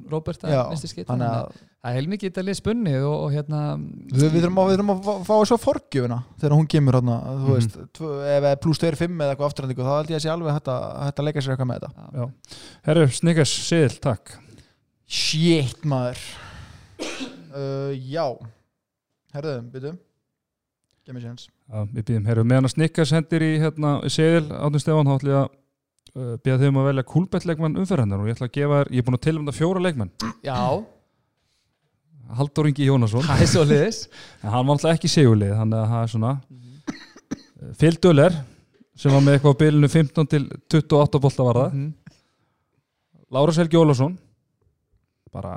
[0.00, 1.08] í í í að vinstri skeyta.
[1.12, 4.60] þannig að að það er heilmikið þetta lið spunni og, og hérna við, við þurfum
[4.60, 8.44] að, við þurfum að fá, þessu forgjöfuna þegar hún kemur hérna, þú veist tvö, ef
[8.46, 11.24] það pluss 2-5 eða eitthvað afturhendingu þá held ég að sé alveg hægt að, að
[11.24, 12.10] leika sér eitthvað með þetta.
[12.20, 12.60] Já.
[12.90, 14.34] Herru, Snickers, Siðil, takk.
[15.10, 16.20] Shit maður.
[17.50, 18.26] Uh, Já.
[19.34, 19.96] Herðu, byrju.
[21.06, 24.82] Gef mér séns Já, við býðum, herru, meðan að Snickers hendir í hérna, Siðil, Átun
[24.82, 25.59] Stefán þá ætlum ég að
[26.14, 29.02] uh, býða þau um að velja kúlbettleikmann umferðarnar og ég ætla að gefa þér, ég
[29.02, 30.14] er búin að tilvæmda fjóra leikmenn.
[30.46, 30.60] Já,
[32.38, 33.26] Halldór Ingi Jónasson.
[33.26, 34.00] Það er svo liðis
[34.42, 36.32] en hann var alltaf ekki segulið þannig að það er svona
[37.80, 38.36] Phil Duller
[39.00, 40.44] sem var með eitthvað á bilinu 15 til
[40.76, 41.78] 28 bolta var það.
[43.30, 44.16] Lárus Helgi Ólafsson.
[45.30, 45.54] Bara,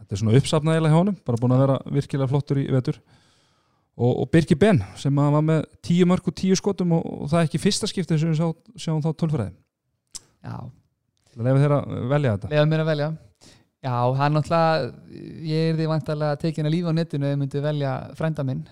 [0.00, 2.98] þetta er svona uppsafnaðilega hjá honum, bara búin að vera virkilega flottur í vetur.
[3.94, 7.40] Og, og Birki Ben sem var með 10 mörg og 10 skotum og, og það
[7.40, 8.48] er ekki fyrsta skiptið sem við sjá,
[8.86, 9.52] sjáum þá tölfræði.
[9.54, 9.63] já,
[11.44, 12.50] lefa þeirra að velja þetta.
[12.54, 13.12] Lefa mér að velja.
[13.84, 17.60] Já, hann náttúrulega ég er því vantarlega tekin að lífa á netinu ef ég myndi
[17.64, 18.62] velja frænda minn.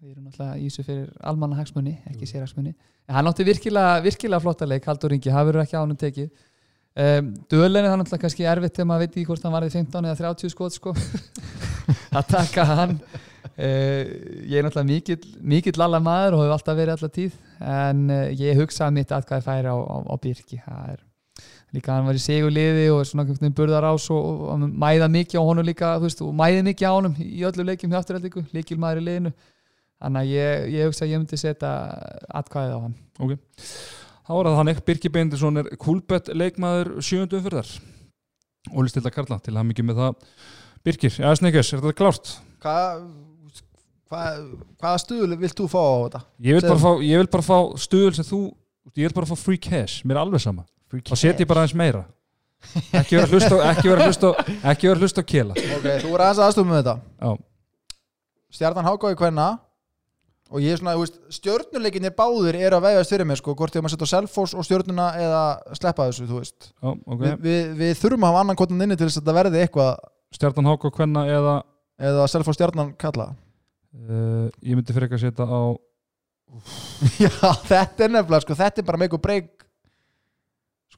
[0.00, 2.74] Við erum náttúrulega í þessu fyrir almanna hagsmunni ekki sérhagsmunni,
[3.08, 6.30] en hann átti virkilega virkilega flotta leik, Haldur Ingi, það verður ekki á hann tekið.
[7.00, 10.08] Um, Dölen er það náttúrulega kannski erfitt þegar maður veit ekki hvort hann varði 15
[10.10, 10.94] eða 30 skot sko.
[12.18, 12.96] Að taka hann.
[13.54, 14.02] Uh,
[14.44, 17.38] ég er náttúrulega mikill mikill lalla maður og hefur alltaf verið alltaf tíð.
[17.64, 20.60] En uh, ég hugsaði mitt að hvað ég færi á, á, á Birki.
[20.66, 21.06] Það er
[21.74, 25.08] líka hann var í seguliði og svona einhvern veginn burðar ás og, og, og mæða
[25.12, 28.44] mikið á honum líka veist, og mæði mikið á honum í öllu leikjum hjá afturhaldingu,
[28.56, 29.32] líkil maður í liðinu.
[30.00, 31.72] Þannig að ég, ég hugsa að ég myndi setja
[32.40, 32.98] atkvæðið á hann.
[33.20, 33.34] Ok,
[34.26, 37.74] þá er það þannig Birki Beindinsson er kúlbett leikmaður sjöundu umfyrðar
[38.76, 40.30] Óli Stilda Karla til að mikið með það.
[40.84, 42.32] Birkir, já Sneikers, er þetta klárt?
[42.64, 43.04] Hvað
[44.10, 44.24] hva,
[44.80, 46.20] hvaða stuðul vilt þú fá á þetta?
[46.48, 48.40] Ég vil, bara fá, ég vil bara fá stuðul sem þú
[48.96, 50.64] ég vil bara fá free cash, mér er alveg sama
[50.98, 52.04] og setja ég bara aðeins meira.
[52.92, 54.36] Ekki vera að hlusta á- ekki vera að hlusta á-
[54.74, 55.54] ekki vera að hlusta á kela.
[55.56, 56.94] Ok, þú er aðeins aðstofum með þetta.
[57.20, 57.30] Já,
[58.50, 59.48] Stjarnan Hákói hvenna
[60.50, 63.76] og ég er svona, þú veist, stjörnuleikinir báðir eru að vefjast fyrir mig, sko, hvort
[63.78, 65.42] ég maður setja á Selfoss og stjörnuna eða
[65.78, 66.72] sleppa þessu, þú veist.
[66.82, 67.20] Já, ok.
[67.20, 69.92] Vi, við, við þurfum að hafa annan kvotan inni til þess að þetta verði eitthvað
[70.34, 71.54] Stjartan Háka Kvenna eða
[72.00, 73.28] eða Selfoss stjarnan kalla.
[73.94, 75.60] Uh, ég myndi fyrir ekki að setja á
[77.22, 77.30] Já,
[77.70, 79.48] þetta er nefnilega, sko, þetta er bara make or break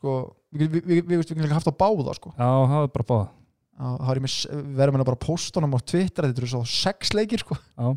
[0.02, 0.16] sko,
[0.58, 0.82] við,
[1.22, 2.34] getum haft á báða, sko.
[2.34, 3.26] Já, það er bara báða.
[3.72, 6.64] Já, þá er ég með, við verðum hérna bara honum á Twitter, þetta eru svo
[6.68, 7.56] sex leikir, sko.
[7.78, 7.94] Já,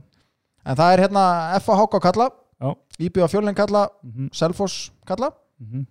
[0.65, 1.26] en það er hérna
[1.60, 2.72] FH kalla Já.
[2.99, 5.86] IBA fjölning kalla, mhm, Selfoss kalla mhm.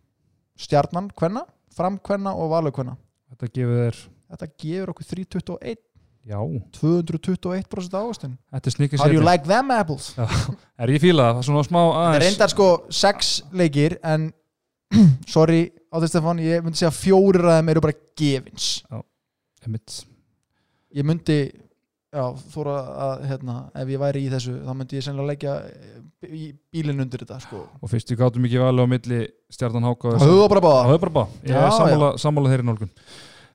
[0.56, 2.96] Stjarnan hvenna, fram hvenna og valur hvenna
[3.34, 3.98] Þetta gefur
[4.34, 5.76] þetta gefur okkur 321
[6.24, 6.38] já,
[6.78, 10.14] 221% ávastin þetta er snikið How do you like them apples?
[10.80, 12.24] Er ég fílað, það er svona smá það er aðeins.
[12.24, 12.68] reyndar sko
[13.02, 14.30] 6 leikir en
[15.34, 18.70] sorry Átið Stefán, ég myndi segja fjórir að þeim eru bara gefins.
[19.64, 20.00] Einmitt.
[20.94, 21.36] ég myndi
[22.14, 26.42] já, þóra að hérna, ef ég væri í þessu þá myndi ég sennilega leggja eh,
[26.74, 27.62] bílinn undir þetta sko.
[27.80, 29.20] Og fyrst við gátum ekki valið á milli
[29.54, 32.92] Stjartan Háka og höfðu bara bá, ég Já, er sammála, sammála þeirri nálgun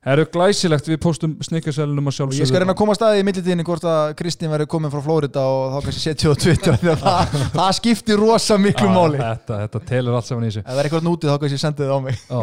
[0.00, 2.96] Það eru glæsilegt, við postum snikkarsælunum að og sjálfsögðu ég skal reyna að koma að
[2.96, 6.40] staði í millitíðinni hvort að Kristín verður komin frá Flórida og þá kannski setja á
[6.40, 9.20] Twitter að það, það skiptir rosa miklu Já, máli.
[9.20, 10.62] þetta, þetta telur allt saman í þessu.
[10.62, 12.22] Ef það er eitthvað nútið þá kannski sendið þið á mig.
[12.30, 12.40] Já,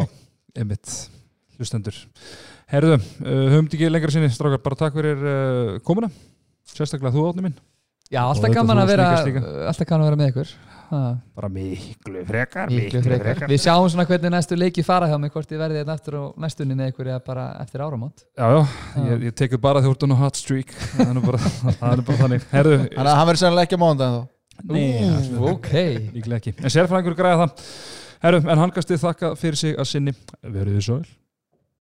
[0.61, 0.93] einmitt,
[1.57, 1.97] hlustendur.
[2.75, 6.11] Herðu, uh, höfum ekki lengra sinni strákar, bara takk fyrir uh, komuna.
[6.77, 7.57] Sérstaklega þú átni minn.
[8.13, 9.41] Já, alltaf gaman að vera snikkast líka.
[9.73, 10.51] alltaf gaman að vera með ykkur
[10.89, 13.49] bara miklu frekar miklu frekar.
[13.51, 16.23] Við sjáum svona hvernig næstu leiki fara hjá mig hvort ég verði þetta eftir á
[16.45, 18.23] næstunni með ykkur eða bara eftir áramót.
[18.37, 20.73] Já, já, ég, ég tekur bara því úr á hot streak.
[20.97, 22.49] Það er nú bara, það er bara þannig.
[22.55, 24.33] Herðu, þannig að hann verður sennilega ekki á mánudaginn þá.
[24.73, 24.89] Nei,
[25.53, 25.71] Ok.
[26.57, 27.69] En sérfræðingur græða það.
[28.23, 30.13] Herru, en hangastið þakka fyrir sig að sinni.
[30.41, 31.15] Verðið þið svo vel